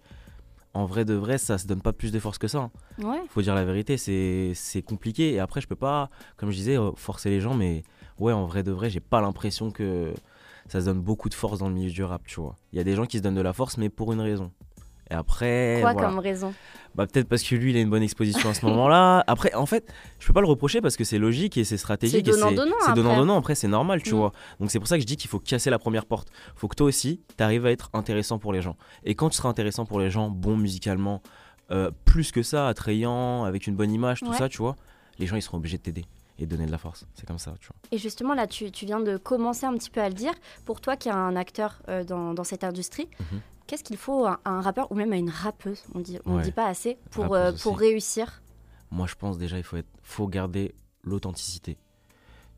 En 0.72 0.86
vrai 0.86 1.04
de 1.04 1.12
vrai, 1.12 1.36
ça 1.36 1.58
se 1.58 1.66
donne 1.66 1.82
pas 1.82 1.92
plus 1.92 2.12
de 2.12 2.18
force 2.18 2.38
que 2.38 2.48
ça. 2.48 2.60
hein 2.60 2.70
Ouais. 3.04 3.20
faut 3.28 3.42
dire 3.42 3.54
la 3.54 3.66
vérité, 3.66 3.98
c'est 3.98 4.52
c'est 4.54 4.80
compliqué. 4.80 5.34
Et 5.34 5.38
après, 5.38 5.60
je 5.60 5.66
peux 5.68 5.76
pas, 5.76 6.08
comme 6.38 6.50
je 6.50 6.56
disais, 6.56 6.78
euh, 6.78 6.92
forcer 6.96 7.28
les 7.28 7.42
gens, 7.42 7.52
mais 7.52 7.82
ouais, 8.18 8.32
en 8.32 8.46
vrai 8.46 8.62
de 8.62 8.72
vrai, 8.72 8.88
j'ai 8.88 9.00
pas 9.00 9.20
l'impression 9.20 9.70
que 9.70 10.14
ça 10.66 10.80
se 10.80 10.86
donne 10.86 11.02
beaucoup 11.02 11.28
de 11.28 11.34
force 11.34 11.58
dans 11.58 11.68
le 11.68 11.74
milieu 11.74 11.90
du 11.90 12.02
rap, 12.04 12.22
tu 12.26 12.40
vois. 12.40 12.56
Il 12.72 12.78
y 12.78 12.80
a 12.80 12.84
des 12.84 12.94
gens 12.94 13.04
qui 13.04 13.18
se 13.18 13.22
donnent 13.22 13.34
de 13.34 13.42
la 13.42 13.52
force, 13.52 13.76
mais 13.76 13.90
pour 13.90 14.14
une 14.14 14.20
raison. 14.22 14.50
Et 15.10 15.14
après, 15.14 15.78
Quoi 15.80 15.92
voilà. 15.92 16.08
comme 16.08 16.18
raison? 16.18 16.54
Bah, 16.94 17.06
peut-être 17.06 17.28
parce 17.28 17.42
que 17.42 17.54
lui, 17.54 17.70
il 17.70 17.76
a 17.76 17.80
une 17.80 17.90
bonne 17.90 18.02
exposition 18.02 18.48
à 18.50 18.54
ce 18.54 18.64
moment-là. 18.66 19.22
Après, 19.28 19.54
en 19.54 19.66
fait, 19.66 19.92
je 20.18 20.26
peux 20.26 20.32
pas 20.32 20.40
le 20.40 20.46
reprocher 20.48 20.80
parce 20.80 20.96
que 20.96 21.04
c'est 21.04 21.18
logique 21.18 21.56
et 21.56 21.64
c'est 21.64 21.76
stratégique. 21.76 22.26
et 22.26 22.30
donnant-donnant, 22.30 22.74
C'est 22.84 22.94
donnant-donnant, 22.94 23.36
après, 23.38 23.54
c'est 23.54 23.68
normal, 23.68 24.02
tu 24.02 24.14
Mm. 24.14 24.18
vois. 24.18 24.32
Donc 24.58 24.70
c'est 24.72 24.78
pour 24.80 24.88
ça 24.88 24.96
que 24.96 25.02
je 25.02 25.06
dis 25.06 25.16
qu'il 25.16 25.30
faut 25.30 25.38
casser 25.38 25.70
la 25.70 25.78
première 25.78 26.04
porte. 26.06 26.28
faut 26.56 26.66
que 26.68 26.74
toi 26.74 26.86
aussi, 26.88 27.20
tu 27.36 27.42
arrives 27.44 27.64
à 27.66 27.70
être 27.70 27.90
intéressant 27.92 28.38
pour 28.38 28.52
les 28.52 28.60
gens. 28.62 28.76
Et 29.04 29.14
quand 29.14 29.30
tu 29.30 29.36
seras 29.36 29.48
intéressant 29.48 29.84
pour 29.86 30.00
les 30.00 30.10
gens, 30.10 30.30
bon 30.30 30.56
musicalement, 30.56 31.22
euh, 31.70 31.90
plus 32.04 32.32
que 32.32 32.42
ça, 32.42 32.66
attrayant, 32.66 33.44
avec 33.44 33.66
une 33.68 33.76
bonne 33.76 33.92
image, 33.92 34.20
tout 34.20 34.30
Ouais. 34.30 34.36
ça, 34.36 34.48
tu 34.48 34.58
vois, 34.58 34.74
les 35.20 35.26
gens, 35.26 35.36
ils 35.36 35.42
seront 35.42 35.58
obligés 35.58 35.76
de 35.78 35.82
t'aider 35.82 36.04
et 36.40 36.46
de 36.46 36.50
donner 36.50 36.66
de 36.66 36.72
la 36.72 36.78
force. 36.78 37.06
C'est 37.14 37.26
comme 37.26 37.38
ça, 37.38 37.54
tu 37.60 37.68
vois. 37.68 37.76
Et 37.92 37.98
justement, 37.98 38.34
là, 38.34 38.48
tu, 38.48 38.72
tu 38.72 38.84
viens 38.86 38.98
de 39.00 39.16
commencer 39.16 39.64
un 39.66 39.74
petit 39.74 39.90
peu 39.90 40.00
à 40.00 40.08
le 40.08 40.14
dire. 40.14 40.32
Pour 40.64 40.80
toi 40.80 40.96
qui 40.96 41.08
es 41.08 41.12
un 41.12 41.36
acteur 41.36 41.80
euh, 41.88 42.02
dans, 42.02 42.34
dans 42.34 42.44
cette 42.44 42.64
industrie, 42.64 43.08
Mhm. 43.20 43.40
Qu'est-ce 43.70 43.84
qu'il 43.84 43.96
faut 43.96 44.24
à 44.26 44.40
un 44.44 44.60
rappeur 44.60 44.90
ou 44.90 44.96
même 44.96 45.12
à 45.12 45.16
une 45.16 45.30
rappeuse? 45.30 45.84
On 45.94 46.00
dit, 46.00 46.18
on 46.26 46.36
Ouais. 46.36 46.42
dit 46.42 46.50
pas 46.50 46.66
assez 46.66 46.98
pour, 47.10 47.34
euh, 47.34 47.52
pour 47.62 47.78
réussir. 47.78 48.42
Moi, 48.90 49.06
je 49.06 49.14
pense 49.14 49.38
déjà, 49.38 49.58
il 49.58 49.62
faut, 49.62 49.76
être, 49.76 49.86
faut 50.02 50.26
garder 50.26 50.74
l'authenticité. 51.04 51.76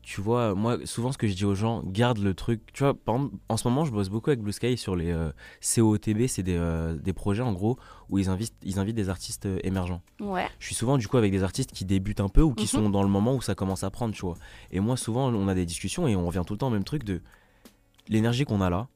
Tu 0.01 0.19
vois, 0.21 0.55
moi, 0.55 0.79
souvent, 0.85 1.11
ce 1.11 1.17
que 1.19 1.27
je 1.27 1.33
dis 1.35 1.45
aux 1.45 1.53
gens, 1.53 1.81
garde 1.85 2.17
le 2.17 2.33
truc. 2.33 2.73
Tu 2.73 2.83
vois, 2.83 2.93
par 2.95 3.15
exemple, 3.15 3.35
en 3.47 3.57
ce 3.57 3.67
moment, 3.67 3.85
je 3.85 3.91
bosse 3.91 4.09
beaucoup 4.09 4.31
avec 4.31 4.41
Blue 4.41 4.51
Sky 4.51 4.75
sur 4.75 4.95
les 4.95 5.11
euh, 5.11 5.31
COTB. 5.61 6.25
C'est 6.27 6.41
des, 6.43 6.57
euh, 6.57 6.95
des 6.95 7.13
projets, 7.13 7.43
en 7.43 7.53
gros, 7.53 7.77
où 8.09 8.17
ils 8.17 8.27
invitent, 8.27 8.55
ils 8.63 8.79
invitent 8.79 8.95
des 8.97 9.07
artistes 9.09 9.45
euh, 9.45 9.59
émergents. 9.63 10.01
Ouais. 10.19 10.47
Je 10.59 10.65
suis 10.65 10.75
souvent, 10.75 10.97
du 10.97 11.07
coup, 11.07 11.17
avec 11.17 11.31
des 11.31 11.43
artistes 11.43 11.71
qui 11.71 11.85
débutent 11.85 12.19
un 12.21 12.27
peu 12.27 12.41
ou 12.41 12.53
qui 12.55 12.63
Mhm. 12.63 12.67
sont 12.83 12.89
dans 12.89 13.03
le 13.03 13.07
moment 13.09 13.35
où 13.35 13.41
ça 13.41 13.53
commence 13.55 13.83
à 13.83 13.91
prendre, 13.91 14.13
tu 14.15 14.25
vois. 14.25 14.35
Et 14.71 14.79
moi, 14.79 14.97
souvent, 14.97 15.27
on 15.31 15.47
a 15.47 15.53
des 15.53 15.65
discussions 15.67 16.07
et 16.07 16.15
on 16.15 16.25
revient 16.25 16.41
tout 16.45 16.53
le 16.55 16.57
temps 16.57 16.67
au 16.67 16.71
même 16.71 16.83
truc 16.83 17.03
de 17.05 17.21
l'énergie 18.09 18.43
qu'on 18.43 18.59
a 18.59 18.69
là, 18.69 18.87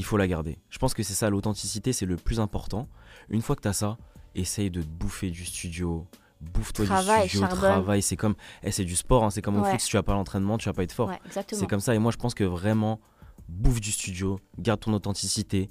il 0.00 0.04
faut 0.04 0.16
la 0.16 0.26
garder. 0.26 0.56
Je 0.70 0.78
pense 0.78 0.94
que 0.94 1.02
c'est 1.02 1.12
ça, 1.14 1.28
l'authenticité, 1.28 1.92
c'est 1.92 2.06
le 2.06 2.16
plus 2.16 2.40
important. 2.40 2.88
Une 3.28 3.42
fois 3.42 3.54
que 3.54 3.60
tu 3.60 3.68
as 3.68 3.74
ça, 3.74 3.98
essaye 4.34 4.70
de 4.70 4.80
te 4.80 4.86
bouffer 4.86 5.30
du 5.30 5.44
studio. 5.44 6.06
Bouffe-toi 6.40 6.86
du 6.86 6.90
Travail, 6.90 7.28
studio, 7.28 7.40
charbonne. 7.46 7.58
travail. 7.70 8.00
C'est 8.00 8.16
comme, 8.16 8.34
eh, 8.62 8.70
c'est 8.70 8.84
du 8.86 8.96
sport, 8.96 9.24
hein, 9.24 9.30
c'est 9.30 9.42
comme 9.42 9.58
au 9.58 9.62
Ouais. 9.62 9.72
foot. 9.72 9.80
Si 9.80 9.88
tu 9.90 9.98
as 9.98 10.02
pas 10.02 10.14
l'entraînement, 10.14 10.56
tu 10.56 10.70
vas 10.70 10.72
pas 10.72 10.84
être 10.84 10.92
fort. 10.92 11.08
Ouais. 11.10 11.18
C'est 11.52 11.66
comme 11.66 11.80
ça. 11.80 11.94
Et 11.94 11.98
moi, 11.98 12.12
je 12.12 12.16
pense 12.16 12.32
que 12.32 12.44
vraiment, 12.44 12.98
bouffe 13.48 13.80
du 13.82 13.92
studio, 13.92 14.40
garde 14.58 14.80
ton 14.80 14.94
authenticité, 14.94 15.70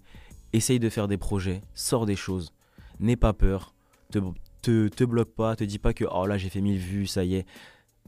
essaye 0.53 0.79
de 0.79 0.89
faire 0.89 1.07
des 1.07 1.17
projets, 1.17 1.61
sors 1.73 2.05
des 2.05 2.15
choses, 2.15 2.53
n'aie 2.99 3.15
pas 3.15 3.33
peur, 3.33 3.73
te, 4.11 4.19
te, 4.61 4.89
te 4.89 5.03
bloque 5.03 5.33
pas, 5.33 5.55
te 5.55 5.63
dis 5.63 5.79
pas 5.79 5.93
que 5.93 6.05
oh 6.11 6.25
là 6.27 6.37
j'ai 6.37 6.49
fait 6.49 6.61
1000 6.61 6.77
vues, 6.77 7.07
ça 7.07 7.23
y 7.23 7.33
est. 7.35 7.45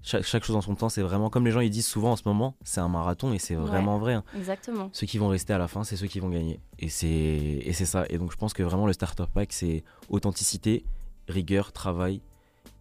Chaque, 0.04 0.24
chaque 0.24 0.44
chose 0.44 0.56
en 0.56 0.62
son 0.62 0.74
temps, 0.76 0.90
c'est 0.90 1.02
vraiment 1.04 1.30
comme 1.30 1.46
les 1.46 1.52
gens 1.52 1.60
ils 1.60 1.70
disent 1.70 1.86
souvent 1.88 2.12
en 2.14 2.16
ce 2.16 2.24
moment, 2.26 2.56
c'est 2.64 2.82
un 2.82 2.88
marathon 2.90 3.34
et 3.34 3.40
c'est 3.40 3.56
Ouais. 3.56 3.62
vraiment 3.64 4.00
vrai. 4.00 4.14
hein. 4.14 4.24
Exactement. 4.36 4.90
Ceux 4.94 5.06
qui 5.06 5.18
vont 5.20 5.28
rester 5.28 5.54
à 5.54 5.58
la 5.60 5.68
fin, 5.68 5.84
c'est 5.84 5.96
ceux 5.96 6.08
qui 6.08 6.20
vont 6.20 6.30
gagner. 6.30 6.60
Et 6.80 6.90
c'est 6.90 7.74
ça. 7.86 8.06
Et 8.10 8.18
donc 8.18 8.32
je 8.32 8.38
pense 8.38 8.54
que 8.54 8.64
vraiment 8.64 8.88
le 8.88 8.94
starter 8.94 9.26
pack, 9.34 9.54
c'est 9.54 9.84
authenticité, 10.10 10.84
rigueur, 11.28 11.72
travail 11.72 12.22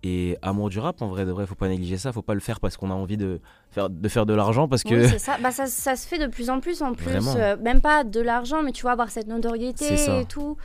et 0.03 0.39
amour 0.41 0.71
du 0.71 0.79
rap. 0.79 1.03
En 1.03 1.09
vrai, 1.09 1.27
de 1.27 1.31
vrai, 1.31 1.47
faut 1.47 1.55
pas 1.55 1.69
négliger 1.69 1.99
ça. 1.99 2.11
Faut 2.13 2.23
pas 2.23 2.33
le 2.33 2.41
faire 2.41 2.59
parce 2.59 2.79
qu'on 2.79 2.91
a 2.91 2.95
envie 2.95 3.19
de 3.19 3.41
faire 3.71 3.91
de, 3.91 4.09
faire 4.09 4.25
de 4.25 4.33
l'argent 4.33 4.67
parce 4.67 4.83
que 4.83 4.95
Oui, 5.13 5.19
ça. 5.19 5.37
Bah, 5.43 5.51
ça. 5.51 5.67
Ça 5.67 5.97
se 5.97 6.09
fait 6.09 6.19
de 6.19 6.27
plus 6.27 6.49
en 6.49 6.61
plus 6.61 6.81
en 6.83 6.95
plus. 6.95 7.11
Euh, 7.37 7.57
même 7.59 7.83
pas 7.83 8.03
de 8.05 8.21
l'argent, 8.21 8.63
mais 8.63 8.73
tu 8.73 8.83
vois, 8.83 8.93
avoir 8.93 9.11
cette 9.11 9.27
notoriété 9.29 10.21
et 10.21 10.25
tout. 10.25 10.57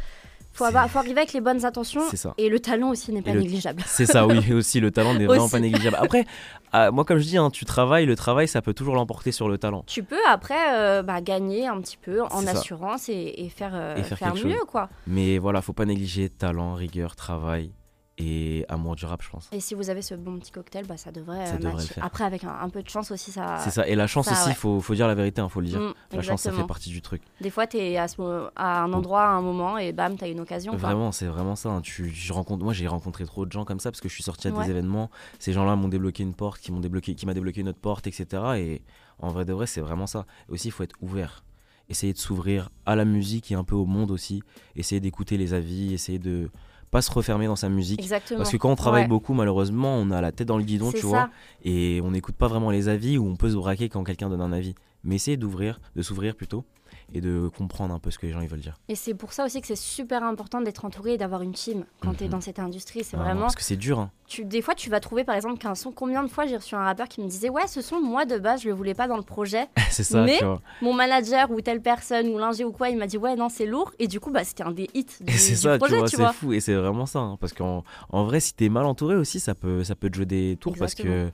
Faut, 0.55 0.63
avoir- 0.63 0.89
faut 0.89 0.99
arriver 0.99 1.17
avec 1.19 1.33
les 1.33 1.41
bonnes 1.41 1.65
intentions. 1.65 2.01
ça. 2.15 2.33
Et 2.37 2.49
le 2.49 2.59
talent 2.59 2.89
aussi 2.89 3.11
n'est 3.11 3.21
pas 3.21 3.33
le- 3.33 3.41
négligeable. 3.41 3.83
C'est 3.87 4.05
ça, 4.05 4.25
oui, 4.25 4.53
aussi 4.53 4.79
le 4.79 4.89
talent 4.91 5.13
n'est 5.13 5.25
vraiment 5.25 5.49
pas 5.49 5.59
négligeable. 5.59 5.97
Après, 5.99 6.25
euh, 6.73 6.91
moi 6.91 7.03
comme 7.05 7.17
je 7.19 7.25
dis, 7.25 7.37
hein, 7.37 7.49
tu 7.51 7.65
travailles, 7.65 8.05
le 8.05 8.15
travail, 8.15 8.47
ça 8.47 8.61
peut 8.61 8.73
toujours 8.73 8.95
l'emporter 8.95 9.31
sur 9.31 9.47
le 9.49 9.57
talent. 9.57 9.83
Tu 9.87 10.01
peux 10.03 10.25
après 10.27 10.73
euh, 10.75 11.03
bah, 11.03 11.21
gagner 11.21 11.67
un 11.67 11.79
petit 11.81 11.97
peu 11.97 12.23
en 12.23 12.47
assurance 12.47 13.09
et, 13.09 13.33
et 13.37 13.49
faire, 13.49 13.71
euh, 13.73 13.95
Et 13.97 14.03
faire 14.03 14.17
faire 14.17 14.33
mieux, 14.35 14.41
chose. 14.41 14.65
quoi. 14.67 14.89
Mais 15.07 15.37
voilà, 15.37 15.61
faut 15.61 15.73
pas 15.73 15.85
négliger 15.85 16.29
talent, 16.29 16.73
rigueur, 16.73 17.15
travail 17.15 17.71
et 18.17 18.65
amour 18.69 18.95
du 18.95 19.05
rap, 19.05 19.21
je 19.21 19.29
pense. 19.29 19.49
Et 19.51 19.59
si 19.59 19.75
vous 19.75 19.89
avez 19.89 20.01
ce 20.01 20.15
bon 20.15 20.39
petit 20.39 20.51
cocktail, 20.51 20.85
bah, 20.87 20.95
ça 20.95 21.11
devrait, 21.11 21.45
Ça 21.45 21.55
euh, 21.55 21.57
devrait 21.57 21.83
faire. 21.83 22.05
Après, 22.05 22.23
avec 22.23 22.45
un, 22.45 22.55
un 22.61 22.69
peu 22.69 22.81
de 22.81 22.87
chance 22.87 23.11
aussi, 23.11 23.31
ça. 23.31 23.57
C'est 23.59 23.71
ça. 23.71 23.85
Et 23.87 23.95
la 23.95 24.07
chance 24.07 24.27
ça, 24.27 24.31
aussi, 24.31 24.47
ouais. 24.49 24.53
faut, 24.55 24.79
faut 24.79 24.95
dire 24.95 25.07
la 25.07 25.15
vérité, 25.15 25.41
il 25.41 25.49
faut 25.49 25.59
le 25.59 25.67
dire. 25.67 25.79
Mm, 25.81 25.93
la 26.13 26.21
chance, 26.21 26.41
ça 26.43 26.53
fait 26.53 26.65
partie 26.65 26.89
du 26.89 27.01
truc. 27.01 27.21
Des 27.41 27.49
fois, 27.49 27.67
tu 27.67 27.75
es 27.77 27.97
à, 27.97 28.07
ce 28.07 28.21
mo- 28.21 28.47
à 28.55 28.83
un 28.83 28.93
endroit, 28.93 29.23
à 29.23 29.29
un 29.31 29.41
moment, 29.41 29.77
et 29.77 29.91
bam, 29.91 30.17
tu 30.17 30.23
as 30.23 30.27
une 30.29 30.39
occasion. 30.39 30.75
Vraiment, 30.77 31.11
c'est 31.11 31.25
vraiment 31.27 31.55
ça. 31.57 31.69
hein. 31.69 31.81
Tu, 31.81 32.09
je 32.09 32.31
rencontre, 32.31 32.63
moi, 32.63 32.71
j'ai 32.73 32.87
rencontré 32.87 33.25
trop 33.25 33.45
de 33.45 33.51
gens 33.51 33.65
comme 33.65 33.79
ça 33.81 33.91
parce 33.91 33.99
que 33.99 34.07
je 34.07 34.13
suis 34.13 34.23
sorti 34.23 34.47
à 34.47 34.51
Ouais. 34.51 34.63
des 34.63 34.71
événements. 34.71 35.09
Ces 35.39 35.51
gens-là 35.51 35.75
m'ont 35.75 35.89
débloqué 35.89 36.23
une 36.23 36.33
porte, 36.33 36.61
qui 36.61 36.71
m'ont 36.71 36.79
débloqué, 36.79 37.15
qui 37.15 37.25
m'a 37.25 37.33
débloqué 37.33 37.59
une 37.61 37.67
autre 37.69 37.79
porte, 37.79 38.07
etc. 38.07 38.43
Et 38.57 38.81
en 39.19 39.27
vrai 39.29 39.43
de 39.43 39.51
vrai, 39.51 39.67
c'est 39.67 39.81
vraiment 39.81 40.07
ça. 40.07 40.25
Et 40.47 40.53
aussi, 40.53 40.69
il 40.69 40.71
faut 40.71 40.83
être 40.83 40.95
ouvert. 41.01 41.43
Essayer 41.89 42.13
de 42.13 42.17
s'ouvrir 42.17 42.69
à 42.85 42.95
la 42.95 43.03
musique 43.05 43.51
et 43.51 43.55
un 43.55 43.63
peu 43.65 43.75
au 43.75 43.85
monde 43.85 44.09
aussi. 44.09 44.41
Essayer 44.75 44.99
d'écouter 45.01 45.37
les 45.37 45.53
avis, 45.53 45.93
essayer 45.93 46.17
de 46.17 46.49
pas 46.95 47.01
se 47.01 47.11
refermer 47.11 47.45
dans 47.47 47.57
sa 47.57 47.67
musique. 47.67 47.99
Exactement. 48.01 48.37
Parce 48.37 48.51
que 48.51 48.57
quand 48.57 48.71
on 48.71 48.75
travaille 48.77 49.01
Ouais. 49.03 49.07
beaucoup, 49.09 49.33
malheureusement, 49.33 49.97
on 49.97 50.11
a 50.11 50.21
la 50.21 50.31
tête 50.31 50.47
dans 50.47 50.57
le 50.57 50.63
guidon, 50.63 50.91
tu 50.93 50.99
ça. 51.01 51.07
vois, 51.07 51.29
et 51.65 51.99
on 52.05 52.11
n'écoute 52.11 52.35
pas 52.35 52.47
vraiment 52.47 52.71
les 52.71 52.87
avis 52.87 53.17
ou 53.17 53.27
on 53.27 53.35
peut 53.35 53.49
se 53.49 53.55
braquer 53.55 53.89
quand 53.89 54.05
quelqu'un 54.05 54.29
donne 54.29 54.39
un 54.39 54.53
avis. 54.53 54.75
Mais 55.03 55.15
essayer 55.15 55.35
d'ouvrir, 55.35 55.81
de 55.97 56.01
s'ouvrir 56.01 56.35
plutôt, 56.35 56.63
et 57.13 57.21
de 57.21 57.49
comprendre 57.57 57.93
un 57.93 57.99
peu 57.99 58.11
ce 58.11 58.17
que 58.19 58.25
les 58.25 58.31
gens 58.33 58.41
ils 58.41 58.47
veulent 58.47 58.59
dire. 58.59 58.77
Et 58.89 58.95
c'est 58.95 59.13
pour 59.13 59.31
ça 59.33 59.45
aussi 59.45 59.61
que 59.61 59.67
c'est 59.67 59.75
super 59.75 60.23
important 60.23 60.61
d'être 60.61 60.85
entouré 60.85 61.13
et 61.13 61.17
d'avoir 61.17 61.41
une 61.41 61.53
team 61.53 61.85
quand 61.99 62.13
tu 62.15 62.23
es 62.23 62.27
Mhm. 62.27 62.31
dans 62.31 62.41
cette 62.41 62.59
industrie. 62.59 63.03
C'est 63.03 63.15
Vraiment, 63.15 63.25
vraiment. 63.31 63.41
Parce 63.43 63.55
que 63.55 63.63
c'est 63.63 63.75
dur, 63.77 63.99
hein. 63.99 64.11
Tu, 64.27 64.43
des 64.43 64.63
fois, 64.63 64.73
tu 64.73 64.89
vas 64.89 64.99
trouver 64.99 65.23
par 65.23 65.35
exemple 65.35 65.59
qu'un 65.59 65.75
son. 65.75 65.91
Combien 65.91 66.23
de 66.23 66.27
fois 66.29 66.47
j'ai 66.47 66.57
reçu 66.57 66.73
un 66.73 66.83
rappeur 66.83 67.07
qui 67.07 67.21
me 67.21 67.27
disait 67.27 67.49
Ouais, 67.49 67.67
ce 67.67 67.81
son, 67.81 68.01
moi 68.01 68.25
de 68.25 68.39
base, 68.39 68.63
je 68.63 68.69
le 68.69 68.73
voulais 68.73 68.95
pas 68.95 69.07
dans 69.07 69.17
le 69.17 69.23
projet. 69.23 69.67
c'est 69.91 70.03
ça, 70.03 70.23
Mais- 70.23 70.39
tu 70.39 70.45
vois. 70.45 70.61
Mon 70.81 70.93
manager 70.93 71.51
ou 71.51 71.61
telle 71.61 71.81
personne 71.81 72.27
ou 72.29 72.37
l'ingé 72.39 72.63
ou 72.65 72.71
quoi, 72.71 72.89
il 72.89 72.97
m'a 72.97 73.05
dit 73.07 73.17
Ouais, 73.17 73.35
non, 73.35 73.49
c'est 73.49 73.67
lourd. 73.67 73.91
Et 73.99 74.07
du 74.07 74.19
coup, 74.19 74.31
bah, 74.31 74.43
c'était 74.43 74.63
un 74.63 74.71
des 74.71 74.89
hits 74.95 75.05
du, 75.21 75.31
Et 75.31 75.37
c'est 75.37 75.51
du 75.51 75.57
ça, 75.57 75.77
projet, 75.77 75.93
tu 75.93 75.99
vois, 75.99 76.09
tu 76.09 76.15
c'est 76.17 76.33
fou. 76.33 76.53
Et 76.53 76.59
c'est 76.59 76.73
vraiment 76.73 77.05
ça. 77.05 77.19
hein, 77.19 77.37
parce 77.39 77.53
qu'en 77.53 77.83
en 78.09 78.23
vrai, 78.25 78.39
si 78.39 78.53
t'es 78.55 78.67
mal 78.69 78.85
entouré 78.85 79.15
aussi, 79.15 79.39
ça 79.39 79.53
peut, 79.53 79.83
ça 79.83 79.95
peut 79.95 80.09
te 80.09 80.15
jouer 80.15 80.25
des 80.25 80.57
tours. 80.59 80.73
Parce 80.77 80.95
que. 80.95 81.29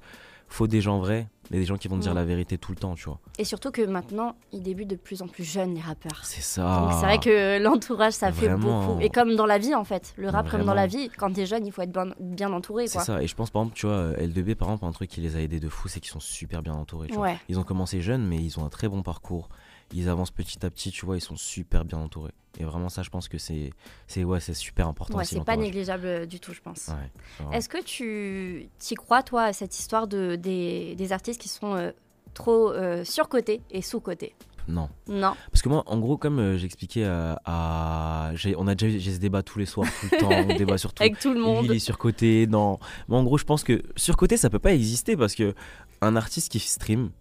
Faut 0.53 0.67
des 0.67 0.81
gens 0.81 0.99
vrais 0.99 1.27
et 1.53 1.57
des 1.57 1.65
gens 1.65 1.77
qui 1.77 1.87
vont 1.89 1.97
te 1.97 2.01
dire 2.01 2.13
Mm. 2.13 2.15
la 2.15 2.23
vérité 2.23 2.57
tout 2.57 2.71
le 2.71 2.77
temps, 2.77 2.95
tu 2.95 3.05
vois. 3.05 3.19
Et 3.37 3.43
surtout 3.43 3.71
que 3.71 3.81
maintenant, 3.81 4.35
ils 4.53 4.61
débutent 4.61 4.89
de 4.89 4.95
plus 4.95 5.21
en 5.21 5.27
plus 5.27 5.43
jeunes, 5.43 5.73
les 5.75 5.81
rappeurs. 5.81 6.19
C'est 6.23 6.41
ça. 6.41 6.81
Donc 6.81 6.93
c'est 6.93 7.05
vrai 7.05 7.19
que 7.19 7.61
l'entourage, 7.61 8.13
ça 8.13 8.31
fait 8.31 8.49
beaucoup. 8.55 8.99
Et 9.01 9.09
comme 9.09 9.35
dans 9.35 9.45
la 9.45 9.57
vie, 9.57 9.75
en 9.75 9.83
fait. 9.83 10.13
Le 10.17 10.29
rap, 10.29 10.49
comme 10.49 10.63
dans 10.63 10.73
la 10.73 10.87
vie, 10.87 11.09
quand 11.17 11.31
t'es 11.33 11.45
jeune, 11.45 11.65
il 11.65 11.71
faut 11.71 11.81
être 11.81 11.91
bien, 11.91 12.13
bien 12.19 12.51
entouré, 12.53 12.87
C'est 12.87 12.99
ça. 12.99 13.21
Et 13.21 13.27
je 13.27 13.35
pense, 13.35 13.49
par 13.49 13.63
exemple, 13.63 13.75
tu 13.77 13.85
vois, 13.85 14.11
L2B, 14.13 14.55
par 14.55 14.69
exemple, 14.69 14.85
un 14.85 14.91
truc 14.91 15.09
qui 15.09 15.19
les 15.21 15.35
a 15.35 15.41
aidés 15.41 15.59
de 15.59 15.69
fou, 15.69 15.87
c'est 15.87 15.99
qu'ils 15.99 16.11
sont 16.11 16.19
super 16.21 16.61
bien 16.61 16.73
entourés. 16.73 17.07
tu 17.07 17.15
vois. 17.15 17.23
Ouais. 17.27 17.37
Ils 17.49 17.59
ont 17.59 17.63
commencé 17.63 18.01
jeunes, 18.01 18.25
mais 18.25 18.37
ils 18.37 18.59
ont 18.59 18.65
un 18.65 18.69
très 18.69 18.87
bon 18.87 19.03
parcours. 19.03 19.49
Ils 19.93 20.09
avancent 20.09 20.31
petit 20.31 20.65
à 20.65 20.69
petit, 20.69 20.91
tu 20.91 21.05
vois, 21.05 21.17
ils 21.17 21.21
sont 21.21 21.35
super 21.35 21.85
bien 21.85 21.97
entourés. 21.97 22.31
Et 22.59 22.63
vraiment, 22.63 22.89
ça, 22.89 23.01
je 23.03 23.09
pense 23.09 23.27
que 23.27 23.37
c'est 23.37 23.71
c'est 24.07 24.23
ouais, 24.23 24.39
c'est 24.39 24.53
super 24.53 24.87
important. 24.87 25.17
Ouais, 25.17 25.25
c'est 25.25 25.43
pas 25.43 25.55
négligeable 25.57 26.05
euh, 26.05 26.25
du 26.25 26.39
tout, 26.39 26.53
je 26.53 26.61
pense. 26.61 26.89
Ouais. 26.89 27.47
Est-ce 27.57 27.69
que 27.69 27.81
tu 27.81 28.69
t'y 28.79 28.95
crois, 28.95 29.23
toi, 29.23 29.43
à 29.43 29.53
cette 29.53 29.77
histoire 29.77 30.07
de, 30.07 30.35
des, 30.35 30.95
des 30.95 31.11
artistes 31.13 31.41
qui 31.41 31.49
sont 31.49 31.75
euh, 31.75 31.91
trop 32.33 32.71
euh, 32.71 33.03
surcotés 33.05 33.61
et 33.71 33.81
sous-cotés? 33.81 34.33
Non. 34.67 34.89
Non. 35.07 35.33
Parce 35.51 35.61
que 35.61 35.69
moi, 35.69 35.83
en 35.87 35.97
gros, 35.99 36.17
comme 36.17 36.39
euh, 36.39 36.57
j'expliquais 36.57 37.03
à. 37.05 38.31
on 38.57 38.67
a 38.67 38.75
déjà 38.75 38.95
eu 38.95 38.99
j'ai 38.99 39.13
ce 39.13 39.19
débat 39.19 39.43
tous 39.43 39.57
les 39.57 39.65
soirs, 39.65 39.89
tout 39.99 40.07
le 40.11 40.17
temps, 40.19 40.29
on 40.29 40.55
débat 40.57 40.77
sur 40.77 40.93
tout. 40.93 41.03
Avec 41.03 41.19
tout 41.19 41.29
le 41.33 41.39
Lui, 41.39 41.45
monde. 41.45 41.65
il 41.65 41.71
est 41.71 41.79
surcoté, 41.79 42.47
non. 42.47 42.79
Mais 43.07 43.15
en 43.15 43.23
gros, 43.23 43.37
je 43.37 43.45
pense 43.45 43.63
que 43.63 43.81
surcoté, 43.95 44.37
ça 44.37 44.49
peut 44.49 44.59
pas 44.59 44.73
exister 44.73 45.17
parce 45.17 45.35
que 45.35 45.55
un 46.01 46.15
artiste 46.15 46.51
qui 46.51 46.59
stream, 46.59 47.11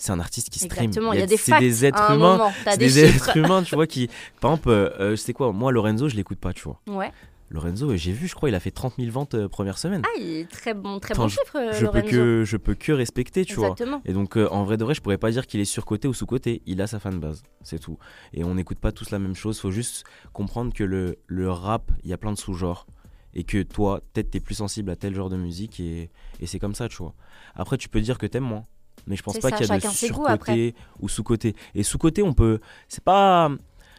c'est 0.00 0.12
un 0.12 0.20
artiste 0.20 0.50
qui 0.50 0.58
stream. 0.58 0.84
Exactement, 0.84 1.12
il 1.12 1.20
y 1.20 1.22
a 1.22 1.26
des 1.26 1.36
c'est 1.36 1.58
des 1.58 1.84
êtres 1.84 2.10
humains. 2.10 2.38
moment. 2.38 2.52
C'est 2.64 2.78
des, 2.78 3.04
êtres 3.04 3.36
humains, 3.36 3.62
tu 3.62 3.74
vois, 3.74 3.86
qui. 3.86 4.08
Par 4.40 4.52
exemple, 4.52 4.70
euh, 4.70 4.90
euh, 5.00 5.16
sais 5.16 5.32
quoi, 5.32 5.52
moi, 5.52 5.72
Lorenzo, 5.72 6.08
je 6.08 6.16
l'écoute 6.16 6.38
pas, 6.38 6.52
tu 6.52 6.62
vois. 6.62 6.80
Ouais. 6.88 7.12
Lorenzo, 7.50 7.96
j'ai 7.96 8.12
vu, 8.12 8.28
je 8.28 8.34
crois, 8.36 8.48
il 8.48 8.54
a 8.54 8.60
fait 8.60 8.70
30 8.70 8.94
000 8.96 9.10
ventes 9.10 9.34
euh, 9.34 9.48
première 9.48 9.76
semaine. 9.76 10.02
Ah, 10.06 10.18
il 10.20 10.36
est 10.36 10.50
très 10.50 10.72
bon, 10.72 11.00
très 11.00 11.14
bon 11.14 11.26
chiffre, 11.28 11.56
euh, 11.56 11.72
je, 11.72 11.86
peux 11.86 11.98
Lorenzo. 11.98 12.08
que, 12.08 12.44
je 12.46 12.56
peux 12.56 12.74
que 12.74 12.92
respecter, 12.92 13.44
tu 13.44 13.54
vois. 13.54 13.70
Exactement. 13.70 14.00
Et 14.04 14.12
donc, 14.12 14.36
euh, 14.36 14.48
en 14.50 14.62
vrai 14.62 14.76
de 14.76 14.84
vrai, 14.84 14.94
je 14.94 15.00
pourrais 15.00 15.18
pas 15.18 15.32
dire 15.32 15.48
qu'il 15.48 15.58
est 15.58 15.64
surcoté 15.64 16.06
ou 16.06 16.14
sous-coté. 16.14 16.62
Il 16.66 16.80
a 16.80 16.86
sa 16.86 17.00
fanbase, 17.00 17.42
c'est 17.62 17.80
tout. 17.80 17.98
Et 18.32 18.44
on 18.44 18.54
n'écoute 18.54 18.78
pas 18.78 18.92
tous 18.92 19.10
la 19.10 19.18
même 19.18 19.34
chose. 19.34 19.58
Faut 19.58 19.72
juste 19.72 20.04
comprendre 20.32 20.72
que 20.72 20.84
le, 20.84 21.18
le 21.26 21.50
rap, 21.50 21.90
il 22.04 22.10
y 22.10 22.12
a 22.12 22.18
plein 22.18 22.32
de 22.32 22.38
sous-genres. 22.38 22.86
Et 23.34 23.42
que 23.42 23.62
toi, 23.62 24.00
peut-être, 24.12 24.30
t'es 24.30 24.40
plus 24.40 24.56
sensible 24.56 24.90
à 24.90 24.96
tel 24.96 25.14
genre 25.14 25.28
de 25.28 25.36
musique. 25.36 25.80
Et, 25.80 26.10
et 26.38 26.46
c'est 26.46 26.60
comme 26.60 26.74
ça, 26.76 26.88
tu 26.88 26.98
vois. 26.98 27.14
Après, 27.56 27.78
tu 27.78 27.88
peux 27.88 28.00
dire 28.00 28.18
que 28.18 28.26
t'aimes 28.26 28.44
moins. 28.44 28.66
Mais 29.06 29.16
je 29.16 29.22
pense 29.22 29.38
pas 29.38 29.50
qu'il 29.50 29.66
y 29.66 29.70
a 29.70 29.78
de 29.78 29.86
surcoté 29.86 30.74
ou 31.00 31.08
sous-coté. 31.08 31.54
Et 31.74 31.82
sous-coté, 31.82 32.22
on 32.22 32.32
peut. 32.34 32.60
C'est 32.88 33.04
pas. 33.04 33.50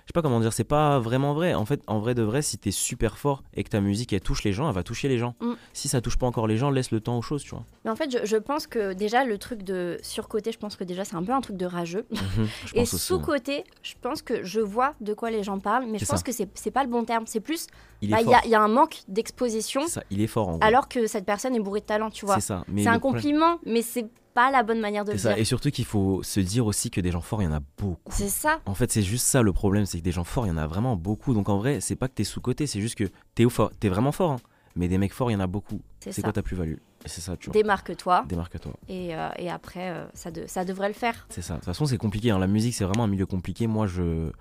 Je 0.03 0.07
sais 0.07 0.13
pas 0.13 0.23
comment 0.23 0.39
dire, 0.39 0.51
c'est 0.51 0.63
pas 0.65 0.99
vraiment 0.99 1.33
vrai. 1.35 1.53
En 1.53 1.63
fait, 1.63 1.81
en 1.85 1.99
vrai 1.99 2.15
de 2.15 2.23
vrai, 2.23 2.41
si 2.41 2.57
t'es 2.57 2.71
super 2.71 3.19
fort 3.19 3.43
et 3.53 3.63
que 3.63 3.69
ta 3.69 3.79
musique 3.81 4.11
elle 4.11 4.19
touche 4.19 4.43
les 4.43 4.51
gens, 4.51 4.67
elle 4.67 4.73
va 4.75 4.81
toucher 4.83 5.07
les 5.07 5.19
gens. 5.19 5.35
Mm. 5.39 5.51
Si 5.73 5.87
ça 5.87 6.01
touche 6.01 6.17
pas 6.17 6.25
encore 6.25 6.47
les 6.47 6.57
gens, 6.57 6.69
laisse 6.71 6.89
le 6.91 6.99
temps 6.99 7.17
aux 7.17 7.21
choses, 7.21 7.43
tu 7.43 7.51
vois. 7.51 7.63
Mais 7.85 7.91
en 7.91 7.95
fait, 7.95 8.11
je, 8.11 8.25
je 8.25 8.35
pense 8.35 8.65
que 8.67 8.93
déjà, 8.93 9.23
le 9.23 9.37
truc 9.37 9.61
de 9.61 9.99
surcoté, 10.01 10.51
je 10.51 10.57
pense 10.57 10.75
que 10.75 10.83
déjà, 10.83 11.05
c'est 11.05 11.15
un 11.15 11.23
peu 11.23 11.31
un 11.31 11.39
truc 11.39 11.55
de 11.55 11.65
rageux. 11.67 12.07
Mhm, 12.11 12.47
Et 12.73 12.85
sous-côté, 12.85 13.63
je 13.83 13.93
pense 14.01 14.21
que 14.23 14.43
je 14.43 14.59
vois 14.59 14.95
de 15.01 15.13
quoi 15.13 15.29
les 15.29 15.43
gens 15.43 15.59
parlent, 15.59 15.85
mais 15.85 15.99
je 15.99 16.05
pense 16.05 16.17
ça. 16.17 16.23
que 16.23 16.31
c'est 16.31 16.49
c'est 16.55 16.71
pas 16.71 16.83
le 16.83 16.89
bon 16.89 17.05
terme. 17.05 17.25
C'est 17.27 17.39
plus, 17.39 17.67
Il 18.01 18.09
bah, 18.09 18.21
y, 18.23 18.33
a- 18.33 18.41
il 18.43 18.49
y 18.49 18.55
a 18.55 18.61
un 18.61 18.67
manque 18.67 19.03
d'exposition, 19.07 19.81
il 20.09 20.19
est 20.19 20.27
fort 20.27 20.49
en 20.49 20.57
gros. 20.57 20.63
alors 20.67 20.89
que 20.89 21.05
cette 21.07 21.25
personne 21.25 21.55
est 21.55 21.59
bourrée 21.59 21.81
de 21.81 21.85
talent, 21.85 22.09
tu 22.09 22.25
vois. 22.25 22.35
C'est 22.35 22.41
ça. 22.41 22.65
C'est 22.75 22.87
un 22.87 22.99
compliment, 22.99 23.59
mais 23.65 23.83
c'est 23.83 24.07
pas 24.33 24.51
la 24.51 24.63
bonne 24.63 24.79
manière 24.79 25.05
de 25.05 25.11
le 25.13 25.17
ça. 25.17 25.29
dire. 25.29 25.37
Et 25.41 25.45
surtout 25.45 25.71
qu'il 25.71 25.85
faut 25.85 26.23
se 26.23 26.39
dire 26.39 26.65
aussi 26.65 26.89
que 26.91 27.01
des 27.01 27.11
gens 27.11 27.21
forts, 27.21 27.41
il 27.41 27.45
y 27.45 27.47
en 27.47 27.53
a 27.53 27.61
beaucoup. 27.77 28.11
C'est 28.13 28.29
ça. 28.29 28.59
En 28.65 28.73
fait, 28.73 28.91
c'est 28.91 29.01
juste 29.03 29.25
ça 29.25 29.41
le 29.41 29.53
problème, 29.53 29.85
c'est 29.85 29.99
que 29.99 30.03
des 30.03 30.11
gens 30.11 30.23
forts, 30.23 30.45
il 30.45 30.49
y 30.49 30.51
en 30.51 30.57
a 30.57 30.67
vraiment 30.67 30.95
beaucoup. 30.95 31.33
Donc 31.33 31.49
en 31.49 31.57
vrai, 31.57 31.79
c'est 31.81 31.95
pas 31.95 32.07
que 32.07 32.13
t'es 32.13 32.23
sous-côté, 32.23 32.67
c'est 32.67 32.81
juste 32.81 32.95
que 32.95 33.05
t'es 33.35 33.47
fort. 33.49 33.71
T'es 33.79 33.89
vraiment 33.89 34.11
fort, 34.11 34.31
hein. 34.31 34.37
mais 34.75 34.87
des 34.87 34.97
mecs 34.97 35.13
forts, 35.13 35.29
il 35.31 35.33
y 35.33 35.37
en 35.37 35.41
a 35.41 35.47
beaucoup. 35.47 35.81
C'est 35.99 36.21
quoi 36.21 36.31
ta 36.33 36.41
plus-value? 36.41 36.75
C'est 37.05 37.21
ça, 37.21 37.35
tu 37.35 37.47
vois. 37.49 37.53
Démarque-toi. 37.53 38.25
Démarque-toi. 38.27 38.73
Et, 38.87 39.15
euh, 39.15 39.29
et 39.37 39.49
après, 39.49 39.89
euh, 39.89 40.05
ça, 40.13 40.29
de- 40.29 40.45
ça 40.47 40.65
devrait 40.65 40.87
le 40.87 40.93
faire. 40.93 41.25
C'est 41.29 41.41
ça. 41.41 41.53
De 41.55 41.59
toute 41.59 41.65
façon, 41.65 41.85
c'est 41.85 41.97
compliqué. 41.97 42.29
hein. 42.29 42.37
La 42.37 42.45
musique, 42.47 42.75
c'est 42.75 42.83
vraiment 42.83 43.05
un 43.05 43.07
milieu 43.07 43.25
compliqué. 43.25 43.65
Moi, 43.65 43.87
je, 43.87 44.31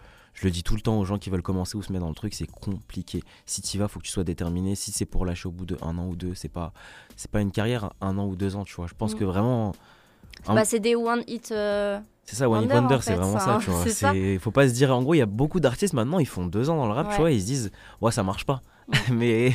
je 0.40 0.46
le 0.46 0.50
dis 0.50 0.62
tout 0.62 0.74
le 0.74 0.80
temps 0.80 0.98
aux 0.98 1.04
gens 1.04 1.18
qui 1.18 1.28
veulent 1.28 1.42
commencer 1.42 1.76
ou 1.76 1.82
se 1.82 1.92
mettre 1.92 2.02
dans 2.04 2.08
le 2.08 2.14
truc, 2.14 2.32
c'est 2.32 2.46
compliqué. 2.50 3.22
Si 3.44 3.60
tu 3.60 3.76
vas, 3.76 3.88
faut 3.88 4.00
que 4.00 4.04
tu 4.06 4.10
sois 4.10 4.24
déterminé. 4.24 4.74
Si 4.74 4.90
c'est 4.90 5.04
pour 5.04 5.26
lâcher 5.26 5.48
au 5.48 5.52
bout 5.52 5.66
de 5.66 5.76
un 5.82 5.98
an 5.98 6.06
ou 6.06 6.16
deux, 6.16 6.34
c'est 6.34 6.48
pas, 6.48 6.72
c'est 7.14 7.30
pas 7.30 7.42
une 7.42 7.50
carrière, 7.50 7.90
un 8.00 8.16
an 8.16 8.26
ou 8.26 8.36
deux 8.36 8.56
ans, 8.56 8.64
tu 8.64 8.74
vois. 8.74 8.86
Je 8.86 8.94
pense 8.94 9.14
Mm. 9.14 9.18
que 9.18 9.24
vraiment, 9.24 9.72
Un- 10.46 10.54
Bah, 10.54 10.64
c'est 10.64 10.80
des 10.80 10.94
one 10.96 11.22
hit. 11.26 11.52
euh, 11.52 12.00
c'est 12.24 12.36
ça, 12.36 12.48
One 12.48 12.64
Hit 12.64 12.72
Wonder, 12.72 12.98
c'est 13.02 13.14
vraiment 13.14 13.38
ça, 13.38 13.44
ça, 13.44 13.54
hein. 13.56 13.58
tu 13.62 13.70
vois. 13.70 13.84
Faut 14.40 14.50
pas 14.50 14.66
se 14.68 14.72
dire, 14.72 14.96
en 14.96 15.02
gros, 15.02 15.12
il 15.12 15.18
y 15.18 15.22
a 15.22 15.26
beaucoup 15.26 15.60
d'artistes 15.60 15.92
maintenant, 15.92 16.18
ils 16.18 16.26
font 16.28 16.46
deux 16.46 16.70
ans 16.70 16.76
dans 16.78 16.86
le 16.86 16.92
rap, 16.94 17.08
Ouais. 17.08 17.14
tu 17.14 17.20
vois, 17.20 17.30
ils 17.32 17.40
se 17.42 17.46
disent, 17.46 17.70
ouais, 18.00 18.10
ça 18.12 18.22
marche 18.22 18.46
pas. 18.46 18.62
Mais, 19.12 19.52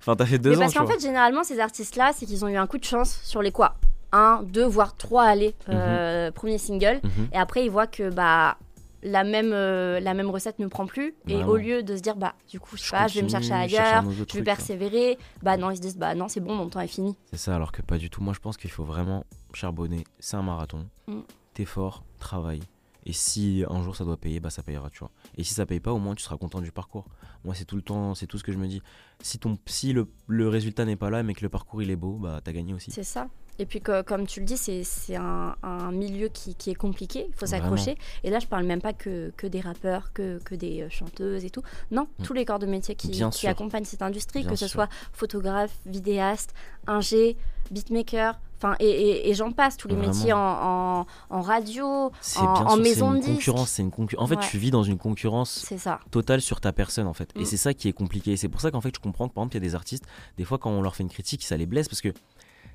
enfin, 0.00 0.16
t'as 0.16 0.24
fait 0.24 0.38
deux 0.38 0.50
Mais 0.50 0.56
ans, 0.56 0.60
parce 0.60 0.74
qu'en 0.74 0.86
fait, 0.86 1.00
généralement, 1.00 1.44
ces 1.44 1.60
artistes-là, 1.60 2.12
c'est 2.16 2.24
qu'ils 2.24 2.42
ont 2.44 2.48
eu 2.48 2.56
un 2.56 2.66
coup 2.66 2.78
de 2.78 2.84
chance 2.84 3.20
sur 3.24 3.42
les 3.42 3.52
quoi? 3.52 3.74
Un, 4.12 4.42
deux, 4.44 4.64
voire 4.64 4.96
trois 4.96 5.24
allées, 5.24 5.54
euh, 5.68 6.30
premier 6.30 6.56
single. 6.58 7.00
Mhm. 7.02 7.28
Et 7.32 7.36
après, 7.36 7.64
ils 7.66 7.70
voient 7.70 7.86
que 7.86 8.08
bah, 8.10 8.56
la, 9.02 9.24
même, 9.24 9.52
euh, 9.52 10.00
la 10.00 10.14
même 10.14 10.30
recette 10.30 10.58
ne 10.58 10.66
prend 10.66 10.86
plus. 10.86 11.14
Et 11.26 11.34
Vraiment. 11.34 11.50
au 11.50 11.56
lieu 11.56 11.82
de 11.82 11.96
se 11.96 12.00
dire, 12.02 12.16
bah, 12.16 12.34
du 12.48 12.60
coup, 12.60 12.76
je 12.76 12.82
sais 12.82 12.90
pas, 12.90 13.08
je 13.08 13.14
vais 13.14 13.22
me 13.22 13.28
chercher 13.28 13.52
ailleurs, 13.52 14.04
je 14.04 14.20
vais 14.20 14.26
truc, 14.26 14.44
persévérer. 14.44 15.18
Bah 15.42 15.56
non, 15.56 15.70
ils 15.70 15.76
se 15.76 15.82
disent, 15.82 15.96
bah 15.98 16.14
non, 16.14 16.28
c'est 16.28 16.40
bon, 16.40 16.54
mon 16.54 16.68
temps 16.68 16.80
est 16.80 16.86
fini. 16.88 17.16
C'est 17.30 17.38
ça, 17.38 17.54
alors 17.54 17.72
que 17.72 17.82
pas 17.82 17.98
du 17.98 18.10
tout. 18.10 18.22
Moi, 18.22 18.34
je 18.34 18.40
pense 18.40 18.56
qu'il 18.56 18.70
faut 18.70 18.84
vraiment 18.84 19.24
charbonner. 19.54 20.04
C'est 20.18 20.36
un 20.36 20.42
marathon. 20.42 20.86
Mm. 21.06 21.20
T'es 21.54 21.64
fort, 21.64 22.04
travaille. 22.18 22.60
Et 23.04 23.12
si 23.12 23.64
un 23.68 23.82
jour 23.82 23.96
ça 23.96 24.04
doit 24.04 24.16
payer, 24.16 24.38
bah 24.38 24.50
ça 24.50 24.62
payera, 24.62 24.88
tu 24.88 25.00
vois. 25.00 25.10
Et 25.36 25.42
si 25.42 25.54
ça 25.54 25.66
paye 25.66 25.80
pas, 25.80 25.92
au 25.92 25.98
moins 25.98 26.14
tu 26.14 26.22
seras 26.22 26.36
content 26.36 26.60
du 26.60 26.70
parcours. 26.70 27.06
Moi, 27.44 27.54
c'est 27.54 27.64
tout 27.64 27.74
le 27.74 27.82
temps, 27.82 28.14
c'est 28.14 28.28
tout 28.28 28.38
ce 28.38 28.44
que 28.44 28.52
je 28.52 28.58
me 28.58 28.68
dis. 28.68 28.80
Si, 29.20 29.40
ton, 29.40 29.58
si 29.66 29.92
le, 29.92 30.06
le 30.28 30.48
résultat 30.48 30.84
n'est 30.84 30.94
pas 30.96 31.10
là, 31.10 31.24
mais 31.24 31.34
que 31.34 31.40
le 31.42 31.48
parcours 31.48 31.82
il 31.82 31.90
est 31.90 31.96
beau, 31.96 32.12
bah 32.12 32.40
t'as 32.42 32.52
gagné 32.52 32.74
aussi. 32.74 32.92
C'est 32.92 33.02
ça. 33.02 33.28
Et 33.58 33.66
puis, 33.66 33.80
que- 33.80 34.02
comme 34.02 34.26
tu 34.26 34.40
le 34.40 34.46
dis, 34.46 34.56
c'est 34.56 35.16
un, 35.16 35.54
un 35.62 35.92
milieu 35.92 36.28
qui, 36.28 36.54
qui 36.54 36.70
est 36.70 36.74
compliqué. 36.74 37.26
Il 37.28 37.34
faut 37.34 37.46
s'accrocher. 37.46 37.96
Et 38.24 38.30
là, 38.30 38.38
je 38.38 38.46
parle 38.46 38.64
même 38.64 38.80
pas 38.80 38.92
que, 38.92 39.30
que 39.36 39.46
des 39.46 39.60
rappeurs, 39.60 40.12
que, 40.12 40.38
que 40.44 40.54
des 40.54 40.82
euh, 40.82 40.88
chanteuses 40.90 41.44
et 41.44 41.50
tout. 41.50 41.62
Non, 41.90 42.08
Mm. 42.18 42.22
tous 42.24 42.32
les 42.32 42.44
corps 42.44 42.58
de 42.58 42.66
métier 42.66 42.94
qui, 42.94 43.22
accompagnent 43.46 43.84
cette 43.84 44.02
industrie, 44.02 44.40
Bien 44.40 44.50
que 44.50 44.56
ce 44.56 44.66
sûr. 44.66 44.72
soit 44.74 44.88
photographe, 45.12 45.72
vidéaste, 45.86 46.54
ingé, 46.86 47.36
beatmaker, 47.70 48.38
enfin, 48.58 48.74
et, 48.80 48.86
et, 48.88 49.30
et 49.30 49.34
j'en 49.34 49.52
passe, 49.52 49.76
tous 49.76 49.88
les 49.88 49.94
Vraiment. 49.94 50.12
métiers 50.12 50.32
en, 50.32 50.38
en, 50.38 51.06
en 51.30 51.40
radio, 51.40 51.84
en, 51.86 52.10
bien 52.10 52.42
en 52.42 52.68
sûr, 52.74 52.82
maison 52.82 53.10
de 53.12 53.18
disque. 53.18 53.28
concurrence, 53.32 53.70
c'est 53.70 53.82
une 53.82 53.90
concu- 53.90 54.16
En 54.18 54.26
fait, 54.26 54.36
Ouais. 54.36 54.46
tu 54.50 54.58
vis 54.58 54.70
dans 54.70 54.82
une 54.82 54.98
concurrence 54.98 55.64
ça. 55.78 56.00
totale 56.10 56.40
sur 56.40 56.60
ta 56.60 56.72
personne 56.72 57.06
en 57.06 57.12
fait. 57.14 57.34
Mm. 57.36 57.40
Et 57.40 57.44
c'est 57.44 57.56
ça 57.56 57.74
qui 57.74 57.88
est 57.88 57.92
compliqué. 57.92 58.32
Et 58.32 58.36
c'est 58.36 58.48
pour 58.48 58.60
ça 58.60 58.70
qu'en 58.70 58.80
fait, 58.80 58.94
je 58.94 59.00
comprends 59.00 59.28
que 59.28 59.34
par 59.34 59.42
exemple, 59.44 59.56
il 59.56 59.62
y 59.62 59.64
a 59.64 59.68
des 59.68 59.74
artistes, 59.74 60.04
des 60.38 60.44
fois 60.44 60.58
quand 60.58 60.70
on 60.70 60.82
leur 60.82 60.96
fait 60.96 61.02
une 61.02 61.08
critique, 61.10 61.42
ça 61.44 61.56
les 61.56 61.66
blesse 61.66 61.88
parce 61.88 62.00
que 62.00 62.12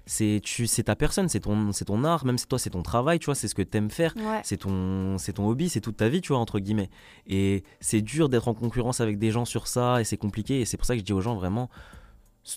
c'est 0.08 0.40
tu 0.42 0.68
c'est 0.68 0.84
ta 0.84 0.96
personne, 0.96 1.28
c'est 1.28 1.42
ton 1.42 1.72
c'est 1.74 1.86
ton 1.86 2.04
art, 2.06 2.26
même 2.26 2.38
si 2.38 2.48
toi 2.48 2.58
c'est 2.58 2.70
ton 2.72 2.82
travail, 2.82 3.20
tu 3.20 3.26
vois, 3.26 3.36
c'est 3.36 3.48
ce 3.48 3.54
que 3.54 3.62
t'aimes 3.62 3.92
faire. 3.92 4.16
Ouais. 4.16 4.40
c'est 4.44 4.58
ton 4.58 5.18
c'est 5.18 5.34
ton 5.34 5.48
hobby, 5.48 5.70
c'est 5.70 5.82
toute 5.82 5.98
ta 5.98 6.08
vie, 6.10 6.22
tu 6.22 6.30
vois 6.30 6.40
entre 6.40 6.60
guillemets. 6.60 6.90
Et 7.28 7.64
c'est 7.82 8.02
dur 8.02 8.30
d'être 8.30 8.48
en 8.48 8.54
concurrence 8.54 9.02
avec 9.02 9.20
des 9.20 9.32
gens 9.32 9.46
sur 9.46 9.68
ça 9.68 10.00
et 10.02 10.06
c'est 10.06 10.18
compliqué 10.18 10.62
et 10.62 10.66
c'est 10.66 10.78
pour 10.78 10.86
ça 10.86 10.96
que 10.96 11.00
je 11.00 11.06
dis 11.06 11.14
aux 11.14 11.22
gens 11.22 11.36
vraiment 11.36 11.70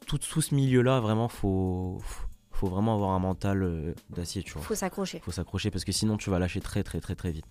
tout, 0.07 0.19
tout 0.19 0.41
ce 0.41 0.55
milieu-là 0.55 1.01
vraiment 1.01 1.29
faut 1.29 2.01
faut 2.53 2.69
vraiment 2.69 2.95
avoir 2.95 3.11
un 3.11 3.19
mental 3.19 3.63
euh, 3.63 3.95
d'acier, 4.11 4.43
tu 4.43 4.53
vois. 4.53 4.63
Faut 4.63 4.75
s'accrocher. 4.75 5.21
Faut 5.25 5.33
s'accrocher 5.33 5.71
parce 5.71 5.85
que 5.85 5.93
sinon 5.93 6.17
tu 6.17 6.31
vas 6.31 6.39
lâcher 6.39 6.61
très 6.61 6.83
très 6.85 7.01
très 7.01 7.17
très 7.17 7.33
vite. 7.33 7.47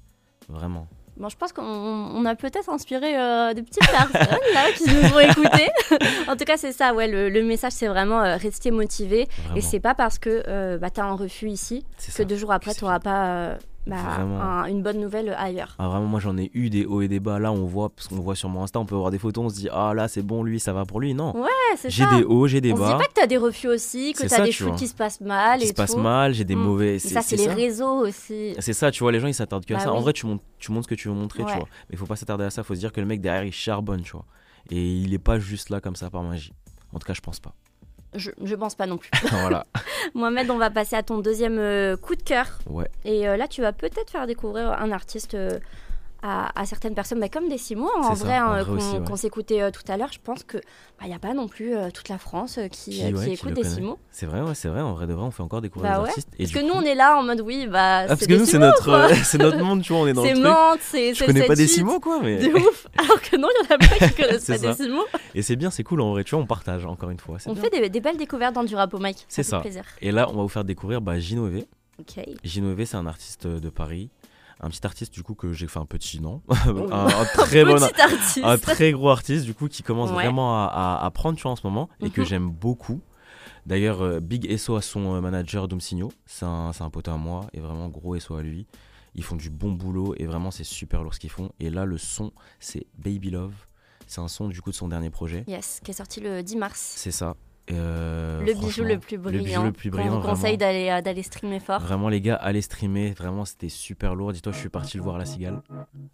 Vraiment. 0.47 0.87
Bon, 1.19 1.27
je 1.27 1.35
pense 1.35 1.51
qu'on 1.51 1.63
on 1.63 2.23
a 2.23 2.33
peut-être 2.35 2.69
inspiré 2.69 3.19
euh, 3.19 3.53
des 3.53 3.61
petites 3.61 3.85
personnes 3.91 4.39
là 4.53 4.71
qui 4.75 4.85
nous 4.85 5.13
ont 5.13 5.19
écoutés. 5.19 5.69
en 6.29 6.37
tout 6.37 6.45
cas, 6.45 6.55
c'est 6.55 6.71
ça, 6.71 6.93
ouais. 6.93 7.09
Le, 7.09 7.29
le 7.29 7.43
message, 7.43 7.73
c'est 7.73 7.87
vraiment 7.87 8.21
euh, 8.21 8.37
rester 8.37 8.71
motivé. 8.71 9.27
Vraiment. 9.37 9.55
Et 9.57 9.61
c'est 9.61 9.81
pas 9.81 9.93
parce 9.93 10.17
que 10.17 10.43
euh, 10.47 10.77
bah, 10.77 10.89
tu 10.89 11.01
as 11.01 11.03
un 11.03 11.15
refus 11.15 11.49
ici 11.49 11.83
que 11.97 12.11
ça. 12.11 12.23
deux 12.23 12.37
jours 12.37 12.53
après, 12.53 12.73
tu 12.73 12.85
n'auras 12.85 12.99
pas 12.99 13.57
bah, 13.87 13.95
Vraiment. 14.15 14.39
un- 14.41 14.65
une 14.65 14.83
bonne 14.83 14.99
nouvelle 14.99 15.33
ailleurs. 15.37 15.75
Ah, 15.79 15.87
vraiment, 15.87 16.05
moi 16.05 16.19
j'en 16.19 16.37
ai 16.37 16.51
eu 16.53 16.69
des 16.69 16.85
hauts 16.85 17.01
et 17.01 17.07
des 17.07 17.19
bas. 17.19 17.39
Là, 17.39 17.51
on 17.51 17.65
voit, 17.65 17.89
parce 17.89 18.07
qu'on 18.07 18.17
voit 18.17 18.35
sur 18.35 18.47
mon 18.49 18.61
Insta, 18.63 18.79
on 18.79 18.85
peut 18.85 18.95
voir 18.95 19.09
des 19.09 19.17
photos, 19.17 19.45
on 19.45 19.49
se 19.49 19.55
dit, 19.55 19.69
ah 19.71 19.93
là, 19.95 20.07
c'est 20.07 20.21
bon, 20.21 20.43
lui, 20.43 20.59
ça 20.59 20.73
va 20.73 20.85
pour 20.85 20.99
lui. 20.99 21.13
Non. 21.15 21.35
Ouais, 21.35 21.47
c'est 21.75 21.89
j'ai 21.89 22.05
des 22.07 22.23
hauts, 22.23 22.45
j'ai 22.47 22.61
des 22.61 22.73
on 22.73 22.75
se 22.77 22.81
dit 22.83 22.87
bas. 22.87 22.97
pas 22.97 23.05
que 23.05 23.13
tu 23.15 23.21
as 23.21 23.27
des 23.27 23.37
refus 23.37 23.67
aussi, 23.67 24.11
que 24.13 24.19
C'est 24.19 24.27
tu 24.27 24.33
as 24.33 24.37
ça, 24.37 24.43
des 24.43 24.51
vois. 24.51 24.75
qui 24.75 24.87
se 24.87 24.93
passent 24.93 25.21
mal 25.21 25.59
Qui 25.59 25.65
et 25.65 25.67
se 25.69 25.73
passe 25.73 25.91
tout. 25.93 25.97
mal, 25.99 26.33
j'ai 26.33 26.43
des 26.43 26.55
Mm. 26.55 26.59
mauvais. 26.63 26.91
Mais 26.93 26.99
ça, 26.99 27.21
c'est 27.21 27.35
les 27.37 27.47
réseaux 27.47 28.05
aussi. 28.05 28.53
C'est 28.59 28.73
ça, 28.73 28.91
tu 28.91 28.99
vois, 29.03 29.11
les 29.11 29.19
gens 29.19 29.27
ils 29.27 29.33
s'attardent 29.33 29.65
que 29.65 29.73
à 29.73 29.77
Bah 29.77 29.83
ça. 29.85 29.93
En 29.93 30.01
vrai, 30.01 30.13
tu 30.13 30.25
montres, 30.27 30.43
tu 30.59 30.71
montres 30.71 30.85
ce 30.85 30.89
que 30.89 30.95
tu 30.99 31.07
veux 31.07 31.13
montrer, 31.15 31.43
Ouais. 31.43 31.51
tu 31.51 31.57
vois. 31.57 31.67
Mais 31.89 31.93
il 31.93 31.97
faut 31.97 32.05
pas 32.05 32.15
s'attarder 32.15 32.43
à 32.43 32.49
ça, 32.51 32.63
faut 32.63 32.75
se 32.75 32.79
dire 32.79 32.91
que 32.91 32.99
le 33.01 33.07
mec 33.07 33.21
derrière 33.21 33.43
il 33.43 33.51
charbonne, 33.53 34.01
tu 34.01 34.11
vois. 34.11 34.25
Et 34.69 34.81
il 34.97 35.13
est 35.13 35.19
pas 35.19 35.39
juste 35.39 35.69
là 35.69 35.79
comme 35.81 35.95
ça 35.95 36.09
par 36.11 36.21
magie. 36.21 36.53
En 36.93 36.99
tout 36.99 37.07
cas, 37.07 37.13
je 37.13 37.21
pense 37.21 37.39
pas. 37.39 37.53
Je, 38.15 38.31
je 38.43 38.55
pense 38.55 38.75
pas 38.75 38.87
non 38.87 38.97
plus. 38.97 39.11
voilà. 39.29 39.65
Mohamed, 40.15 40.49
on 40.49 40.57
va 40.57 40.69
passer 40.69 40.95
à 40.95 41.03
ton 41.03 41.19
deuxième 41.19 41.59
euh, 41.59 41.95
coup 41.95 42.15
de 42.15 42.23
cœur. 42.23 42.59
Ouais. 42.67 42.89
Et 43.05 43.27
euh, 43.27 43.37
là, 43.37 43.47
tu 43.47 43.61
vas 43.61 43.71
peut-être 43.71 44.09
faire 44.09 44.27
découvrir 44.27 44.71
un 44.71 44.91
artiste 44.91 45.35
euh, 45.35 45.59
à, 46.21 46.59
à 46.59 46.65
certaines 46.65 46.95
personnes, 46.95 47.19
bah, 47.19 47.29
comme 47.29 47.47
Décimo, 47.47 47.89
en 47.97 48.13
C'est 48.13 48.19
ça, 48.19 48.25
vrai, 48.25 48.39
en 48.39 48.51
hein, 48.51 48.63
vrai 48.63 48.81
qu'on 49.05 49.11
ouais. 49.11 49.17
s'écoutait 49.17 49.61
euh, 49.61 49.71
tout 49.71 49.89
à 49.89 49.97
l'heure. 49.97 50.11
Je 50.11 50.19
pense 50.23 50.43
qu'il 50.43 50.59
n'y 51.05 51.13
a 51.13 51.19
pas 51.19 51.33
non 51.33 51.47
plus 51.47 51.75
euh, 51.75 51.89
toute 51.91 52.09
la 52.09 52.17
France 52.17 52.57
euh, 52.57 52.67
qui, 52.67 52.91
Qui, 52.91 52.97
qui 52.97 53.13
ouais, 53.13 53.25
qui 53.25 53.31
écoute 53.33 53.49
le 53.49 53.55
connaît. 53.55 53.69
Décimo. 53.69 53.99
C'est 54.11 54.25
vrai, 54.25 54.41
ouais, 54.41 54.53
c'est 54.53 54.67
vrai. 54.67 54.81
En 54.81 54.93
vrai 54.93 55.07
de 55.07 55.13
vrai, 55.13 55.23
on 55.23 55.31
fait 55.31 55.43
encore 55.43 55.61
découvrir 55.61 55.91
Bah 55.91 55.97
les 55.97 56.03
ouais. 56.03 56.09
artistes. 56.09 56.29
Et 56.37 56.43
Parce 56.43 56.53
que 56.53 56.59
nous, 56.67 56.73
on 56.73 56.81
est 56.81 56.95
là 56.95 57.17
en 57.17 57.23
mode 57.23 57.41
oui, 57.41 57.67
bah, 57.67 57.99
Ah, 58.01 58.07
parce 58.07 58.19
c'est 58.21 58.27
que 58.27 58.33
nous, 58.33 58.45
c'est 58.45 58.59
notre, 58.59 59.09
c'est 59.23 59.37
notre 59.37 59.59
monde, 59.59 59.81
tu 59.81 59.93
vois, 59.93 60.01
on 60.01 60.07
est 60.07 60.13
dans 60.13 60.23
le 60.23 60.27
C'est 60.27 60.33
truc. 60.33 60.45
Mantes, 60.45 60.79
c'est 60.81 61.13
Je 61.13 61.25
connais 61.25 61.41
le 61.41 61.47
pas 61.47 61.53
7-8. 61.53 61.57
Décimo, 61.57 61.99
quoi, 61.99 62.19
mais. 62.21 62.37
De 62.37 62.53
ouf. 62.53 62.87
Alors 62.97 63.21
que 63.21 63.37
non, 63.37 63.47
il 63.51 63.65
y 63.65 63.71
en 63.71 63.75
a 63.75 63.77
pas 63.77 64.07
qui 64.07 64.13
connaissent 64.21 64.45
pas 64.45 64.57
ça. 64.57 64.71
Décimo. 64.75 65.01
Et 65.35 65.41
c'est 65.41 65.55
bien, 65.55 65.69
c'est 65.69 65.83
cool 65.83 66.01
en 66.01 66.11
vrai, 66.11 66.23
tu 66.23 66.35
vois, 66.35 66.43
on 66.43 66.47
partage 66.47 66.85
encore 66.85 67.11
une 67.11 67.19
fois. 67.19 67.37
On 67.45 67.53
bien. 67.53 67.63
fait 67.63 67.69
des, 67.69 67.89
des 67.89 68.01
belles 68.01 68.17
découvertes 68.17 68.53
dans 68.55 68.63
du 68.65 68.75
rap 68.75 68.93
au 68.93 68.99
mic. 68.99 69.25
C'est 69.29 69.43
ça. 69.43 69.63
Et 70.01 70.11
là, 70.11 70.27
on 70.29 70.35
va 70.35 70.41
vous 70.41 70.49
faire 70.49 70.65
découvrir 70.65 70.99
bah, 71.01 71.17
Ginové. 71.19 71.65
Ok. 71.99 72.23
Ginové, 72.43 72.85
c'est 72.85 72.97
un 72.97 73.07
artiste 73.07 73.45
de 73.47 73.69
Paris. 73.69 74.09
Un 74.61 74.69
petit 74.69 74.85
artiste, 74.85 75.13
du 75.13 75.23
coup, 75.23 75.35
que 75.35 75.53
j'ai 75.53 75.67
fait 75.67 75.79
un 75.79 75.85
petit, 75.85 76.19
non 76.19 76.41
un, 76.49 77.05
un 77.07 77.25
très 77.25 77.63
bon, 77.65 77.75
Petit 77.75 78.01
artiste. 78.01 78.39
un 78.43 78.57
très 78.57 78.91
gros 78.91 79.09
artiste 79.09 79.45
du 79.45 79.53
coup 79.53 79.67
qui 79.69 79.83
commence 79.83 80.09
Ouais. 80.11 80.23
vraiment 80.23 80.63
à, 80.63 80.65
à- 80.67 81.05
à 81.05 81.11
prendre 81.11 81.37
tu 81.37 81.43
vois, 81.43 81.51
en 81.51 81.55
ce 81.55 81.65
moment 81.65 81.87
et 82.01 82.09
que 82.09 82.21
Mhm. 82.21 82.27
j'aime 82.27 82.49
beaucoup. 82.49 83.01
D'ailleurs, 83.65 84.01
euh, 84.01 84.19
big 84.19 84.55
SO 84.57 84.75
à 84.75 84.81
son 84.81 85.15
euh, 85.15 85.21
manager 85.21 85.67
Domsigno, 85.67 86.11
c'est 86.25 86.45
un, 86.45 86.73
c'est 86.73 86.83
un 86.83 86.89
pote 86.89 87.07
à 87.07 87.15
moi 87.17 87.47
et 87.53 87.59
vraiment 87.59 87.87
gros 87.87 88.19
SO 88.19 88.35
à 88.35 88.41
lui. 88.41 88.67
Ils 89.15 89.23
font 89.23 89.35
du 89.35 89.49
bon 89.49 89.71
boulot 89.71 90.13
et 90.17 90.25
vraiment 90.25 90.51
c'est 90.51 90.63
super 90.63 91.03
lourd 91.03 91.13
ce 91.13 91.19
qu'ils 91.19 91.29
font. 91.29 91.51
Et 91.59 91.69
là, 91.69 91.85
le 91.85 91.97
son, 91.97 92.31
c'est 92.59 92.85
Baby 92.97 93.29
Love. 93.31 93.53
C'est 94.07 94.21
un 94.21 94.27
son 94.27 94.47
du 94.47 94.61
coup 94.61 94.71
de 94.71 94.75
son 94.75 94.87
dernier 94.87 95.09
projet. 95.09 95.43
Yes, 95.47 95.79
qui 95.83 95.91
est 95.91 95.93
sorti 95.93 96.19
le 96.19 96.41
10 96.43 96.55
mars. 96.57 96.93
C'est 96.95 97.11
ça. 97.11 97.35
Euh, 97.71 98.41
le 98.41 98.53
bijou 98.53 98.83
le 98.83 98.97
plus 98.97 99.17
le 99.17 99.21
brillant. 99.21 99.43
bijou 99.43 99.63
le 99.63 99.71
plus 99.71 99.89
brillant, 99.89 100.19
vous 100.19 100.27
conseille 100.27 100.57
d'aller 100.57 100.89
euh, 100.89 101.01
d'aller 101.01 101.23
streamer 101.23 101.59
fort. 101.59 101.79
Vraiment 101.81 102.09
les 102.09 102.21
gars, 102.21 102.35
allez 102.35 102.61
streamer. 102.61 103.11
Vraiment, 103.11 103.45
c'était 103.45 103.69
super 103.69 104.15
lourd. 104.15 104.33
Dis-toi, 104.33 104.51
je 104.51 104.57
suis 104.57 104.69
parti 104.69 104.97
le 104.97 105.03
voir 105.03 105.15
à 105.15 105.19
la 105.19 105.25
cigale. 105.25 105.61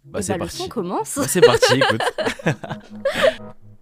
Bah, 0.04 0.22
c'est 0.22 0.32
bah, 0.32 0.34
le 0.34 0.38
parti. 0.40 0.56
son 0.56 0.68
commence. 0.68 1.16
Bah, 1.16 1.28
c'est 1.28 1.40
parti, 1.40 1.74
écoute. 1.74 2.02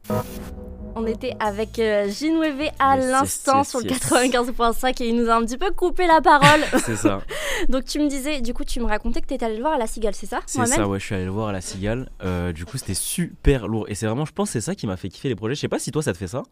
On 0.97 1.07
était 1.07 1.35
avec 1.41 1.79
euh, 1.79 2.09
Ginweve 2.09 2.71
à 2.79 2.97
Yes, 2.97 3.11
l'instant 3.11 3.59
yes, 3.59 3.69
sur 3.69 3.81
le 3.81 3.87
yes. 3.87 3.99
95.5 4.01 5.03
et 5.03 5.09
il 5.09 5.17
nous 5.17 5.29
a 5.29 5.35
un 5.35 5.45
petit 5.45 5.59
peu 5.59 5.71
coupé 5.73 6.07
la 6.07 6.21
parole. 6.21 6.61
c'est 6.85 6.97
ça. 6.97 7.21
Donc 7.69 7.85
tu 7.85 7.99
me 7.99 8.09
disais, 8.09 8.41
du 8.41 8.55
coup 8.55 8.65
tu 8.65 8.81
me 8.81 8.87
racontais 8.87 9.21
que 9.21 9.27
t'étais 9.27 9.45
allé 9.45 9.57
le 9.57 9.63
voir 9.63 9.75
à 9.75 9.79
la 9.79 9.87
cigale, 9.87 10.15
c'est 10.15 10.27
ça 10.27 10.41
C'est 10.47 10.65
ça, 10.67 10.87
ouais, 10.89 10.99
je 11.01 11.05
suis 11.05 11.15
allé 11.15 11.25
le 11.25 11.31
voir 11.31 11.49
à 11.49 11.53
la 11.53 11.61
Cigale. 11.61 12.09
Euh, 12.23 12.53
du 12.53 12.65
coup, 12.65 12.79
c'était 12.79 12.95
super 12.95 13.69
lourd. 13.69 13.87
Et 13.89 13.95
c'est 13.95 14.07
vraiment, 14.07 14.25
je 14.25 14.33
pense, 14.33 14.51
c'est 14.51 14.61
ça 14.61 14.75
qui 14.75 14.87
m'a 14.87 14.97
fait 14.97 15.09
kiffer 15.09 15.29
les 15.29 15.37
projets. 15.37 15.55
Je 15.55 15.61
sais 15.61 15.69
pas 15.69 15.79
si 15.79 15.91
toi 15.91 16.03
ça 16.03 16.13
te 16.13 16.19
fait 16.19 16.29
ça, 16.29 16.43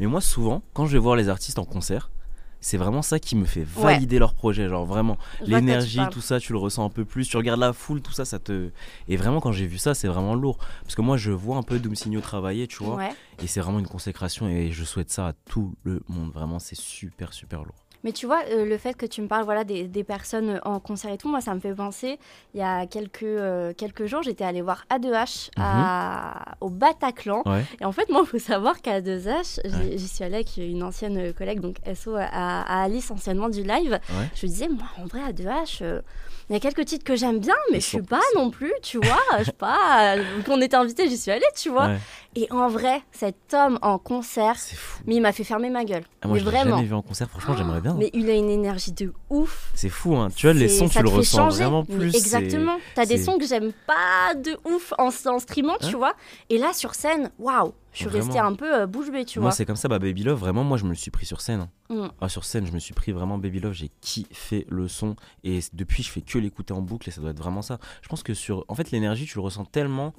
mais 0.00 0.06
moi, 0.06 0.20
souvent, 0.20 0.62
quand 0.74 0.86
je 0.86 0.92
vais 0.92 0.98
voir 0.98 1.16
les 1.16 1.28
artistes 1.28 1.58
en 1.58 1.64
concert, 1.64 2.10
c'est 2.60 2.76
vraiment 2.76 3.02
ça 3.02 3.18
qui 3.18 3.36
me 3.36 3.44
fait 3.44 3.60
Ouais. 3.76 3.82
valider 3.94 4.18
leur 4.18 4.34
projet. 4.34 4.68
Genre 4.68 4.84
vraiment, 4.84 5.16
l'énergie, 5.44 6.00
tout 6.10 6.20
ça, 6.20 6.40
tu 6.40 6.52
le 6.52 6.58
ressens 6.58 6.84
un 6.84 6.90
peu 6.90 7.04
plus. 7.04 7.28
Tu 7.28 7.36
regardes 7.36 7.60
la 7.60 7.72
foule, 7.72 8.00
tout 8.02 8.12
ça, 8.12 8.24
ça 8.24 8.38
te. 8.38 8.70
Et 9.08 9.16
vraiment, 9.16 9.40
quand 9.40 9.52
j'ai 9.52 9.66
vu 9.66 9.78
ça, 9.78 9.94
c'est 9.94 10.08
vraiment 10.08 10.34
lourd. 10.34 10.58
Parce 10.82 10.94
que 10.94 11.02
moi, 11.02 11.16
je 11.16 11.30
vois 11.30 11.56
un 11.56 11.62
peu 11.62 11.78
Doomsigno 11.78 12.20
travailler, 12.20 12.66
tu 12.66 12.82
vois. 12.82 12.96
Ouais. 12.96 13.10
Et 13.42 13.46
c'est 13.46 13.60
vraiment 13.60 13.78
une 13.78 13.86
consécration. 13.86 14.48
Et 14.48 14.70
je 14.72 14.84
souhaite 14.84 15.10
ça 15.10 15.28
à 15.28 15.32
tout 15.32 15.74
le 15.84 16.02
monde. 16.08 16.32
Vraiment, 16.32 16.58
c'est 16.58 16.76
super, 16.78 17.32
super 17.32 17.60
lourd. 17.60 17.74
Mais 18.04 18.12
tu 18.12 18.26
vois, 18.26 18.42
euh, 18.50 18.64
le 18.64 18.78
fait 18.78 18.94
que 18.96 19.06
tu 19.06 19.20
me 19.22 19.26
parles 19.28 19.44
voilà, 19.44 19.64
des, 19.64 19.88
des 19.88 20.04
personnes 20.04 20.60
en 20.64 20.78
concert 20.78 21.10
et 21.12 21.18
tout, 21.18 21.28
moi 21.28 21.40
ça 21.40 21.52
me 21.54 21.60
fait 21.60 21.74
penser, 21.74 22.18
il 22.54 22.60
y 22.60 22.62
a 22.62 22.86
quelques, 22.86 23.24
euh, 23.24 23.72
quelques 23.76 24.06
jours, 24.06 24.22
j'étais 24.22 24.44
allée 24.44 24.62
voir 24.62 24.84
A2H 24.90 25.50
à- 25.58 26.54
au 26.60 26.68
Bataclan. 26.70 27.42
Ouais. 27.46 27.64
Et 27.80 27.84
en 27.84 27.92
fait, 27.92 28.08
moi, 28.10 28.20
il 28.24 28.28
faut 28.28 28.38
savoir 28.38 28.80
qu'à 28.80 29.00
2H, 29.00 29.60
j'y- 29.96 30.08
suis 30.08 30.24
allée 30.24 30.36
avec 30.36 30.56
une 30.56 30.82
ancienne 30.82 31.32
collègue, 31.34 31.60
donc 31.60 31.76
SO 31.94 32.14
à, 32.16 32.22
à 32.24 32.82
Alice, 32.84 33.10
anciennement 33.10 33.48
du 33.48 33.62
live. 33.62 33.92
Ouais. 34.10 34.28
Je 34.34 34.40
lui 34.42 34.48
disais, 34.48 34.68
moi, 34.68 34.86
en 34.98 35.04
vrai, 35.06 35.20
à 35.22 35.32
2H, 35.32 35.78
euh, 35.82 36.00
il 36.48 36.54
y 36.54 36.56
a 36.56 36.60
quelques 36.60 36.84
titres 36.86 37.04
que 37.04 37.14
j'aime 37.16 37.40
bien, 37.40 37.54
mais 37.72 37.80
je 37.80 37.86
suis 37.86 38.02
pas 38.02 38.20
non 38.34 38.50
plus, 38.50 38.72
tu 38.82 38.98
vois. 38.98 39.18
Je 39.40 39.44
sais 39.44 39.52
pas, 39.52 40.14
euh, 40.16 40.42
qu'on 40.46 40.60
était 40.62 40.76
invité, 40.76 41.08
j'y 41.08 41.18
suis 41.18 41.30
allée, 41.30 41.44
tu 41.56 41.68
vois. 41.68 41.88
Ouais. 41.88 41.98
Et 42.40 42.46
en 42.52 42.68
vrai, 42.68 43.02
cet 43.10 43.52
homme 43.52 43.80
en 43.82 43.98
concert, 43.98 44.56
fou. 44.56 45.02
mais 45.06 45.16
il 45.16 45.20
m'a 45.20 45.32
fait 45.32 45.42
fermer 45.42 45.70
ma 45.70 45.84
gueule. 45.84 46.04
Ah, 46.22 46.28
moi, 46.28 46.34
mais 46.36 46.40
je 46.40 46.44
vraiment. 46.44 46.76
jamais 46.76 46.86
vu 46.86 46.94
en 46.94 47.02
concert. 47.02 47.28
Franchement, 47.28 47.56
j'aimerais 47.56 47.80
bien. 47.80 47.94
Mais 47.94 48.10
il 48.12 48.30
a 48.30 48.34
une 48.34 48.48
énergie 48.48 48.92
de 48.92 49.12
ouf. 49.28 49.72
C'est 49.74 49.88
fou, 49.88 50.14
hein. 50.14 50.28
Tu 50.36 50.46
vois, 50.46 50.52
les 50.54 50.68
sons, 50.68 50.88
tu 50.88 51.02
le 51.02 51.08
ressens 51.08 51.36
changer. 51.50 51.64
vraiment 51.64 51.84
plus. 51.84 52.14
Exactement. 52.14 52.76
T'as 52.94 53.06
des 53.06 53.18
sons 53.20 53.38
que 53.38 53.46
j'aime 53.46 53.72
pas 53.88 54.34
de 54.36 54.56
ouf 54.70 54.92
en, 54.98 55.08
en 55.08 55.38
streamant, 55.40 55.76
tu 55.80 55.86
Hein 55.86 55.90
vois. 55.96 56.14
Et 56.48 56.58
là, 56.58 56.72
sur 56.72 56.94
scène, 56.94 57.30
waouh, 57.40 57.72
je 57.92 57.98
suis 57.98 58.08
restée 58.08 58.38
un 58.38 58.54
peu 58.54 58.82
euh, 58.82 58.86
bouche 58.86 59.10
bée, 59.10 59.24
tu 59.24 59.40
Moi, 59.40 59.48
vois. 59.48 59.52
c'est 59.56 59.64
comme 59.66 59.74
ça, 59.74 59.88
bah, 59.88 59.98
Baby 59.98 60.22
Love, 60.22 60.38
vraiment, 60.38 60.62
moi, 60.62 60.76
je 60.76 60.84
me 60.84 60.90
le 60.90 60.94
suis 60.94 61.10
pris 61.10 61.26
sur 61.26 61.40
scène. 61.40 61.62
hein. 61.90 61.94
Mm. 62.06 62.08
Ah, 62.20 62.28
sur 62.28 62.44
scène, 62.44 62.66
je 62.66 62.72
me 62.72 62.78
suis 62.78 62.94
pris 62.94 63.10
vraiment 63.10 63.36
Baby 63.38 63.58
Love, 63.58 63.72
j'ai 63.72 63.90
kiffé 64.00 64.64
le 64.68 64.86
son. 64.86 65.16
Et 65.42 65.58
depuis, 65.72 66.04
je 66.04 66.10
fais 66.10 66.20
que 66.20 66.38
l'écouter 66.38 66.72
en 66.72 66.82
boucle 66.82 67.08
et 67.08 67.12
ça 67.12 67.20
doit 67.20 67.30
être 67.30 67.38
vraiment 67.42 67.62
ça. 67.62 67.78
Je 68.02 68.08
pense 68.08 68.22
que 68.22 68.32
sur. 68.34 68.64
En 68.68 68.76
fait, 68.76 68.92
l'énergie, 68.92 69.26
tu 69.26 69.34
le 69.38 69.42
ressens 69.42 69.64
tellement 69.64 70.14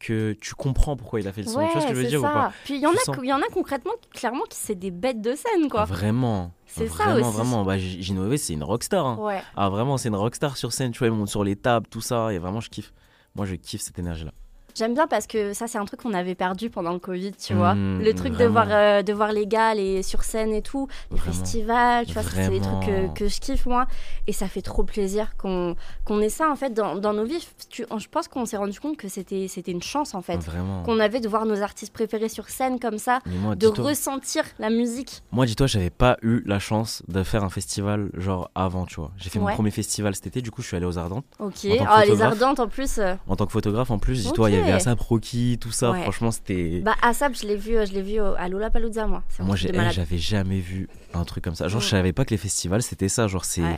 que 0.00 0.32
tu 0.40 0.54
comprends 0.54 0.96
pourquoi 0.96 1.20
il 1.20 1.28
a 1.28 1.32
fait 1.32 1.42
le 1.42 1.48
son. 1.48 1.58
Ouais, 1.60 1.66
tu 1.68 1.72
vois 1.72 1.80
ce 1.82 1.86
que 1.88 1.94
je 1.94 2.00
veux 2.00 2.06
dire 2.08 2.20
ou 2.20 2.24
ça. 2.24 2.30
pas 2.32 2.52
Puis 2.64 2.74
il 2.74 2.80
y 2.80 2.86
en 2.86 2.92
a, 2.92 2.96
sens. 2.96 3.16
y 3.22 3.32
en 3.32 3.38
a 3.40 3.46
concrètement, 3.52 3.92
clairement, 4.12 4.44
qui 4.50 4.58
c'est 4.58 4.74
des 4.74 4.90
bêtes 4.90 5.20
de 5.22 5.34
scène, 5.34 5.68
quoi. 5.70 5.84
Vraiment. 5.84 6.52
C'est 6.66 6.88
ça 6.88 7.14
aussi. 7.14 7.22
Vraiment, 7.36 7.64
bah, 7.64 7.78
Ginové, 7.78 8.36
c'est 8.36 8.52
une 8.52 8.64
rockstar. 8.64 9.06
hein. 9.06 9.16
Ouais. 9.20 9.40
Ah, 9.56 9.68
vraiment, 9.70 9.96
c'est 9.96 10.08
une 10.08 10.16
rockstar 10.16 10.56
sur 10.56 10.72
scène. 10.72 10.90
Tu 10.92 10.98
vois, 10.98 11.06
il 11.08 11.12
monte 11.12 11.28
sur 11.28 11.44
les 11.44 11.56
tables, 11.56 11.86
tout 11.88 12.00
ça. 12.00 12.32
Et 12.32 12.38
vraiment, 12.38 12.60
je 12.60 12.68
kiffe. 12.68 12.92
Moi, 13.34 13.46
je 13.46 13.54
kiffe 13.54 13.80
cette 13.82 13.98
énergie-là. 13.98 14.32
J'aime 14.74 14.94
bien 14.94 15.06
parce 15.06 15.26
que 15.28 15.52
ça, 15.52 15.68
c'est 15.68 15.78
un 15.78 15.84
truc 15.84 16.02
qu'on 16.02 16.14
avait 16.14 16.34
perdu 16.34 16.68
pendant 16.68 16.92
le 16.92 16.98
Covid, 16.98 17.32
tu 17.32 17.54
vois. 17.54 17.74
Mm, 17.74 18.00
Le 18.02 18.12
truc 18.14 18.36
de 18.36 18.44
voir, 18.44 18.66
euh, 18.70 19.02
de 19.02 19.12
voir 19.12 19.32
les 19.32 19.46
gars 19.46 19.72
les 19.74 20.02
sur 20.02 20.24
scène 20.24 20.52
et 20.52 20.62
tout, 20.62 20.88
les 21.12 21.16
Vraiment. 21.16 21.32
festivals, 21.32 22.06
tu 22.06 22.12
vois, 22.14 22.22
c'est 22.24 22.48
des 22.48 22.60
trucs 22.60 22.80
que, 22.80 23.14
que 23.14 23.28
je 23.28 23.40
kiffe, 23.40 23.66
moi. 23.66 23.86
Et 24.26 24.32
ça 24.32 24.48
fait 24.48 24.62
trop 24.62 24.82
plaisir 24.82 25.36
qu'on 25.36 25.76
qu'on 26.04 26.20
ait 26.20 26.28
ça, 26.28 26.50
en 26.50 26.56
fait, 26.56 26.70
dans, 26.74 26.96
dans 26.96 27.12
nos 27.12 27.24
vies. 27.24 27.46
Tu- 27.70 27.86
je 27.98 28.08
pense 28.08 28.26
qu'on 28.26 28.46
s'est 28.46 28.56
rendu 28.56 28.80
compte 28.80 28.96
que 28.96 29.08
c'était 29.08 29.46
une 29.68 29.82
chance, 29.82 30.14
en 30.14 30.22
fait. 30.22 30.40
Qu'on 30.84 30.98
avait 30.98 31.20
de 31.20 31.28
voir 31.28 31.46
nos 31.46 31.62
artistes 31.62 31.92
préférés 31.92 32.28
sur 32.28 32.48
scène 32.48 32.80
comme 32.80 32.98
ça, 32.98 33.20
moi, 33.26 33.54
de 33.54 33.68
ressentir 33.68 34.44
la 34.58 34.70
musique. 34.70 35.22
Moi, 35.30 35.46
dis-toi, 35.46 35.68
j'avais 35.68 35.90
pas 35.90 36.16
eu 36.22 36.42
la 36.46 36.58
chance 36.58 37.02
de 37.06 37.22
faire 37.22 37.44
un 37.44 37.48
festival 37.50 38.10
genre 38.14 38.50
avant, 38.56 38.86
tu 38.86 38.96
vois. 38.96 39.12
J'ai 39.18 39.30
fait 39.30 39.38
Ouais. 39.38 39.50
mon 39.50 39.54
premier 39.54 39.70
festival 39.70 40.14
cet 40.16 40.26
été, 40.26 40.42
du 40.42 40.50
coup, 40.50 40.62
je 40.62 40.66
suis 40.66 40.76
allé 40.76 40.86
aux 40.86 40.98
Ardentes. 40.98 41.24
Ok. 41.38 41.66
Ah, 41.86 42.04
les 42.04 42.22
ardentes, 42.22 42.58
en 42.58 42.66
plus. 42.68 42.98
euh, 42.98 43.14
En 43.28 43.36
tant 43.36 43.46
que 43.46 43.52
photographe, 43.52 43.90
en 43.92 43.98
plus, 43.98 44.24
dis-toi, 44.24 44.50
il 44.50 44.56
y 44.56 44.58
Ok. 44.58 44.63
Avait 44.64 44.72
Asap 44.76 45.00
Rocky, 45.00 45.58
tout 45.60 45.70
ça. 45.72 45.92
Ouais. 45.92 46.02
Franchement, 46.02 46.30
c'était. 46.30 46.80
Bah, 46.80 46.94
Asap, 47.02 47.34
je 47.40 47.46
l'ai 47.46 47.56
vu, 47.56 47.76
euh, 47.76 47.86
je 47.86 47.92
l'ai 47.92 48.02
vu 48.02 48.20
à 48.20 48.48
Lollapalooza, 48.48 49.06
moi. 49.06 49.22
Moi, 49.40 49.56
j'avais 49.56 50.18
jamais 50.18 50.60
vu 50.60 50.88
un 51.12 51.24
truc 51.24 51.44
comme 51.44 51.54
ça. 51.54 51.68
Genre, 51.68 51.80
Mm. 51.80 51.84
je 51.84 51.88
savais 51.88 52.12
pas 52.12 52.24
que 52.24 52.30
les 52.30 52.36
festivals, 52.38 52.82
c'était 52.82 53.08
ça. 53.08 53.28
Genre, 53.28 53.44
c'est. 53.44 53.62
Ouais. 53.62 53.76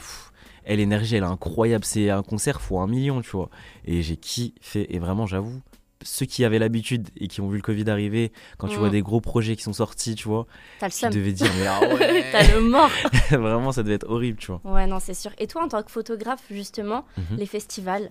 eh, 0.66 0.76
l'énergie, 0.76 1.16
elle 1.16 1.22
est 1.22 1.26
incroyable. 1.26 1.84
C'est 1.84 2.10
un 2.10 2.22
concert 2.22 2.60
fois 2.60 2.82
un 2.82 2.86
million, 2.88 3.20
tu 3.22 3.30
vois. 3.30 3.50
Et 3.84 4.02
j'ai 4.02 4.16
kiffé. 4.16 4.94
Et 4.94 4.98
vraiment, 4.98 5.26
j'avoue, 5.26 5.60
ceux 6.02 6.26
qui 6.26 6.44
avaient 6.44 6.58
l'habitude 6.58 7.08
et 7.16 7.26
qui 7.28 7.40
ont 7.40 7.48
vu 7.48 7.56
le 7.56 7.62
Covid 7.62 7.88
arriver, 7.90 8.30
quand 8.58 8.68
tu 8.68 8.76
Mm. 8.76 8.78
vois 8.80 8.90
des 8.90 9.02
gros 9.02 9.20
projets 9.20 9.56
qui 9.56 9.62
sont 9.62 9.72
sortis, 9.72 10.14
tu 10.14 10.28
vois, 10.28 10.46
T'as 10.78 10.86
le 10.88 10.92
tu 10.92 11.18
devais 11.18 11.32
dire, 11.32 11.50
mais 11.58 11.66
ah 11.66 11.80
ouais 11.80 12.24
T'as 12.32 12.52
le 12.54 12.60
mort. 12.60 12.90
Vraiment, 13.30 13.72
ça 13.72 13.82
devait 13.82 13.94
être 13.94 14.08
horrible, 14.08 14.38
tu 14.38 14.48
vois. 14.52 14.60
Ouais, 14.64 14.86
non, 14.86 14.98
c'est 15.00 15.14
sûr. 15.14 15.30
Et 15.38 15.46
toi, 15.46 15.64
en 15.64 15.68
tant 15.68 15.82
que 15.82 15.90
photographe, 15.90 16.42
justement, 16.50 17.04
Mhm. 17.16 17.38
les 17.38 17.46
festivals 17.46 18.10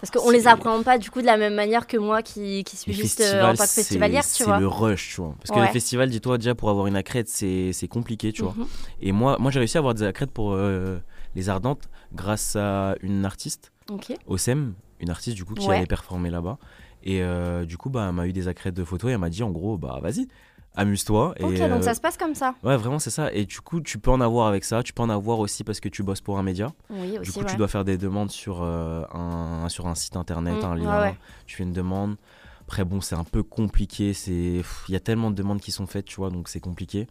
Parce 0.00 0.10
qu'on 0.10 0.26
C'est- 0.30 0.32
les 0.36 0.46
appréhende 0.46 0.84
pas 0.84 0.98
du 0.98 1.10
coup 1.10 1.20
de 1.22 1.26
la 1.26 1.36
même 1.38 1.54
manière 1.54 1.86
que 1.86 1.96
moi 1.96 2.22
qui, 2.22 2.64
qui 2.64 2.76
suis 2.76 2.92
Les 2.92 2.98
juste 2.98 3.20
euh, 3.22 3.42
en 3.42 3.54
tant 3.54 3.62
que 3.64 3.68
c'est- 3.68 3.80
festivalière, 3.82 4.22
tu 4.24 4.28
c'est 4.30 4.44
vois. 4.44 4.58
le 4.60 4.66
rush, 4.68 5.14
tu 5.14 5.20
vois. 5.22 5.34
Parce 5.38 5.50
que 5.50 5.56
Ouais. 5.58 5.66
les 5.66 5.72
festivals, 5.72 6.10
dis-toi, 6.10 6.36
déjà 6.36 6.54
pour 6.54 6.68
avoir 6.68 6.86
une 6.86 6.96
accrète, 6.96 7.28
c'est 7.28 7.72
c'est 7.72 7.88
compliqué, 7.88 8.30
tu 8.32 8.42
vois. 8.42 8.54
Mhm. 8.56 8.66
Et 9.00 9.12
moi, 9.12 9.36
moi 9.40 9.50
j'ai 9.50 9.58
réussi 9.58 9.78
à 9.78 9.80
avoir 9.80 9.94
des 9.94 10.02
accrètes 10.02 10.30
pour 10.30 10.52
euh, 10.52 10.98
les 11.34 11.48
Ardentes 11.48 11.88
grâce 12.14 12.56
à 12.56 12.94
une 13.02 13.24
artiste, 13.24 13.72
Ok. 13.90 14.12
Osem, 14.26 14.74
une 15.00 15.08
artiste 15.10 15.36
du 15.36 15.44
coup 15.44 15.54
qui 15.54 15.66
Ouais. 15.68 15.76
avait 15.78 15.86
performé 15.86 16.28
là-bas. 16.30 16.58
Et 17.02 17.22
euh, 17.22 17.64
du 17.64 17.76
coup, 17.78 17.88
bah, 17.88 18.06
elle 18.08 18.14
m'a 18.14 18.26
eu 18.26 18.32
des 18.32 18.48
accrètes 18.48 18.74
de 18.74 18.84
photos 18.84 19.10
et 19.10 19.12
elle 19.14 19.18
m'a 19.20 19.30
dit 19.30 19.42
en 19.44 19.50
gros, 19.50 19.78
bah 19.78 19.98
vas-y, 20.02 20.26
amuse-toi. 20.76 21.30
Ok, 21.40 21.50
et, 21.52 21.58
donc 21.68 21.78
euh, 21.78 21.82
ça 21.82 21.94
se 21.94 22.00
passe 22.00 22.16
comme 22.16 22.34
ça. 22.34 22.54
Ouais, 22.62 22.76
vraiment, 22.76 22.98
c'est 22.98 23.10
ça. 23.10 23.32
Et 23.32 23.44
du 23.44 23.60
coup, 23.60 23.80
tu 23.80 23.98
peux 23.98 24.10
en 24.10 24.20
avoir 24.20 24.46
avec 24.46 24.64
ça. 24.64 24.82
Tu 24.82 24.92
peux 24.92 25.02
en 25.02 25.10
avoir 25.10 25.38
aussi 25.38 25.64
parce 25.64 25.80
que 25.80 25.88
tu 25.88 26.02
bosses 26.02 26.20
pour 26.20 26.38
un 26.38 26.42
média. 26.42 26.72
Oui, 26.90 27.12
Du 27.12 27.18
aussi, 27.20 27.32
coup, 27.32 27.40
ouais. 27.40 27.46
tu 27.46 27.56
dois 27.56 27.68
faire 27.68 27.84
des 27.84 27.96
demandes 27.98 28.30
sur, 28.30 28.62
euh, 28.62 29.02
un, 29.12 29.68
sur 29.68 29.86
un 29.86 29.94
site 29.94 30.16
internet, 30.16 30.62
Mm, 30.62 30.66
un 30.66 30.74
lien. 30.74 31.00
ouais. 31.02 31.16
Tu 31.46 31.56
fais 31.56 31.62
une 31.64 31.72
demande. 31.72 32.16
Après, 32.62 32.84
bon, 32.84 33.00
c'est 33.00 33.14
un 33.14 33.24
peu 33.24 33.42
compliqué. 33.42 34.12
Il 34.28 34.62
y 34.88 34.96
a 34.96 35.00
tellement 35.00 35.30
de 35.30 35.36
demandes 35.36 35.60
qui 35.60 35.72
sont 35.72 35.86
faites, 35.86 36.04
tu 36.04 36.16
vois, 36.16 36.30
donc 36.30 36.48
c'est 36.48 36.60
compliqué. 36.60 37.06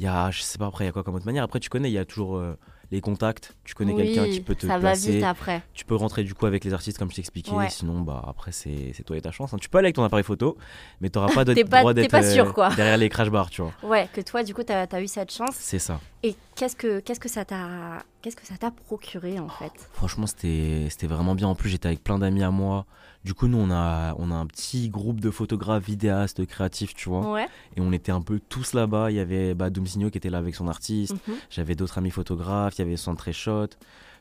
Il 0.00 0.04
y 0.04 0.08
a, 0.08 0.30
je 0.30 0.42
sais 0.42 0.58
pas, 0.58 0.66
après, 0.66 0.84
il 0.84 0.86
y 0.88 0.90
a 0.90 0.92
quoi 0.92 1.02
comme 1.04 1.14
autre 1.14 1.26
manière? 1.26 1.44
Après, 1.44 1.60
tu 1.60 1.68
connais, 1.70 1.88
il 1.90 1.94
y 1.94 1.98
a 1.98 2.04
toujours 2.04 2.36
euh, 2.36 2.56
les 2.90 3.00
contacts. 3.00 3.54
Tu 3.64 3.74
connais 3.74 3.94
quelqu'un 3.94 4.24
qui 4.28 4.40
peut 4.40 4.54
te 4.54 4.66
ça 4.66 4.78
placer. 4.78 5.08
va 5.10 5.14
vite 5.16 5.24
après. 5.24 5.62
Tu 5.74 5.84
peux 5.84 5.94
rentrer 5.94 6.24
du 6.24 6.34
coup 6.34 6.46
avec 6.46 6.64
les 6.64 6.72
artistes 6.72 6.98
comme 6.98 7.10
je 7.10 7.16
t'expliquais. 7.16 7.50
Ouais. 7.52 7.68
Sinon, 7.68 8.00
bah 8.00 8.24
après, 8.26 8.50
c'est 8.52 8.92
c'est 8.94 9.02
toi 9.02 9.16
et 9.16 9.20
ta 9.20 9.30
chance. 9.30 9.52
hein. 9.52 9.58
Tu 9.60 9.68
peux 9.68 9.78
aller 9.78 9.86
avec 9.86 9.96
ton 9.96 10.04
appareil 10.04 10.24
photo, 10.24 10.56
mais 11.00 11.10
t'auras 11.10 11.32
pas 11.34 11.44
de 11.44 11.54
pas- 11.64 11.80
droit 11.80 11.92
d'être 11.94 12.10
pas 12.10 12.22
sûr, 12.22 12.54
quoi. 12.54 12.70
derrière 12.74 12.96
les 12.96 13.08
crash 13.08 13.28
bars, 13.30 13.50
tu 13.50 13.62
vois. 13.62 13.72
Ouais, 13.82 14.08
que 14.12 14.20
toi, 14.20 14.42
du 14.42 14.54
coup, 14.54 14.62
t'as 14.62 14.86
as 14.90 15.00
eu 15.02 15.06
cette 15.08 15.32
chance. 15.32 15.54
C'est 15.54 15.78
ça. 15.78 16.00
Et 16.22 16.34
qu'est-ce 16.56 16.74
que 16.76 17.00
qu'est-ce 17.00 17.20
que 17.20 17.28
ça 17.28 17.44
t'a 17.44 18.02
qu'est-ce 18.22 18.36
que 18.36 18.46
ça 18.46 18.56
t'a 18.56 18.70
procuré 18.70 19.38
en 19.38 19.48
fait? 19.48 19.70
Franchement, 19.92 20.26
c'était 20.26 20.86
c'était 20.90 21.06
vraiment 21.06 21.34
bien. 21.34 21.48
En 21.48 21.54
plus, 21.54 21.68
j'étais 21.68 21.88
avec 21.88 22.02
plein 22.02 22.18
d'amis 22.18 22.42
à 22.42 22.50
moi. 22.50 22.86
Du 23.28 23.34
coup, 23.34 23.46
nous, 23.46 23.58
on 23.58 23.70
a, 23.70 24.14
on 24.16 24.30
a 24.30 24.34
un 24.34 24.46
petit 24.46 24.88
groupe 24.88 25.20
de 25.20 25.30
photographes, 25.30 25.84
vidéastes, 25.84 26.46
créatifs, 26.46 26.94
tu 26.94 27.10
vois. 27.10 27.30
Ouais. 27.30 27.46
Et 27.76 27.82
on 27.82 27.92
était 27.92 28.10
un 28.10 28.22
peu 28.22 28.40
tous 28.48 28.72
là-bas. 28.72 29.10
Il 29.10 29.18
y 29.18 29.20
avait 29.20 29.52
bah, 29.52 29.68
Doomsigno 29.68 30.08
qui 30.08 30.16
était 30.16 30.30
là 30.30 30.38
avec 30.38 30.54
son 30.54 30.66
artiste. 30.66 31.12
Mhm. 31.12 31.34
J'avais 31.50 31.74
d'autres 31.74 31.98
amis 31.98 32.10
photographes. 32.10 32.78
Il 32.78 32.78
y 32.78 32.84
avait 32.86 32.96
Centré 32.96 33.34
Shot. 33.34 33.66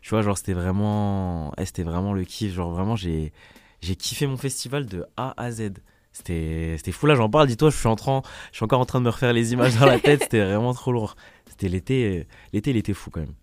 Tu 0.01 0.09
vois, 0.09 0.23
genre, 0.23 0.37
c'était 0.37 0.51
vraiment, 0.51 1.53
eh, 1.57 1.63
c'était 1.63 1.83
vraiment 1.83 2.11
le 2.11 2.25
kiff. 2.25 2.53
Genre, 2.53 2.69
vraiment, 2.69 2.97
j'ai 2.97 3.31
j'ai 3.79 3.95
kiffé 3.95 4.27
mon 4.27 4.35
festival 4.35 4.85
de 4.87 5.05
A 5.15 5.33
à 5.41 5.51
Z. 5.51 5.71
C'était 6.11 6.75
c'était 6.75 6.91
fou. 6.91 7.05
Là, 7.05 7.15
j'en 7.15 7.29
parle. 7.29 7.47
Dis-toi, 7.47 7.69
je 7.69 7.77
suis, 7.77 7.87
en 7.87 7.95
train, 7.95 8.23
je 8.51 8.57
suis 8.57 8.65
encore 8.65 8.81
en 8.81 8.85
train 8.85 8.99
de 8.99 9.05
me 9.05 9.09
refaire 9.09 9.31
les 9.31 9.53
images 9.53 9.77
dans 9.79 9.85
la 9.85 10.01
tête. 10.01 10.23
C'était 10.23 10.43
vraiment 10.43 10.73
trop 10.73 10.91
lourd. 10.91 11.15
C'était 11.45 11.69
l'été. 11.69 12.27
L'été, 12.51 12.71
il 12.71 12.75
était 12.75 12.93
fou 12.93 13.09
quand 13.09 13.21
même. 13.21 13.35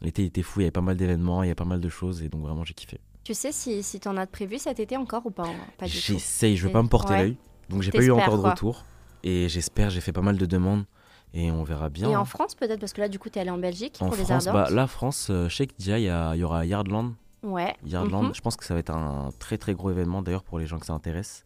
L'été, 0.00 0.22
il 0.22 0.26
était 0.26 0.42
fou. 0.42 0.58
Il 0.58 0.62
y 0.64 0.66
avait 0.66 0.72
pas 0.72 0.80
mal 0.80 0.96
d'événements. 0.96 1.44
Il 1.44 1.46
y 1.46 1.50
avait 1.50 1.54
pas 1.54 1.64
mal 1.64 1.80
de 1.80 1.88
choses. 1.88 2.20
Et 2.24 2.28
donc, 2.28 2.42
vraiment, 2.42 2.64
j'ai 2.64 2.74
kiffé. 2.74 2.98
Tu 3.24 3.34
sais 3.34 3.52
si, 3.52 3.82
si 3.82 4.00
t'en 4.00 4.16
as 4.16 4.26
de 4.26 4.30
prévu 4.30 4.58
cet 4.58 4.78
été 4.80 4.96
encore 4.96 5.24
ou 5.26 5.30
pas 5.30 5.44
Pas 5.78 5.86
du 5.86 5.92
tout. 5.92 5.98
J'essaye, 6.12 6.56
je 6.56 6.66
veux 6.66 6.72
pas 6.72 6.82
me 6.82 6.88
porter 6.88 7.12
Ouais. 7.14 7.18
l'œil. 7.22 7.36
Donc 7.70 7.82
j'ai 7.82 7.90
pas 7.90 8.02
eu 8.02 8.10
encore 8.10 8.36
de 8.36 8.40
quoi. 8.42 8.50
retour. 8.50 8.84
Et 9.22 9.48
j'espère, 9.48 9.88
j'ai 9.90 10.02
fait 10.02 10.12
pas 10.12 10.20
mal 10.20 10.36
de 10.36 10.46
demandes. 10.46 10.84
Et 11.32 11.50
on 11.50 11.64
verra 11.64 11.88
bien. 11.88 12.10
Et 12.10 12.14
en 12.16 12.20
hein. 12.20 12.24
France 12.26 12.54
peut-être 12.54 12.78
parce 12.78 12.92
que 12.92 13.00
là 13.00 13.08
du 13.08 13.18
coup 13.18 13.28
t'es 13.30 13.40
allé 13.40 13.50
en 13.50 13.58
Belgique 13.58 13.96
En 14.00 14.06
pour 14.08 14.16
les 14.16 14.22
France, 14.24 14.46
ardentes. 14.46 14.68
bah, 14.68 14.70
la 14.74 14.86
France, 14.86 15.28
euh, 15.30 15.48
je 15.48 15.56
sais 15.56 15.66
que 15.66 15.72
déjà 15.78 15.98
il 15.98 16.04
y, 16.04 16.08
a- 16.08 16.34
il 16.36 16.40
y 16.40 16.44
aura 16.44 16.64
Yardland. 16.64 17.14
Ouais. 17.42 17.74
Yardland, 17.84 18.24
Mhm. 18.28 18.34
je 18.34 18.40
pense 18.40 18.56
que 18.56 18.64
ça 18.64 18.74
va 18.74 18.80
être 18.80 18.90
un 18.90 19.30
très 19.38 19.58
très 19.58 19.74
gros 19.74 19.90
événement 19.90 20.22
d'ailleurs 20.22 20.44
pour 20.44 20.58
les 20.58 20.66
gens 20.66 20.78
que 20.78 20.86
ça 20.86 20.92
intéresse. 20.92 21.42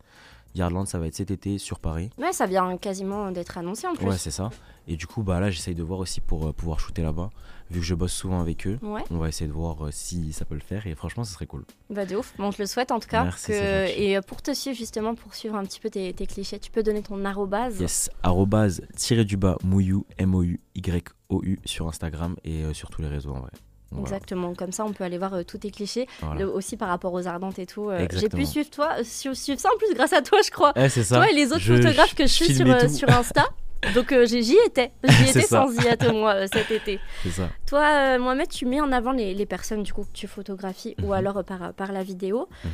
Yardland, 0.54 0.86
ça 0.86 0.98
va 0.98 1.06
être 1.06 1.14
cet 1.14 1.30
été 1.30 1.58
sur 1.58 1.78
Paris. 1.78 2.10
Ouais, 2.18 2.32
ça 2.32 2.46
vient 2.46 2.76
quasiment 2.78 3.30
d'être 3.30 3.58
annoncé 3.58 3.86
en 3.86 3.94
plus. 3.94 4.06
Ouais, 4.06 4.16
c'est 4.18 4.30
ça. 4.30 4.50
Et 4.88 4.96
du 4.96 5.06
coup, 5.06 5.22
bah 5.22 5.38
là, 5.40 5.50
j'essaye 5.50 5.74
de 5.74 5.82
voir 5.82 6.00
aussi 6.00 6.20
pour 6.20 6.46
euh, 6.48 6.52
pouvoir 6.52 6.80
shooter 6.80 7.02
là-bas. 7.02 7.30
Vu 7.70 7.80
que 7.80 7.84
je 7.86 7.94
bosse 7.94 8.14
souvent 8.14 8.40
avec 8.40 8.66
eux, 8.66 8.78
Ouais. 8.80 9.04
on 9.10 9.18
va 9.18 9.28
essayer 9.28 9.46
de 9.46 9.52
voir 9.52 9.84
euh, 9.86 9.90
si 9.92 10.32
ça 10.32 10.46
peut 10.46 10.54
le 10.54 10.60
faire. 10.62 10.86
Et 10.86 10.94
franchement, 10.94 11.24
ce 11.24 11.34
serait 11.34 11.46
cool. 11.46 11.64
Bah 11.90 12.06
de 12.06 12.16
ouf. 12.16 12.32
Bon, 12.38 12.46
on 12.46 12.50
te 12.52 12.62
le 12.62 12.66
souhaite 12.66 12.90
en 12.90 12.98
tout 12.98 13.08
cas. 13.08 13.24
Merci, 13.24 13.48
que... 13.48 13.88
Et 14.00 14.16
euh, 14.16 14.22
pour 14.22 14.40
te 14.40 14.54
suivre 14.54 14.74
justement, 14.76 15.14
pour 15.14 15.34
suivre 15.34 15.54
un 15.54 15.64
petit 15.64 15.78
peu 15.78 15.90
tes, 15.90 16.14
tes 16.14 16.26
clichés, 16.26 16.58
tu 16.58 16.70
peux 16.70 16.82
donner 16.82 17.02
ton 17.02 17.22
arrobase. 17.26 17.78
Yes, 17.78 18.08
arrobase 18.22 18.80
tiré 18.96 19.26
du 19.26 19.36
bas 19.36 19.56
mouillou, 19.62 20.06
M-O-U-Y-O-U 20.16 21.58
sur 21.66 21.88
Instagram 21.88 22.36
et 22.44 22.64
euh, 22.64 22.72
sur 22.72 22.88
tous 22.88 23.02
les 23.02 23.08
réseaux 23.08 23.32
en 23.34 23.40
vrai. 23.40 23.50
Voilà, 23.90 24.06
Exactement, 24.06 24.54
comme 24.54 24.70
ça 24.72 24.84
on 24.84 24.92
peut 24.92 25.02
aller 25.04 25.16
voir 25.16 25.32
euh, 25.32 25.42
tous 25.44 25.58
tes 25.58 25.70
clichés, 25.70 26.06
voilà. 26.20 26.40
Le- 26.42 26.52
aussi 26.52 26.76
par 26.76 26.88
rapport 26.88 27.12
aux 27.14 27.26
ardentes 27.26 27.58
et 27.58 27.64
tout. 27.66 27.88
euh, 27.88 28.06
J'ai 28.12 28.28
pu 28.28 28.44
suivre 28.44 28.68
toi, 28.68 28.96
euh, 28.98 29.02
su- 29.04 29.34
suivre 29.34 29.58
ça 29.58 29.70
en 29.74 29.78
plus 29.78 29.94
grâce 29.94 30.12
à 30.12 30.20
toi 30.20 30.38
je 30.44 30.50
crois. 30.50 30.72
Eh, 30.76 30.88
ça. 30.90 31.16
Toi 31.16 31.30
et 31.30 31.34
les 31.34 31.46
autres 31.52 31.60
Je- 31.60 31.74
photographes 31.74 32.14
que 32.14 32.24
je 32.26 32.32
suis 32.32 32.54
sur, 32.54 32.66
sur 32.90 33.08
Insta. 33.08 33.46
Donc 33.94 34.12
j'y 34.26 34.56
étais, 34.66 34.90
j'y 35.04 35.30
étais 35.30 35.40
sans 35.42 35.72
y 35.72 35.86
être 35.86 36.12
moi 36.12 36.46
cet 36.48 36.70
été. 36.70 37.00
Ça. 37.30 37.48
Toi, 37.66 38.18
Mohamed, 38.18 38.48
tu 38.48 38.66
mets 38.66 38.80
en 38.80 38.92
avant 38.92 39.12
les, 39.12 39.32
les 39.34 39.46
personnes 39.46 39.82
du 39.84 39.92
coup 39.94 40.02
que 40.02 40.12
tu 40.12 40.26
photographies 40.26 40.94
ou 41.02 41.06
Mhm. 41.06 41.12
alors 41.12 41.42
par, 41.44 41.72
par 41.72 41.92
la 41.92 42.02
vidéo. 42.02 42.48
Mhm. 42.64 42.70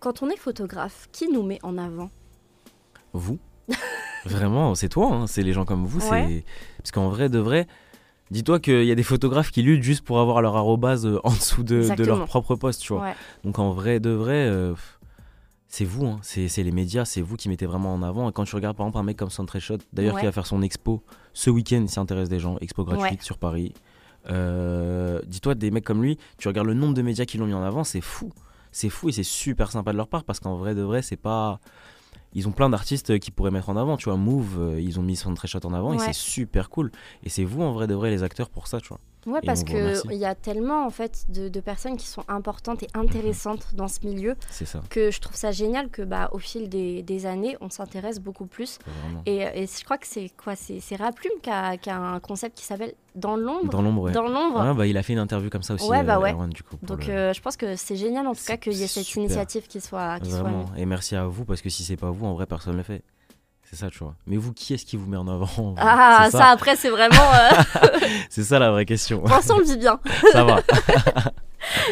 Quand 0.00 0.22
on 0.22 0.30
est 0.30 0.36
photographe, 0.38 1.08
qui 1.12 1.28
nous 1.28 1.42
met 1.44 1.58
en 1.62 1.76
avant? 1.78 2.10
Vous 3.12 3.38
Vraiment, 4.24 4.74
c'est 4.74 4.88
toi, 4.88 5.08
hein, 5.12 5.26
c'est 5.26 5.42
les 5.42 5.52
gens 5.52 5.64
comme 5.64 5.84
vous. 5.86 6.00
Ouais. 6.10 6.44
Parce 6.78 6.90
qu'en 6.90 7.08
vrai, 7.08 7.28
de 7.28 7.38
vrai, 7.38 7.66
dis-toi 8.30 8.60
qu'il 8.60 8.84
y 8.84 8.92
a 8.92 8.94
des 8.94 9.02
photographes 9.02 9.50
qui 9.50 9.62
luttent 9.62 9.82
juste 9.82 10.04
pour 10.04 10.18
avoir 10.20 10.42
leur 10.42 10.56
arrobase 10.56 11.06
euh, 11.06 11.20
en 11.24 11.30
dessous 11.30 11.62
de, 11.62 12.04
leur 12.04 12.24
propre 12.26 12.54
poste, 12.56 12.82
tu 12.82 12.92
vois. 12.92 13.02
Ouais. 13.02 13.14
Donc 13.44 13.58
en 13.58 13.72
vrai, 13.72 14.00
de 14.00 14.10
vrai, 14.10 14.46
euh, 14.46 14.74
c'est 15.68 15.84
vous, 15.84 16.06
hein, 16.06 16.18
c'est 16.22 16.62
les 16.62 16.72
médias, 16.72 17.04
c'est 17.04 17.20
vous 17.20 17.36
qui 17.36 17.48
mettez 17.48 17.66
vraiment 17.66 17.92
en 17.92 18.02
avant. 18.02 18.28
Et 18.30 18.32
quand 18.32 18.44
tu 18.44 18.54
regardes 18.54 18.76
par 18.76 18.86
exemple 18.86 18.98
un 18.98 19.04
mec 19.04 19.16
comme 19.16 19.30
Centré 19.30 19.60
Shot, 19.60 19.78
d'ailleurs 19.92 20.14
Ouais. 20.14 20.20
qui 20.20 20.26
va 20.26 20.32
faire 20.32 20.46
son 20.46 20.62
expo 20.62 21.02
ce 21.32 21.50
week-end, 21.50 21.82
il 21.82 21.90
s'intéresse 21.90 22.28
des 22.28 22.40
gens, 22.40 22.56
expo 22.60 22.84
gratuite 22.84 23.20
Ouais. 23.20 23.24
sur 23.24 23.38
Paris. 23.38 23.74
Euh, 24.30 25.20
dis-toi, 25.26 25.54
des 25.54 25.70
mecs 25.70 25.84
comme 25.84 26.02
lui, 26.02 26.18
tu 26.38 26.48
regardes 26.48 26.66
le 26.66 26.74
nombre 26.74 26.94
de 26.94 27.02
médias 27.02 27.24
qui 27.24 27.38
l'ont 27.38 27.46
mis 27.46 27.54
en 27.54 27.62
avant, 27.62 27.84
c'est 27.84 28.00
fou. 28.00 28.32
C'est 28.72 28.90
fou 28.90 29.08
et 29.08 29.12
c'est 29.12 29.22
super 29.22 29.70
sympa 29.70 29.92
de 29.92 29.96
leur 29.96 30.08
part 30.08 30.24
parce 30.24 30.40
qu'en 30.40 30.56
vrai, 30.56 30.74
de 30.74 30.82
vrai, 30.82 31.02
c'est 31.02 31.16
pas. 31.16 31.60
Ils 32.34 32.46
ont 32.46 32.52
plein 32.52 32.68
d'artistes 32.68 33.18
qui 33.18 33.30
pourraient 33.30 33.50
mettre 33.50 33.68
en 33.70 33.76
avant, 33.76 33.96
tu 33.96 34.04
vois. 34.04 34.16
Move, 34.16 34.58
euh, 34.58 34.80
ils 34.80 34.98
ont 35.00 35.02
mis 35.02 35.16
Centré 35.16 35.48
Shot 35.48 35.64
en 35.64 35.72
avant 35.72 35.94
et 35.94 35.98
c'est 35.98 36.12
super 36.12 36.70
cool. 36.70 36.90
Et 37.24 37.28
c'est 37.28 37.44
vous, 37.44 37.62
en 37.62 37.72
vrai, 37.72 37.86
de 37.86 37.94
vrai, 37.94 38.10
les 38.10 38.22
acteurs 38.22 38.50
pour 38.50 38.66
ça, 38.66 38.80
tu 38.80 38.88
vois. 38.88 39.00
Ouais, 39.28 39.40
Et 39.42 39.46
parce 39.46 39.60
on 39.60 39.66
vous 39.66 39.72
que 39.72 39.78
remercie. 39.78 40.08
il 40.10 40.16
y 40.18 40.24
a 40.24 40.34
tellement 40.34 40.86
en 40.86 40.90
fait 40.90 41.26
de, 41.28 41.48
de 41.48 41.60
personnes 41.60 41.96
qui 41.96 42.06
sont 42.06 42.24
importantes 42.28 42.82
et 42.82 42.88
intéressantes 42.94 43.74
dans 43.74 43.88
ce 43.88 44.00
milieu 44.04 44.34
ça, 44.50 44.80
que 44.90 45.10
je 45.10 45.20
trouve 45.20 45.36
ça 45.36 45.50
génial 45.52 45.88
que 45.90 46.02
bah 46.02 46.30
au 46.32 46.38
fil 46.38 46.68
des, 46.68 47.02
des 47.02 47.26
années 47.26 47.56
on 47.60 47.68
s'intéresse 47.70 48.20
beaucoup 48.20 48.46
plus. 48.46 48.78
Et, 49.26 49.38
et 49.54 49.66
je 49.66 49.84
crois 49.84 49.98
que 49.98 50.06
c'est 50.06 50.30
quoi 50.42 50.54
C'est 50.56 50.96
Raplume 50.96 51.32
qui 51.42 51.50
a, 51.50 51.76
qui 51.76 51.90
a 51.90 51.98
un 51.98 52.20
concept 52.20 52.56
qui 52.56 52.64
s'appelle 52.64 52.94
Dans 53.14 53.36
l'ombre. 53.36 53.70
Dans 53.70 53.82
l'ombre, 53.82 54.02
ouais. 54.02 54.12
Dans 54.12 54.28
l'ombre. 54.28 54.60
Ah, 54.60 54.74
bah, 54.74 54.86
il 54.86 54.96
a 54.96 55.02
fait 55.02 55.12
une 55.12 55.18
interview 55.18 55.50
comme 55.50 55.62
ça 55.62 55.74
aussi, 55.74 55.88
Ouais, 55.88 56.02
bah 56.02 56.16
euh, 56.16 56.20
ouais. 56.22 56.32
Erwan, 56.32 56.50
du 56.50 56.62
coup. 56.62 56.76
pour 56.76 56.88
Donc 56.88 57.06
le- 57.06 57.12
euh, 57.12 57.32
je 57.32 57.40
pense 57.42 57.56
que 57.56 57.76
c'est 57.76 57.96
génial 57.96 58.26
en 58.26 58.34
tout 58.34 58.44
cas 58.46 58.56
qu'il 58.56 58.72
y 58.72 58.82
ait 58.82 58.86
cette 58.86 59.04
super. 59.04 59.24
initiative 59.24 59.66
qui 59.66 59.80
soit 59.80 60.20
qui 60.20 60.30
Vraiment. 60.30 60.64
Et 60.76 60.86
merci 60.86 61.16
à 61.16 61.26
vous 61.26 61.44
parce 61.44 61.60
que 61.62 61.68
si 61.70 61.84
c'est 61.84 61.96
pas 61.96 62.10
vous, 62.10 62.26
en 62.26 62.34
vrai, 62.34 62.46
personne 62.46 62.72
ne 62.72 62.78
le 62.78 62.82
fait. 62.84 63.02
C'est 63.70 63.76
ça, 63.76 63.90
tu 63.90 63.98
vois. 63.98 64.14
Mais 64.26 64.36
vous, 64.38 64.52
qui 64.54 64.72
est-ce 64.74 64.86
qui 64.86 64.96
vous 64.96 65.06
met 65.06 65.16
en 65.18 65.28
avant 65.28 65.74
Ah 65.78 66.28
ça. 66.30 66.46
après 66.46 66.74
c'est 66.74 66.88
vraiment 66.88 67.14
euh, 67.34 67.98
C'est 68.30 68.42
ça 68.44 68.58
la 68.58 68.70
vraie 68.70 68.86
question. 68.86 69.22
Vincent 69.24 69.58
le 69.58 69.64
vit 69.64 69.76
bien. 69.76 70.00
ça 70.32 70.44
va. 70.44 70.60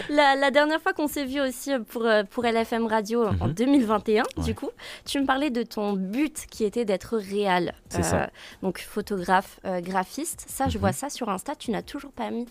La, 0.09 0.37
la 0.37 0.51
dernière 0.51 0.81
fois 0.81 0.93
qu'on 0.93 1.09
s'est 1.09 1.25
vu 1.25 1.41
aussi 1.41 1.73
pour, 1.91 2.07
euh, 2.07 2.23
pour 2.23 2.45
LFM 2.45 2.87
Radio 2.87 3.25
euh, 3.25 3.33
en 3.41 3.49
Mhm. 3.49 3.55
2021, 3.55 4.23
Ouais. 4.23 4.45
du 4.45 4.55
coup, 4.55 4.71
tu 5.05 5.21
me 5.21 5.27
parlais 5.27 5.51
de 5.51 5.65
ton 5.65 5.93
but 5.93 6.47
qui 6.51 6.65
était 6.65 6.85
d'être 6.85 7.19
réel. 7.19 7.75
C'est 7.91 8.03
ça. 8.05 8.31
Donc 8.63 8.79
photographe, 8.79 9.59
euh, 9.67 9.81
graphiste. 9.81 10.47
Ça, 10.49 10.69
je 10.69 10.77
Mhm. 10.77 10.81
vois 10.81 10.93
ça 10.93 11.11
sur 11.11 11.29
Insta. 11.29 11.55
Tu 11.57 11.73
n'as 11.73 11.83
toujours 11.83 12.13
pas 12.13 12.31
mis 12.31 12.47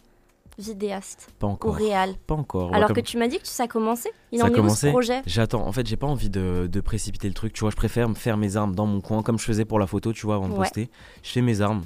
vidéaste 0.58 1.30
Pas 1.39 1.47
ou 1.47 1.51
encore. 1.51 1.76
réel. 1.76 2.16
Pas 2.28 2.36
encore. 2.36 2.74
Alors 2.74 2.88
comme- 2.88 2.95
que 2.97 3.01
tu 3.01 3.18
m'as 3.18 3.28
dit 3.28 3.39
que 3.39 3.47
ça 3.47 3.64
a 3.64 3.68
commencé. 3.68 4.10
Il 4.32 4.39
Ça 4.39 4.45
en 4.45 4.47
a 4.47 4.49
est 4.49 4.53
où 4.53 4.56
ce 4.56 4.62
commencé. 4.62 4.89
projet? 4.91 5.22
J'attends. 5.26 5.66
En 5.68 5.72
fait, 5.72 5.86
j'ai 5.88 5.97
pas 5.97 6.08
envie 6.08 6.30
de, 6.30 6.68
de 6.72 6.82
précipiter 6.82 7.28
le 7.28 7.34
truc. 7.34 7.53
Tu 7.53 7.62
vois, 7.62 7.72
je 7.72 7.76
préfère 7.76 8.08
me 8.10 8.16
faire 8.16 8.38
mes 8.38 8.56
armes 8.58 8.76
dans 8.76 8.86
mon 8.86 9.01
coin, 9.01 9.24
comme 9.24 9.38
je 9.39 9.43
faisais 9.45 9.66
pour 9.66 9.80
la 9.80 9.88
photo, 9.88 10.14
tu 10.14 10.26
vois, 10.26 10.36
avant 10.36 10.47
de 10.47 10.53
Ouais. 10.53 10.60
poster. 10.60 10.89
Je 11.24 11.30
fais 11.32 11.41
mes 11.41 11.62
armes. 11.62 11.84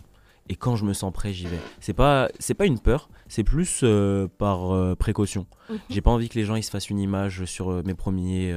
Et 0.52 0.56
quand 0.56 0.76
je 0.76 0.84
me 0.84 0.94
sens 0.94 1.14
prêt, 1.14 1.32
j'y 1.32 1.46
vais. 1.46 1.60
C'est 1.80 1.94
pas, 1.94 2.28
c'est 2.40 2.56
pas 2.56 2.66
une 2.66 2.80
peur, 2.80 3.10
c'est 3.28 3.44
plus 3.44 3.82
euh, 3.84 4.28
par 4.40 4.74
euh, 4.74 4.96
précaution. 4.96 5.46
Mhm. 5.70 5.78
J'ai 5.92 6.02
pas 6.02 6.10
envie 6.10 6.28
que 6.28 6.40
les 6.40 6.44
gens 6.44 6.56
ils 6.56 6.64
se 6.64 6.72
fassent 6.72 6.90
une 6.90 6.98
image 7.00 7.46
sur 7.46 7.70
euh, 7.72 7.84
mes 7.86 7.94
premiers, 7.94 8.52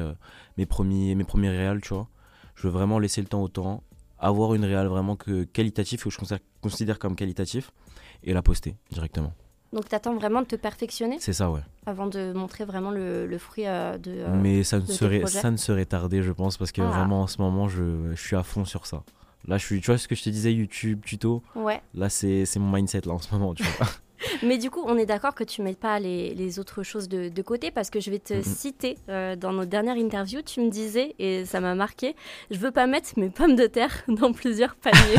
mes 0.56 0.64
premiers, 0.64 1.14
mes 1.14 1.24
premiers 1.24 1.50
réals, 1.50 1.82
tu 1.82 1.92
vois. 1.92 2.08
Je 2.54 2.62
veux 2.66 2.72
vraiment 2.72 2.98
laisser 2.98 3.20
le 3.20 3.26
temps 3.26 3.42
au 3.42 3.48
temps, 3.48 3.82
avoir 4.18 4.54
une 4.54 4.64
réal 4.64 4.86
vraiment 4.86 5.16
que 5.16 5.44
qualitatif 5.44 6.04
que 6.04 6.08
je 6.10 6.16
considère, 6.16 6.38
considère 6.62 6.98
comme 6.98 7.14
qualitatif 7.14 7.72
et 8.24 8.32
la 8.32 8.40
poster 8.40 8.74
directement. 8.90 9.34
Donc 9.72 9.88
tu 9.88 9.94
attends 9.94 10.14
vraiment 10.14 10.42
de 10.42 10.46
te 10.46 10.56
perfectionner 10.56 11.16
C'est 11.20 11.32
ça, 11.32 11.50
ouais. 11.50 11.60
avant 11.86 12.06
de 12.06 12.32
montrer 12.34 12.64
vraiment 12.64 12.90
le, 12.90 13.26
le 13.26 13.38
fruit 13.38 13.66
euh, 13.66 13.96
de. 13.98 14.10
euh, 14.10 14.28
Mais 14.40 14.64
ça 14.64 14.78
ne 14.80 14.86
serait, 14.86 15.24
ça 15.26 15.50
ne 15.50 15.56
serait 15.56 15.86
tardé, 15.86 16.22
je 16.22 16.32
pense, 16.32 16.56
parce 16.58 16.72
que 16.72 16.82
Ah. 16.82 16.90
vraiment 16.90 17.22
en 17.22 17.26
ce 17.26 17.40
moment, 17.40 17.68
je, 17.68 18.10
je 18.14 18.20
suis 18.20 18.36
à 18.36 18.42
fond 18.42 18.64
sur 18.64 18.86
ça. 18.86 19.02
Là, 19.48 19.58
je 19.58 19.64
suis, 19.66 19.80
tu 19.80 19.86
vois 19.86 19.98
ce 19.98 20.06
que 20.06 20.14
je 20.14 20.22
te 20.22 20.30
disais, 20.30 20.52
YouTube, 20.52 21.00
tuto. 21.04 21.42
Ouais. 21.56 21.80
Là, 21.94 22.08
c'est 22.08 22.44
mon 22.58 22.70
mindset 22.70 23.00
là 23.06 23.12
en 23.14 23.18
ce 23.18 23.32
moment, 23.34 23.54
tu 23.54 23.62
vois. 23.64 23.86
Mais 24.44 24.56
du 24.56 24.70
coup, 24.70 24.84
on 24.86 24.96
est 24.98 25.04
d'accord 25.06 25.34
que 25.34 25.42
tu 25.42 25.62
mets 25.62 25.74
pas 25.74 25.98
les, 25.98 26.32
les 26.34 26.60
autres 26.60 26.84
choses 26.84 27.08
de, 27.08 27.28
de 27.28 27.42
côté 27.42 27.72
parce 27.72 27.90
que 27.90 27.98
je 27.98 28.08
vais 28.08 28.20
te 28.20 28.40
citer 28.42 28.96
euh, 29.08 29.34
dans 29.34 29.52
nos 29.52 29.64
dernières 29.64 29.96
interviews. 29.96 30.42
Tu 30.42 30.60
me 30.60 30.70
disais, 30.70 31.16
et 31.18 31.44
ça 31.44 31.58
m'a 31.58 31.74
marqué, 31.74 32.14
je 32.52 32.56
veux 32.58 32.70
pas 32.70 32.86
mettre 32.86 33.08
mes 33.16 33.30
pommes 33.30 33.56
de 33.56 33.66
terre 33.66 34.04
dans 34.08 34.32
plusieurs 34.32 34.76
paniers. 34.76 35.16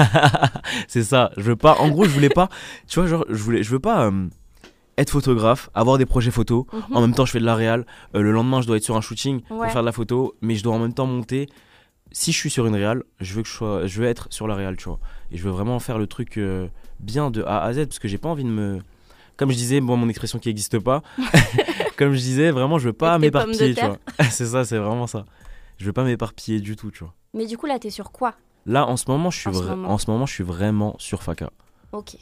c'est 0.87 1.03
ça. 1.03 1.31
Je 1.35 1.41
veux 1.41 1.57
pas. 1.57 1.75
En 1.79 1.89
gros, 1.89 2.05
je 2.05 2.11
voulais 2.11 2.29
pas. 2.29 2.47
Tu 2.87 2.97
vois, 2.99 3.09
genre, 3.09 3.25
je 3.27 3.35
voulais, 3.43 3.61
je 3.61 3.71
veux 3.71 3.79
pas 3.81 4.05
euh, 4.05 4.27
être 4.97 5.09
photographe, 5.09 5.69
avoir 5.73 5.97
des 5.97 6.05
projets 6.05 6.31
photos. 6.31 6.65
Mhm. 6.71 6.95
En 6.95 7.01
même 7.01 7.13
temps, 7.15 7.25
je 7.25 7.31
fais 7.31 7.39
de 7.39 7.45
la 7.45 7.55
réal. 7.55 7.85
Euh, 8.15 8.21
le 8.21 8.31
lendemain, 8.31 8.61
je 8.61 8.67
dois 8.67 8.77
être 8.77 8.83
sur 8.83 8.95
un 8.95 9.01
shooting 9.01 9.37
Ouais. 9.49 9.57
pour 9.57 9.65
faire 9.71 9.81
de 9.81 9.85
la 9.87 9.91
photo, 9.91 10.35
mais 10.41 10.55
je 10.55 10.63
dois 10.63 10.73
en 10.75 10.79
même 10.79 10.93
temps 10.93 11.05
monter. 11.07 11.47
Si 12.11 12.31
je 12.31 12.37
suis 12.37 12.49
sur 12.51 12.67
une 12.67 12.75
réal, 12.75 13.03
je 13.19 13.33
veux 13.33 13.41
que 13.41 13.47
je 13.47 13.53
sois, 13.53 13.87
je 13.87 13.99
veux 14.01 14.07
être 14.07 14.27
sur 14.29 14.47
la 14.47 14.53
réal, 14.55 14.77
tu 14.77 14.85
vois. 14.85 14.99
Et 15.31 15.37
je 15.37 15.43
veux 15.43 15.49
vraiment 15.51 15.79
faire 15.79 15.97
le 15.97 16.05
truc 16.05 16.37
euh, 16.37 16.67
bien 16.99 17.31
de 17.31 17.41
A 17.43 17.63
à 17.63 17.73
Z 17.73 17.85
parce 17.87 17.97
que 17.99 18.07
j'ai 18.07 18.19
pas 18.19 18.29
envie 18.29 18.43
de 18.43 18.49
me 18.49 18.79
comme 19.35 19.49
je 19.49 19.55
disais, 19.55 19.81
bon, 19.81 19.97
mon 19.97 20.09
expression 20.09 20.37
qui 20.37 20.49
n'existe 20.49 20.77
pas. 20.77 21.01
comme 21.97 22.13
je 22.13 22.19
disais, 22.19 22.51
vraiment, 22.51 22.77
je 22.77 22.85
veux 22.89 22.93
pas 22.93 23.17
m'éparpiller, 23.17 23.73
tu 23.73 23.83
vois. 23.83 23.97
c'est 24.29 24.45
ça, 24.45 24.63
c'est 24.63 24.77
vraiment 24.77 25.07
ça. 25.07 25.25
Je 25.77 25.85
veux 25.85 25.93
pas 25.93 26.03
m'éparpiller 26.03 26.59
du 26.59 26.75
tout, 26.75 26.91
tu 26.91 26.99
vois. 27.03 27.13
Mais 27.33 27.47
du 27.47 27.57
coup, 27.57 27.65
là, 27.65 27.79
t'es 27.79 27.89
sur 27.89 28.11
quoi? 28.11 28.35
Là, 28.67 28.85
en 28.87 28.95
ce 28.95 29.05
moment, 29.07 29.31
je 29.31 29.39
suis, 29.39 29.49
En 29.49 29.53
ce 29.53 29.63
vra- 29.63 29.69
moment. 29.69 29.89
en 29.89 29.97
ce 29.97 30.09
moment, 30.11 30.25
je 30.27 30.33
suis 30.33 30.43
vraiment 30.43 30.95
sur 30.99 31.23
Faka. 31.23 31.49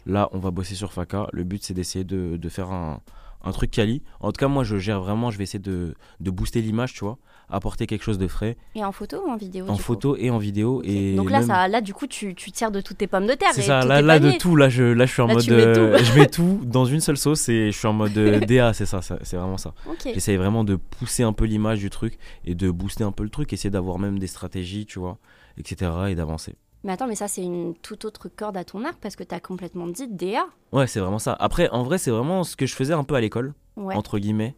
Là, 0.06 0.30
on 0.34 0.40
va 0.40 0.52
bosser 0.52 0.76
sur 0.76 0.92
Faka. 0.94 1.28
Le 1.32 1.44
but, 1.44 1.64
c'est 1.64 1.74
d'essayer 1.74 2.04
de, 2.06 2.38
de 2.38 2.50
faire 2.50 2.72
un, 2.72 3.00
un 3.44 3.52
truc 3.52 3.72
quali. 3.72 4.02
En 4.20 4.32
tout 4.32 4.40
cas, 4.40 4.48
moi, 4.48 4.64
je 4.64 4.78
gère 4.78 5.02
vraiment, 5.02 5.32
je 5.32 5.38
vais 5.38 5.44
essayer 5.44 5.60
de, 5.60 5.96
de 6.20 6.32
booster 6.32 6.62
l'image, 6.62 6.94
tu 6.94 7.04
vois, 7.04 7.18
apporter 7.50 7.86
quelque 7.88 8.04
chose 8.04 8.18
de 8.18 8.28
frais, 8.28 8.56
Et 8.76 8.84
en 8.86 8.92
photo 8.94 9.24
ou 9.26 9.30
en 9.30 9.36
vidéo 9.36 9.68
en 9.68 9.76
photo 9.78 10.16
et 10.16 10.30
en 10.30 10.38
vidéo. 10.38 10.82
Et 10.86 11.16
Donc 11.16 11.30
là, 11.30 11.40
même- 11.40 11.48
ça, 11.48 11.68
là, 11.68 11.82
du 11.82 11.94
coup, 11.94 12.08
tu, 12.08 12.34
tu 12.36 12.52
tires 12.52 12.72
de 12.72 12.80
toutes 12.80 12.98
tes 13.00 13.08
pommes 13.08 13.28
de 13.28 13.34
terre. 13.34 13.50
C'est 13.54 13.62
ça, 13.64 13.84
là, 13.84 14.02
là 14.02 14.20
de 14.20 14.32
tout, 14.38 14.56
là 14.56 14.70
je, 14.70 14.84
là 14.84 15.06
je 15.06 15.12
suis 15.12 15.22
en 15.22 15.28
Là, 15.28 15.34
mode. 15.34 15.50
euh, 15.52 15.98
tout. 15.98 16.04
je 16.06 16.20
mets 16.20 16.28
tout 16.28 16.62
dans 16.64 16.86
une 16.86 17.02
seule 17.02 17.18
sauce 17.18 17.50
et 17.50 17.72
je 17.72 17.78
suis 17.78 17.88
en 17.88 17.94
mode 17.94 18.18
euh, 18.18 18.40
DA, 18.46 18.72
c'est 18.74 18.86
ça, 18.86 19.02
c'est 19.02 19.36
vraiment 19.36 19.58
ça. 19.58 19.74
Ok. 19.90 20.02
J'essaye 20.14 20.38
vraiment 20.38 20.64
de 20.64 20.76
pousser 20.76 21.24
un 21.24 21.34
peu 21.34 21.44
l'image 21.46 21.80
du 21.80 21.90
truc 21.90 22.18
et 22.46 22.56
de 22.56 22.72
booster 22.72 23.04
un 23.04 23.12
peu 23.12 23.24
le 23.24 23.30
truc, 23.30 23.52
essayer 23.52 23.70
d'avoir 23.70 24.00
même 24.00 24.18
des 24.20 24.28
stratégies, 24.28 24.86
tu 24.86 25.00
vois, 25.00 25.18
etc. 25.58 25.92
et 26.10 26.16
d'avancer. 26.16 26.56
Mais 26.84 26.94
attends, 26.94 27.08
mais 27.08 27.16
ça, 27.16 27.28
c'est 27.28 27.44
une 27.44 27.76
toute 27.76 28.06
autre 28.06 28.28
corde 28.36 28.58
à 28.58 28.64
ton 28.64 28.84
arc 28.86 28.98
parce 29.02 29.16
que 29.16 29.24
t'as 29.24 29.40
complètement 29.40 29.88
dit 29.88 30.08
DA. 30.08 30.46
Ouais, 30.72 30.88
c'est 30.88 31.00
vraiment 31.00 31.20
ça. 31.20 31.36
Après, 31.40 31.70
en 31.70 31.84
vrai, 31.84 31.98
c'est 31.98 32.12
vraiment 32.12 32.44
ce 32.44 32.56
que 32.56 32.66
je 32.66 32.74
faisais 32.76 32.94
un 32.94 33.04
peu 33.04 33.16
à 33.16 33.22
l'école, 33.22 33.54
Ouais. 33.78 33.96
entre 33.96 34.18
guillemets. 34.20 34.56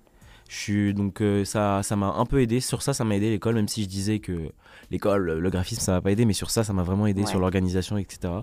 Je 0.50 0.58
suis 0.58 0.94
donc 0.94 1.22
euh, 1.22 1.46
ça 1.46 1.82
ça 1.84 1.96
m'a 1.96 2.08
un 2.14 2.26
peu 2.26 2.42
aidé 2.42 2.60
sur 2.60 2.82
ça 2.82 2.94
ça 2.94 3.06
m'a 3.06 3.16
aidé 3.16 3.30
l'école 3.32 3.56
même 3.56 3.70
si 3.70 3.82
je 3.84 3.88
disais 3.88 4.20
que 4.20 4.52
l'école 4.92 5.40
le 5.40 5.50
graphisme 5.50 5.80
ça 5.82 5.94
m'a 5.94 6.02
pas 6.02 6.12
aidé 6.12 6.26
mais 6.26 6.34
sur 6.34 6.52
ça 6.52 6.66
ça 6.66 6.74
m'a 6.74 6.84
vraiment 6.84 7.08
aidé 7.08 7.22
Ouais. 7.22 7.28
sur 7.28 7.40
l'organisation 7.40 7.98
etc 7.98 8.34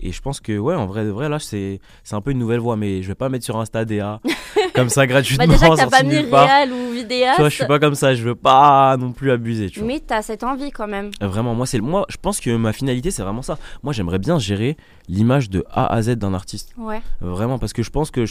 et 0.00 0.12
je 0.12 0.20
pense 0.20 0.38
que 0.40 0.56
ouais 0.58 0.74
en 0.74 0.86
vrai 0.86 1.04
de 1.06 1.10
vrai 1.10 1.30
là 1.30 1.38
c'est 1.38 1.80
c'est 2.04 2.14
un 2.14 2.20
peu 2.20 2.30
une 2.32 2.38
nouvelle 2.38 2.60
voie 2.60 2.76
mais 2.76 3.02
je 3.02 3.08
vais 3.08 3.14
pas 3.16 3.30
mettre 3.30 3.44
sur 3.44 3.56
Insta 3.58 3.84
DA 3.86 4.20
comme 4.76 4.88
ça 4.88 5.06
gratuitement 5.06 5.46
Bah, 5.46 5.52
déjà 5.52 5.68
que 5.68 5.76
t'as 5.76 5.86
pas 5.88 6.02
mis 6.02 6.16
réel 6.18 6.72
ou 6.72 6.92
vidéaste. 6.92 7.36
tu 7.36 7.40
vois 7.42 7.48
je 7.48 7.54
suis 7.54 7.66
pas 7.66 7.78
comme 7.78 7.94
ça 7.94 8.14
je 8.14 8.22
veux 8.22 8.34
pas 8.34 8.96
non 8.96 9.12
plus 9.12 9.30
abuser 9.30 9.70
tu 9.70 9.80
vois 9.80 9.88
Mais 9.88 10.00
t'as 10.00 10.22
cette 10.22 10.44
envie 10.44 10.70
quand 10.70 10.86
même. 10.86 11.10
Vraiment, 11.20 11.54
moi, 11.54 11.66
c'est 11.66 11.80
moi, 11.80 12.06
je 12.08 12.16
pense 12.20 12.40
que 12.40 12.54
ma 12.56 12.72
finalité, 12.72 13.10
c'est 13.10 13.22
vraiment 13.22 13.42
ça. 13.42 13.58
Moi, 13.82 13.92
j'aimerais 13.92 14.18
bien 14.18 14.38
gérer 14.38 14.76
l'image 15.08 15.50
de 15.50 15.64
A 15.70 15.92
à 15.92 16.02
Z 16.02 16.16
d'un 16.16 16.34
artiste. 16.34 16.72
Ouais. 16.76 17.00
Vraiment, 17.20 17.58
parce 17.58 17.72
que 17.72 17.82
je 17.82 17.90
pense 17.90 18.10
que 18.10 18.24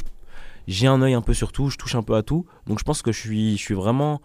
j'ai 0.68 0.88
un 0.88 1.02
œil 1.02 1.14
un 1.14 1.22
peu 1.22 1.34
sur 1.34 1.52
tout, 1.52 1.70
je 1.70 1.78
touche 1.78 1.96
un 1.96 2.04
peu 2.04 2.16
à 2.16 2.24
tout. 2.24 2.46
Donc, 2.68 2.80
je 2.80 2.84
pense 2.84 3.02
que 3.02 3.12
je 3.12 3.20
suis, 3.20 3.58
je 3.58 3.62
suis 3.62 3.74
vraiment. 3.76 4.22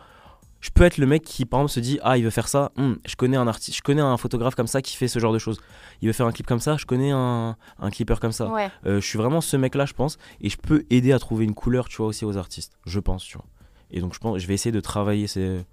Je 0.61 0.71
peux 0.71 0.85
être 0.85 0.99
le 0.99 1.07
mec 1.07 1.23
qui, 1.23 1.47
par 1.47 1.61
exemple, 1.61 1.73
se 1.73 1.81
dit 1.81 1.99
Ah, 2.03 2.19
il 2.19 2.25
veut 2.25 2.31
faire 2.31 2.49
ça. 2.49 2.71
Hum, 2.77 2.99
je 3.07 3.17
connais 3.17 3.37
un 3.37 3.47
artiste, 3.49 3.77
je 3.79 3.83
connais 3.83 4.03
un 4.03 4.17
photographe 4.17 4.55
comme 4.55 4.67
ça 4.67 4.83
qui 4.83 4.95
fait 4.97 5.09
ce 5.09 5.19
genre 5.19 5.33
de 5.33 5.39
choses. 5.39 5.61
Il 6.03 6.07
veut 6.09 6.13
faire 6.13 6.27
un 6.27 6.33
clip 6.33 6.47
comme 6.47 6.61
ça. 6.61 6.77
Je 6.77 6.85
connais 6.87 7.11
un, 7.13 7.57
un 7.79 7.91
clipper 7.91 8.17
comme 8.21 8.33
ça. 8.33 8.49
Ouais. 8.49 8.71
Euh, 8.87 9.01
je 9.01 9.07
suis 9.07 9.17
vraiment 9.19 9.41
ce 9.41 9.57
mec-là, 9.57 9.87
je 9.87 9.95
pense. 9.95 10.19
Et 10.41 10.49
je 10.51 10.59
peux 10.59 10.85
aider 10.91 11.13
à 11.13 11.19
trouver 11.19 11.45
une 11.47 11.55
couleur, 11.55 11.89
tu 11.89 11.97
vois, 11.99 12.07
aussi 12.07 12.25
aux 12.25 12.37
artistes. 12.37 12.75
Je 12.87 13.01
pense, 13.01 13.25
tu 13.25 13.37
vois. 13.39 13.47
Et 13.91 14.01
donc, 14.01 14.13
je 14.15 14.19
pense, 14.19 14.39
je 14.39 14.47
vais 14.47 14.55
essayer 14.55 14.73
de 14.73 14.81
travailler 14.81 15.27
ces- 15.27 15.65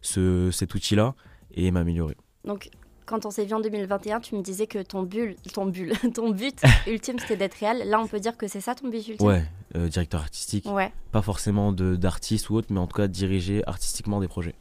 ce, 0.00 0.50
cet 0.52 0.74
outil-là 0.74 1.14
et 1.52 1.70
m'améliorer. 1.70 2.16
Donc, 2.44 2.70
quand 3.06 3.24
on 3.24 3.30
s'est 3.30 3.44
vu 3.44 3.54
en 3.54 3.60
2021, 3.60 4.20
tu 4.20 4.34
me 4.34 4.42
disais 4.42 4.66
que 4.66 4.82
ton, 4.82 5.02
bulle, 5.04 5.36
ton, 5.54 5.66
bulle, 5.66 5.92
ton 6.14 6.30
but 6.30 6.60
ultime, 6.86 7.18
c'était 7.18 7.36
d'être 7.36 7.54
réel. 7.54 7.88
Là, 7.88 8.00
on 8.00 8.06
peut 8.06 8.20
dire 8.20 8.36
que 8.36 8.46
c'est 8.48 8.60
ça 8.60 8.74
ton 8.74 8.88
but 8.88 9.06
ultime 9.08 9.26
Ouais, 9.26 9.44
euh, 9.76 9.88
directeur 9.88 10.20
artistique. 10.20 10.66
Ouais. 10.66 10.92
Pas 11.12 11.22
forcément 11.22 11.72
d'artiste 11.72 12.50
ou 12.50 12.56
autre, 12.56 12.68
mais 12.70 12.80
en 12.80 12.86
tout 12.86 12.96
cas 12.96 13.06
diriger 13.08 13.62
artistiquement 13.66 14.20
des 14.20 14.28
projets. 14.28 14.54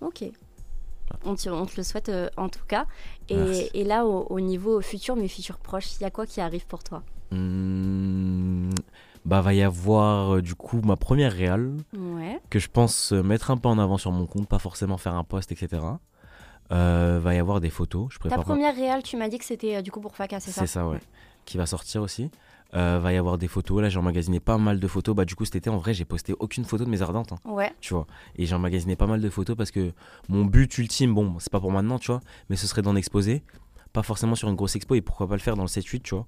Ok. 0.00 0.24
On 1.24 1.34
te, 1.34 1.48
on 1.50 1.66
te 1.66 1.76
le 1.76 1.82
souhaite 1.82 2.08
euh, 2.08 2.28
en 2.36 2.48
tout 2.48 2.64
cas. 2.66 2.86
Et, 3.28 3.68
et 3.74 3.84
là, 3.84 4.06
au, 4.06 4.26
au 4.30 4.40
niveau 4.40 4.80
futur, 4.80 5.14
mais 5.16 5.28
futur 5.28 5.58
proche, 5.58 5.96
il 5.96 6.02
y 6.02 6.06
a 6.06 6.10
quoi 6.10 6.26
qui 6.26 6.40
arrive 6.40 6.66
pour 6.66 6.82
toi? 6.82 7.02
Hmm, 7.30 8.70
bah, 9.24 9.40
va 9.40 9.54
y 9.54 9.62
avoir 9.62 10.36
euh, 10.36 10.42
du 10.42 10.54
coup 10.54 10.80
ma 10.84 10.96
première 10.96 11.32
réal 11.32 11.76
Ouais. 11.96 12.40
que 12.50 12.58
je 12.58 12.68
pense 12.68 13.12
euh, 13.12 13.22
mettre 13.22 13.50
un 13.50 13.56
peu 13.56 13.68
en 13.68 13.78
avant 13.78 13.98
sur 13.98 14.10
mon 14.12 14.26
compte, 14.26 14.48
pas 14.48 14.58
forcément 14.58 14.96
faire 14.98 15.14
un 15.14 15.24
post, 15.24 15.52
etc. 15.52 15.82
Euh, 16.72 17.20
va 17.22 17.34
y 17.34 17.38
avoir 17.38 17.60
des 17.60 17.70
photos. 17.70 18.08
Je 18.10 18.18
Ta 18.28 18.38
première 18.38 18.74
réelle, 18.74 19.02
tu 19.02 19.16
m'as 19.16 19.28
dit 19.28 19.38
que 19.38 19.44
c'était 19.44 19.76
euh, 19.76 19.82
du 19.82 19.90
coup 19.90 20.00
pour 20.00 20.16
Faka, 20.16 20.40
c'est 20.40 20.50
ça? 20.52 20.62
C'est 20.62 20.66
ça, 20.66 20.88
ouais. 20.88 20.98
Qui 21.44 21.58
va 21.58 21.66
sortir 21.66 22.00
aussi. 22.02 22.30
Euh, 22.74 22.98
va 23.02 23.12
y 23.12 23.18
avoir 23.18 23.36
des 23.36 23.48
photos. 23.48 23.82
Là, 23.82 23.90
j'ai 23.90 23.98
emmagasiné 23.98 24.40
pas 24.40 24.56
mal 24.56 24.80
de 24.80 24.88
photos. 24.88 25.14
Bah, 25.14 25.26
du 25.26 25.34
coup, 25.34 25.44
cet 25.44 25.56
été, 25.56 25.68
en 25.68 25.76
vrai, 25.76 25.92
j'ai 25.92 26.06
posté 26.06 26.34
aucune 26.38 26.64
photo 26.64 26.84
de 26.86 26.88
mes 26.88 27.02
ardentes. 27.02 27.32
hein, 27.32 27.38
Ouais. 27.44 27.70
tu 27.82 27.92
vois. 27.92 28.06
Et 28.36 28.46
j'ai 28.46 28.54
emmagasiné 28.54 28.96
pas 28.96 29.06
mal 29.06 29.20
de 29.20 29.28
photos 29.28 29.54
parce 29.54 29.70
que 29.70 29.92
mon 30.30 30.46
but 30.46 30.78
ultime, 30.78 31.12
bon, 31.12 31.36
c'est 31.38 31.52
pas 31.52 31.60
pour 31.60 31.70
maintenant, 31.70 31.98
tu 31.98 32.06
vois, 32.06 32.20
mais 32.48 32.56
ce 32.56 32.66
serait 32.66 32.80
d'en 32.80 32.96
exposer. 32.96 33.42
Pas 33.92 34.02
forcément 34.02 34.34
sur 34.34 34.48
une 34.48 34.54
grosse 34.56 34.74
expo 34.74 34.94
et 34.94 35.02
pourquoi 35.02 35.28
pas 35.28 35.34
le 35.34 35.40
faire 35.42 35.56
dans 35.56 35.64
le 35.64 35.68
7-8, 35.68 36.00
tu 36.00 36.14
vois. 36.14 36.26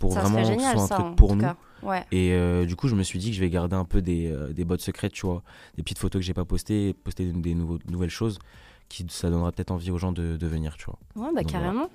Pour 0.00 0.12
ça 0.12 0.22
vraiment 0.22 0.42
serait 0.44 0.56
que 0.56 0.62
ce 0.62 0.66
génial, 0.68 0.72
soit 0.74 0.82
un 0.82 0.86
ça, 0.88 0.94
truc 1.04 1.16
pour 1.16 1.36
nous. 1.36 1.42
cas. 1.42 1.56
Ouais. 1.84 2.04
Et 2.10 2.32
euh, 2.32 2.66
du 2.66 2.74
coup, 2.74 2.88
je 2.88 2.96
me 2.96 3.04
suis 3.04 3.20
dit 3.20 3.30
que 3.30 3.36
je 3.36 3.40
vais 3.40 3.48
garder 3.50 3.76
un 3.76 3.84
peu 3.84 4.02
des, 4.02 4.26
euh, 4.26 4.52
des 4.52 4.64
bottes 4.64 4.80
secrètes, 4.80 5.12
tu 5.12 5.24
vois, 5.24 5.42
des 5.76 5.84
petites 5.84 5.98
photos 6.00 6.20
que 6.20 6.26
j'ai 6.26 6.34
pas 6.34 6.44
postées, 6.44 6.94
poster 7.04 7.26
des 7.26 7.54
nouveaux- 7.54 7.78
nouvelles 7.88 8.10
choses 8.10 8.40
qui 8.88 9.04
ça 9.08 9.30
donnera 9.30 9.52
peut-être 9.52 9.70
envie 9.70 9.90
aux 9.90 9.98
gens 9.98 10.12
de, 10.12 10.36
de 10.36 10.46
venir, 10.46 10.76
tu 10.76 10.86
vois. 10.86 10.98
Ouais, 11.16 11.32
bah 11.34 11.42
Donc, 11.42 11.50
carrément. 11.52 11.90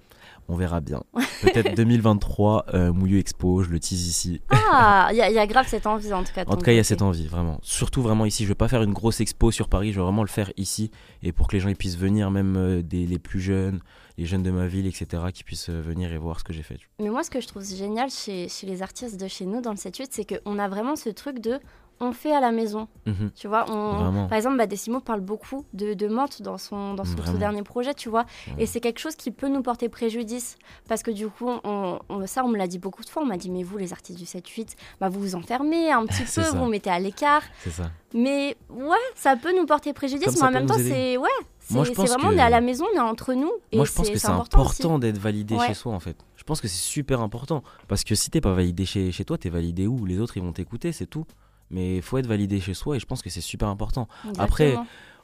On 0.48 0.56
verra 0.56 0.82
bien. 0.82 1.04
Peut-être 1.42 1.76
2023, 1.76 2.66
euh, 2.74 2.92
Mouilleux 2.92 3.20
Expo, 3.20 3.64
je 3.64 3.70
le 3.70 3.80
tease 3.80 4.08
ici. 4.08 4.42
Ah, 4.50 5.08
il 5.12 5.18
y, 5.18 5.22
a- 5.22 5.30
il 5.30 5.34
y 5.36 5.39
a 5.39 5.48
grave 5.48 5.68
cette 5.68 5.88
envie 5.88 6.12
en 6.14 6.24
tout 6.24 6.34
cas. 6.34 6.44
En 6.48 6.56
tout 6.56 6.62
cas, 6.62 6.72
il 6.74 6.76
y 6.76 6.80
a 6.80 6.84
cette 6.84 7.02
envie, 7.02 7.28
vraiment. 7.28 7.60
Surtout 7.64 8.02
vraiment 8.02 8.26
ici. 8.26 8.44
Je 8.44 8.50
veux 8.50 8.56
pas 8.56 8.68
faire 8.68 8.84
une 8.84 8.94
grosse 8.94 9.22
expo 9.22 9.52
sur 9.52 9.70
Paris, 9.70 9.94
je 9.94 10.00
veux 10.00 10.04
vraiment 10.06 10.24
le 10.24 10.28
faire 10.30 10.52
ici. 10.58 10.92
Et 11.24 11.32
pour 11.32 11.48
que 11.48 11.54
les 11.56 11.60
gens 11.60 11.70
ils 11.70 11.76
puissent 11.76 11.98
venir, 11.98 12.32
même 12.32 12.56
euh, 12.58 12.82
des, 12.82 13.06
les 13.06 13.20
plus 13.20 13.39
jeunes, 13.39 13.80
les 14.18 14.26
jeunes 14.26 14.44
de 14.44 14.52
ma 14.52 14.68
ville, 14.68 14.88
etc., 14.88 15.24
qui 15.34 15.44
puissent 15.44 15.70
euh, 15.70 15.82
venir 15.82 16.12
et 16.12 16.18
voir 16.18 16.39
ce 16.39 16.44
que 16.44 16.54
j'ai 16.54 16.64
fait. 16.64 16.78
Mais 17.00 17.10
moi, 17.10 17.24
ce 17.24 17.30
que 17.30 17.39
je 17.39 17.48
trouve 17.48 17.64
génial 17.64 18.10
chez, 18.10 18.50
chez 18.50 18.68
les 18.68 18.82
artistes 18.82 19.20
de 19.20 19.28
chez 19.28 19.46
nous 19.46 19.62
dans 19.62 19.72
le 19.72 19.78
7-8, 19.78 20.08
c'est 20.12 20.26
qu'on 20.44 20.60
a 20.60 20.68
vraiment 20.68 20.96
ce 20.96 21.10
truc 21.10 21.39
de 21.39 21.60
on 22.02 22.12
fait 22.12 22.34
à 22.36 22.39
la 22.41 22.52
maison. 22.52 22.88
Mhm. 23.06 23.32
Tu 23.36 23.47
vois, 23.47 23.66
on, 23.70 24.28
par 24.28 24.34
exemple, 24.38 24.58
bah, 24.58 24.66
parle 25.06 25.22
beaucoup 25.22 25.66
de, 25.74 25.93
de 25.93 26.08
menthe 26.08 26.41
dans 26.41 26.58
son, 26.58 26.93
dans 26.95 27.06
son 27.06 27.16
tout 27.16 27.38
dernier 27.38 27.64
projet, 27.64 27.93
tu 27.93 28.10
vois. 28.10 28.26
Et 28.58 28.66
c'est 28.66 28.80
quelque 28.82 28.99
chose 28.99 29.16
qui 29.16 29.32
peut 29.32 29.47
nous 29.47 29.62
porter 29.62 29.88
préjudice. 29.88 30.58
Parce 30.89 31.04
que 31.04 31.12
du 31.12 31.28
coup, 31.30 31.47
on, 31.64 31.99
on- 32.10 32.28
ça, 32.28 32.43
on 32.43 32.49
me 32.49 32.58
l'a 32.58 32.68
dit 32.68 32.80
beaucoup 32.80 33.04
de 33.04 33.10
fois. 33.10 33.22
On 33.24 33.26
m'a 33.26 33.38
dit, 33.38 33.49
mais 33.49 33.64
vous, 33.64 33.78
les 33.78 33.93
artistes 33.93 34.18
du 34.20 34.26
7-8, 34.26 34.76
bah, 34.99 35.08
vous 35.10 35.20
vous 35.20 35.36
enfermez 35.36 35.91
un 35.91 36.06
petit 36.06 36.24
peu, 36.36 36.41
ça. 36.41 36.52
vous 36.52 36.58
vous 36.60 36.66
mettez 36.70 36.89
à 36.89 36.99
l'écart. 36.99 37.43
C'est 37.64 37.72
ça. 37.72 37.91
Mais 38.14 38.58
ouais, 38.70 38.97
ça 39.16 39.38
peut 39.38 39.56
nous 39.58 39.66
porter 39.66 39.93
préjudice, 39.93 40.26
Comme 40.26 40.36
mais 40.41 40.47
en 40.47 40.52
même 40.52 40.66
temps, 40.66 40.74
c'est 40.78 41.16
ouais, 41.18 41.30
c'est 41.60 41.74
vraiment, 41.76 42.18
que- 42.18 42.26
on 42.26 42.38
est 42.38 42.41
à 42.41 42.49
la 42.49 42.60
maison, 42.60 42.86
on 42.93 42.97
est 42.97 42.99
entre 42.99 43.34
nous. 43.34 43.52
Et 43.72 43.78
Moi, 43.78 43.86
je 43.86 43.93
pense 43.93 44.10
que 44.10 44.18
c'est 44.18 44.28
important, 44.28 44.99
d'être 44.99 45.18
validé 45.18 45.56
Ouais. 45.56 45.68
chez 45.68 45.74
soi, 45.76 45.93
en 45.93 45.99
fait. 46.02 46.18
Je 46.36 46.43
pense 46.43 46.60
que 46.60 46.68
c'est 46.68 46.76
super 46.82 47.22
important. 47.22 47.64
Parce 47.88 48.04
que 48.04 48.16
si 48.16 48.30
t'es 48.32 48.41
pas 48.41 48.52
validé 48.54 48.84
chez, 48.86 49.12
chez 49.12 49.24
toi, 49.24 49.38
t'es 49.38 49.49
validé 49.49 49.88
où? 49.88 50.06
Les 50.06 50.20
autres, 50.20 50.36
ils 50.38 50.43
vont 50.43 50.52
t'écouter, 50.52 50.91
c'est 50.91 51.06
tout. 51.06 51.26
Mais 51.72 51.96
il 51.98 52.02
faut 52.02 52.18
être 52.18 52.28
validé 52.28 52.60
chez 52.60 52.74
soi 52.74 52.98
et 52.98 53.00
je 53.00 53.06
pense 53.06 53.22
que 53.22 53.30
c'est 53.30 53.42
super 53.42 53.68
important. 53.70 54.08
Après. 54.38 54.76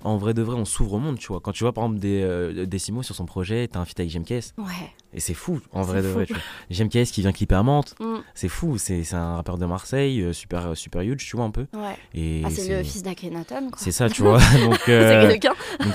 En 0.04 0.18
vrai 0.18 0.36
de 0.36 0.44
vrai, 0.44 0.56
on 0.56 0.64
s'ouvre 0.64 0.94
au 0.94 1.00
monde, 1.00 1.18
tu 1.18 1.26
vois. 1.30 1.40
Quand 1.40 1.52
tu 1.52 1.64
vois 1.64 1.74
par 1.74 1.86
exemple 1.86 2.00
des 2.00 2.22
euh, 2.22 2.68
Décimo 2.68 3.02
sur 3.02 3.16
son 3.16 3.26
projet, 3.26 3.68
t'as 3.68 3.80
un 3.80 3.86
feat 3.86 4.00
avec 4.00 4.12
GMKS. 4.14 4.54
Ouais. 4.60 4.66
Et 5.12 5.20
c'est 5.20 5.34
fou, 5.34 5.60
en 5.74 5.82
vrai 5.82 6.04
de 6.04 6.08
fou. 6.08 6.14
vrai. 6.14 6.26
Tu 6.28 6.34
vois. 6.34 6.42
GMKS 6.70 7.10
qui 7.12 7.22
vient 7.22 7.32
clipper 7.32 7.56
à 7.56 7.64
Mantes, 7.64 7.96
Mm, 8.00 8.18
c'est 8.36 8.48
fou. 8.48 8.78
C'est 8.78 9.12
un 9.16 9.38
rappeur 9.38 9.58
de 9.58 9.66
Marseille, 9.66 10.22
euh, 10.22 10.34
super, 10.34 10.68
euh, 10.68 10.76
super 10.76 11.02
huge, 11.02 11.26
tu 11.26 11.36
vois, 11.36 11.46
un 11.46 11.50
peu. 11.50 11.66
ouais. 11.74 11.98
Et 12.14 12.44
Ah, 12.46 12.50
c'est 12.52 12.78
le 12.78 12.84
fils 12.84 13.02
d'Akhenaton, 13.02 13.70
quoi. 13.72 13.80
C'est 13.80 13.92
ça, 13.92 14.08
tu 14.08 14.22
vois. 14.22 14.38
donc 14.60 14.88
euh, 14.88 15.36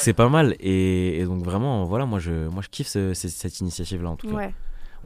c'est 0.01 0.15
pas 0.15 0.29
mal. 0.29 0.57
Et, 0.59 1.21
et 1.21 1.25
donc 1.25 1.45
vraiment, 1.45 1.85
voilà, 1.85 2.05
moi 2.05 2.19
je, 2.19 2.49
moi 2.49 2.61
je 2.61 2.71
kiffe 2.71 2.89
ce- 2.89 3.15
ce- 3.15 3.29
cette 3.29 3.61
initiative-là 3.61 4.11
en 4.11 4.17
tout 4.17 4.27
cas. 4.31 4.35
Ouais. 4.35 4.55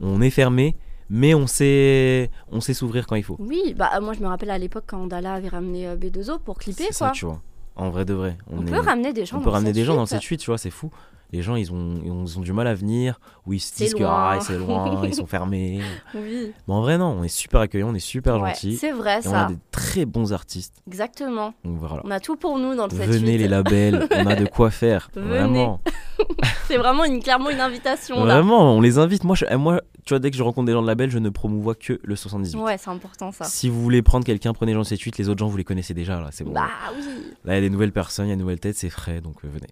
On 0.01 0.23
est 0.23 0.31
fermé, 0.31 0.75
mais 1.11 1.35
on 1.35 1.47
sait, 1.47 2.31
on 2.51 2.61
sait 2.61 2.75
s'ouvrir 2.75 3.07
quand 3.07 3.17
il 3.17 3.23
faut. 3.25 3.37
Oui, 3.39 3.75
bah 3.77 3.99
moi 4.01 4.13
je 4.13 4.21
me 4.21 4.27
rappelle 4.27 4.51
à 4.51 4.59
l'époque 4.59 4.85
quand 4.87 5.07
Dala 5.07 5.35
avait 5.35 5.49
ramené 5.49 5.87
euh, 5.87 5.97
B2O 5.97 6.39
pour 6.41 6.59
clipper, 6.59 6.85
C'est 6.91 6.99
quoi. 6.99 7.09
ça, 7.09 7.13
tu 7.13 7.25
vois. 7.27 7.41
En 7.77 7.91
vrai 7.91 8.05
de 8.05 8.15
vrai. 8.15 8.39
on 8.51 8.67
est- 8.67 8.71
peut 8.71 8.79
ramener 8.81 9.13
des 9.13 9.27
gens 9.27 9.37
on 9.37 9.41
dans 9.41 9.45
peut 9.45 9.51
ramener 9.51 9.69
cette 9.69 9.75
des 9.77 9.85
gens 9.85 9.95
dans 9.95 10.01
le 10.03 10.07
suite. 10.07 10.21
7-8, 10.21 10.37
tu 10.39 10.51
vois, 10.51 10.59
c'est 10.59 10.71
fou. 10.71 10.91
Les 11.33 11.43
gens, 11.43 11.57
ils 11.57 11.73
ont, 11.73 12.01
ils 12.05 12.11
ont, 12.11 12.25
ils 12.25 12.39
ont 12.39 12.43
du 12.43 12.53
mal 12.53 12.67
à 12.67 12.75
venir, 12.75 13.19
ou 13.47 13.53
ils 13.53 13.61
se 13.61 13.73
C'est 13.75 13.85
disent 13.85 13.95
que 13.95 14.05
ah, 14.05 14.39
c'est 14.41 14.59
loin, 14.59 15.01
ils 15.05 15.15
sont 15.15 15.27
fermés. 15.27 15.81
Oui, 16.15 16.53
Mais 16.69 16.75
en 16.75 16.81
vrai, 16.81 16.99
non, 16.99 17.17
on 17.19 17.25
est 17.25 17.29
super 17.29 17.61
accueillant, 17.61 17.89
on 17.91 17.95
est 17.95 17.99
super 17.99 18.41
ouais, 18.41 18.51
gentil. 18.51 18.77
c'est 18.77 18.93
vrai 18.93 19.21
Et 19.25 19.29
on 19.29 19.33
a 19.35 19.43
ça. 19.43 19.47
des 19.47 19.59
très 19.71 20.05
bons 20.05 20.33
artistes. 20.33 20.83
Exactement. 20.87 21.53
Donc 21.65 21.79
voilà. 21.79 22.03
On 22.05 22.11
a 22.11 22.21
tout 22.21 22.37
pour 22.37 22.59
nous 22.59 22.75
dans 22.75 22.87
le 22.87 22.91
7 22.97 23.09
Venez 23.09 23.39
les 23.39 23.49
labels, 23.49 24.07
on 24.11 24.27
a 24.27 24.37
de 24.37 24.47
quoi 24.47 24.71
faire. 24.71 25.11
Venez. 25.15 25.29
Vraiment. 25.29 25.81
C'est 26.67 26.79
vraiment 26.79 27.05
une, 27.05 27.23
clairement 27.23 27.51
une 27.51 27.61
invitation 27.61 28.25
là. 28.25 28.35
Vraiment, 28.35 28.75
on 28.75 28.81
les 28.81 28.99
invite. 28.99 29.25
Moi, 29.25 29.37
je, 29.37 29.55
moi, 29.57 29.81
tu 30.05 30.15
vois, 30.15 30.19
dès 30.19 30.31
que 30.31 30.37
je 30.37 30.43
rencontre 30.43 30.67
des 30.67 30.73
gens 30.73 30.83
de 30.83 30.87
label, 30.87 31.11
je 31.11 31.19
ne 31.19 31.29
promouvois 31.29 31.75
que 31.75 32.01
le 32.03 32.17
78. 32.17 32.59
Ouais, 32.59 32.79
c'est 32.79 32.91
important 32.91 33.33
ça. 33.33 33.45
Si 33.45 33.69
vous 33.69 33.83
voulez 33.83 34.03
prendre 34.03 34.25
quelqu'un, 34.25 34.53
prenez 34.53 34.73
Jean 34.73 34.85
78. 34.85 35.19
Les 35.19 35.29
autres 35.29 35.39
gens, 35.41 35.49
vous 35.49 35.57
les 35.57 35.65
connaissez 35.65 35.95
déjà. 35.95 36.21
Là, 36.21 36.29
c'est 36.31 36.45
bon. 36.45 36.53
Bah 36.53 36.69
oui. 36.97 37.05
Là, 37.45 37.53
il 37.53 37.57
y 37.57 37.59
a 37.59 37.61
des 37.61 37.71
nouvelles 37.71 37.93
personnes, 37.93 38.27
il 38.27 38.31
y 38.31 38.33
a 38.33 38.37
des 38.37 38.41
nouvelles 38.43 38.61
têtes, 38.61 38.77
c'est 38.77 38.91
frais, 38.91 39.21
donc 39.21 39.37
euh, 39.45 39.49
venez. 39.53 39.69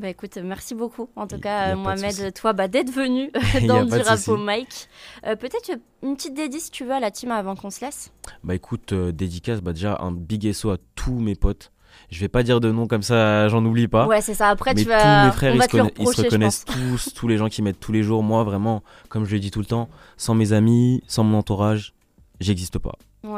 Bah 0.00 0.08
écoute, 0.10 0.36
merci 0.42 0.74
beaucoup. 0.74 1.08
En 1.16 1.26
tout 1.26 1.38
cas, 1.38 1.72
euh, 1.72 1.76
Mohamed, 1.76 2.34
toi, 2.34 2.52
bah, 2.52 2.68
d'être 2.68 2.90
venu 2.90 3.30
a 3.54 3.60
dans 3.66 3.84
du 3.84 3.94
rap 4.02 4.18
au 4.28 4.36
mic. 4.36 4.88
Euh, 5.26 5.36
Peut-être 5.36 5.70
une 6.02 6.16
petite 6.16 6.34
dédicace, 6.34 6.64
si 6.64 6.70
tu 6.70 6.84
veux, 6.84 6.92
à 6.92 7.00
la 7.00 7.10
team 7.10 7.30
avant 7.30 7.56
qu'on 7.56 7.70
se 7.70 7.82
laisse? 7.82 8.12
Bah 8.44 8.54
écoute, 8.54 8.92
euh, 8.92 9.10
dédicace, 9.10 9.62
bah 9.62 9.72
déjà 9.72 9.98
un 10.02 10.12
big 10.12 10.52
SO 10.52 10.70
à 10.70 10.76
tous 10.94 11.18
mes 11.18 11.34
potes. 11.34 11.72
Je 12.10 12.20
vais 12.20 12.28
pas 12.28 12.42
dire 12.42 12.60
de 12.60 12.70
nom 12.70 12.86
comme 12.86 13.00
ça, 13.02 13.48
j'en 13.48 13.64
oublie 13.64 13.88
pas. 13.88 14.06
Ouais, 14.06 14.20
c'est 14.20 14.34
ça. 14.34 14.50
Après, 14.50 14.74
mais 14.74 14.82
tu 14.82 14.88
vas. 14.88 15.00
tous 15.22 15.26
mes 15.28 15.32
frères, 15.32 15.52
on 15.52 15.54
ils 15.54 15.58
va 15.58 15.64
se, 15.64 15.70
te 15.70 15.76
le 15.78 15.82
conna- 15.84 15.92
ils 15.98 16.06
se 16.14 16.22
reconnaissent 16.22 16.64
tous, 16.66 17.14
tous 17.14 17.26
les 17.28 17.38
gens 17.38 17.48
qui 17.48 17.62
m'aident 17.62 17.80
tous 17.80 17.92
les 17.92 18.02
jours. 18.02 18.22
Moi, 18.22 18.44
vraiment, 18.44 18.82
comme 19.08 19.24
je 19.24 19.32
le 19.32 19.40
dis 19.40 19.50
tout 19.50 19.60
le 19.60 19.66
temps, 19.66 19.88
sans 20.18 20.34
mes 20.34 20.52
amis, 20.52 21.02
sans 21.06 21.24
mon 21.24 21.38
entourage, 21.38 21.94
j'existe 22.38 22.78
pas. 22.78 22.92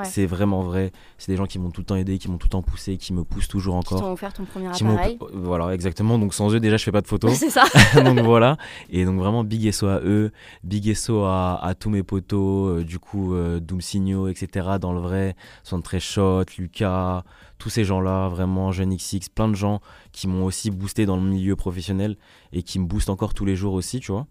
C'est 0.05 0.27
vraiment 0.27 0.63
vrai. 0.63 0.93
C'est 1.19 1.33
des 1.33 1.37
gens 1.37 1.47
qui 1.47 1.59
m'ont 1.59 1.71
tout 1.71 1.81
le 1.81 1.87
temps 1.87 1.97
aidé, 1.97 2.19
qui 2.19 2.29
m'ont 2.29 2.39
tout 2.39 2.47
le 2.47 2.53
temps 2.53 2.63
poussé, 2.63 2.97
qui 2.97 3.13
me 3.13 3.25
poussent 3.25 3.49
toujours 3.49 3.75
encore. 3.77 3.99
Qui 3.99 4.05
t'ont 4.05 4.13
offert 4.13 4.33
ton 4.33 4.45
premier 4.45 4.69
appareil. 4.69 5.19
Voilà, 5.33 5.73
exactement. 5.75 6.19
Donc 6.19 6.35
sans 6.35 6.55
eux, 6.55 6.61
déjà, 6.61 6.77
je 6.77 6.85
fais 6.85 6.93
pas 6.93 7.01
de 7.01 7.07
photos. 7.07 7.33
c'est 7.35 7.51
ça. 7.51 7.65
donc 8.05 8.21
voilà. 8.21 8.57
Et 8.91 9.05
donc 9.05 9.19
vraiment, 9.19 9.45
big 9.45 9.71
SO 9.73 9.87
à 9.87 10.01
eux, 10.01 10.33
big 10.65 10.95
SO 10.95 11.25
à, 11.25 11.59
à 11.63 11.75
tous 11.75 11.91
mes 11.91 12.03
potos, 12.03 12.79
euh, 12.79 12.85
du 12.85 12.99
coup, 12.99 13.35
euh, 13.35 13.61
Doom 13.61 13.81
Signo, 13.81 14.29
etc. 14.29 14.69
Dans 14.81 14.93
le 14.93 15.01
vrai, 15.01 15.37
très 15.83 16.01
Shot, 16.01 16.45
Lucas, 16.59 17.25
tous 17.59 17.71
ces 17.71 17.85
gens-là, 17.85 18.29
vraiment, 18.29 18.73
Jeune 18.73 18.95
XX, 18.95 19.29
plein 19.29 19.49
de 19.49 19.55
gens 19.55 19.81
qui 20.13 20.29
m'ont 20.29 20.45
aussi 20.45 20.71
boosté 20.71 21.07
dans 21.07 21.17
le 21.17 21.23
milieu 21.23 21.57
professionnel 21.57 22.17
et 22.53 22.63
qui 22.63 22.79
me 22.79 22.87
boostent 22.87 23.11
encore 23.11 23.35
tous 23.35 23.45
les 23.45 23.57
jours 23.57 23.75
aussi, 23.75 24.01
tu 24.01 24.13
vois. 24.13 24.27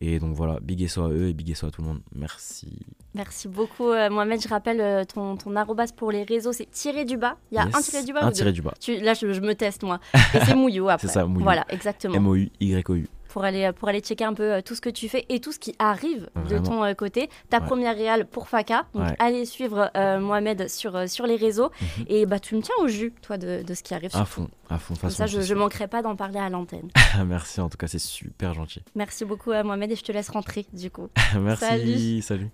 Et 0.00 0.18
donc 0.20 0.34
voilà, 0.34 0.58
big 0.60 0.86
SO 0.86 1.02
à 1.02 1.08
eux 1.08 1.28
et 1.28 1.32
big 1.32 1.54
SO 1.54 1.66
à 1.66 1.70
tout 1.70 1.82
le 1.82 1.88
monde. 1.88 2.00
Merci. 2.14 2.78
Merci 3.14 3.48
beaucoup, 3.48 3.88
euh, 3.90 4.08
Mohamed. 4.10 4.40
Je 4.40 4.48
rappelle 4.48 4.80
euh, 4.80 5.04
ton, 5.04 5.36
ton 5.36 5.56
arrobas 5.56 5.88
pour 5.96 6.12
les 6.12 6.22
réseaux, 6.22 6.52
c'est 6.52 6.70
tiré 6.70 7.04
du 7.04 7.16
bas. 7.16 7.36
Il 7.50 7.56
y 7.56 7.58
a 7.58 7.64
un 7.64 7.80
tiré 7.82 8.04
du 8.04 8.12
bas 8.12 8.24
Un 8.24 8.30
tiré 8.30 8.52
du 8.52 8.62
bas. 8.62 8.74
Tu, 8.80 8.96
là, 9.00 9.14
je, 9.14 9.26
me 9.26 9.54
teste, 9.54 9.82
moi. 9.82 9.98
Et 10.34 10.38
c'est 10.44 10.54
Mouillou 10.54 10.88
après. 10.88 11.08
c'est 11.08 11.14
ça, 11.14 11.26
Mouillou. 11.26 11.42
Voilà, 11.42 11.64
exactement. 11.70 12.14
M-O-U-Y-O-U 12.14 13.08
pour 13.28 13.44
aller, 13.44 13.70
pour 13.72 13.88
aller 13.88 14.00
checker 14.00 14.24
un 14.24 14.34
peu 14.34 14.54
euh, 14.54 14.60
tout 14.62 14.74
ce 14.74 14.80
que 14.80 14.88
tu 14.90 15.08
fais 15.08 15.24
et 15.28 15.40
tout 15.40 15.52
ce 15.52 15.58
qui 15.58 15.74
arrive 15.78 16.28
de 16.48 16.58
ton 16.58 16.84
euh, 16.84 16.94
côté. 16.94 17.28
Ta 17.50 17.60
première 17.60 17.96
réal 17.96 18.26
pour 18.26 18.48
Faka. 18.48 18.86
Donc, 18.94 19.08
allez 19.18 19.44
suivre 19.44 19.90
euh, 19.96 20.18
Mohamed 20.18 20.68
sur, 20.68 21.08
sur 21.08 21.26
les 21.26 21.36
réseaux. 21.36 21.70
Mhm. 21.80 22.04
Et 22.08 22.26
bah, 22.26 22.40
tu 22.40 22.56
me 22.56 22.62
tiens 22.62 22.74
au 22.80 22.88
jus, 22.88 23.12
toi, 23.22 23.38
de, 23.38 23.62
de 23.62 23.74
ce 23.74 23.82
qui 23.82 23.94
arrive. 23.94 24.10
À 24.14 24.24
fond, 24.24 24.48
à 24.68 24.78
fond. 24.78 24.94
Comme 25.00 25.10
ça, 25.10 25.26
je 25.26 25.38
ne 25.38 25.58
manquerai 25.58 25.88
pas 25.88 26.02
d'en 26.02 26.16
parler 26.16 26.38
à 26.38 26.48
l'antenne. 26.48 26.88
Merci, 27.26 27.60
en 27.60 27.68
tout 27.68 27.78
cas, 27.78 27.86
c'est 27.86 27.98
super 27.98 28.54
gentil. 28.54 28.82
Merci 28.94 29.24
beaucoup 29.24 29.50
à 29.50 29.62
Mohamed 29.62 29.92
et 29.92 29.96
je 29.96 30.04
te 30.04 30.12
laisse 30.12 30.30
rentrer, 30.30 30.66
du 30.72 30.90
coup. 30.90 31.08
Merci, 31.38 31.64
salut. 31.64 32.22
salut. 32.22 32.50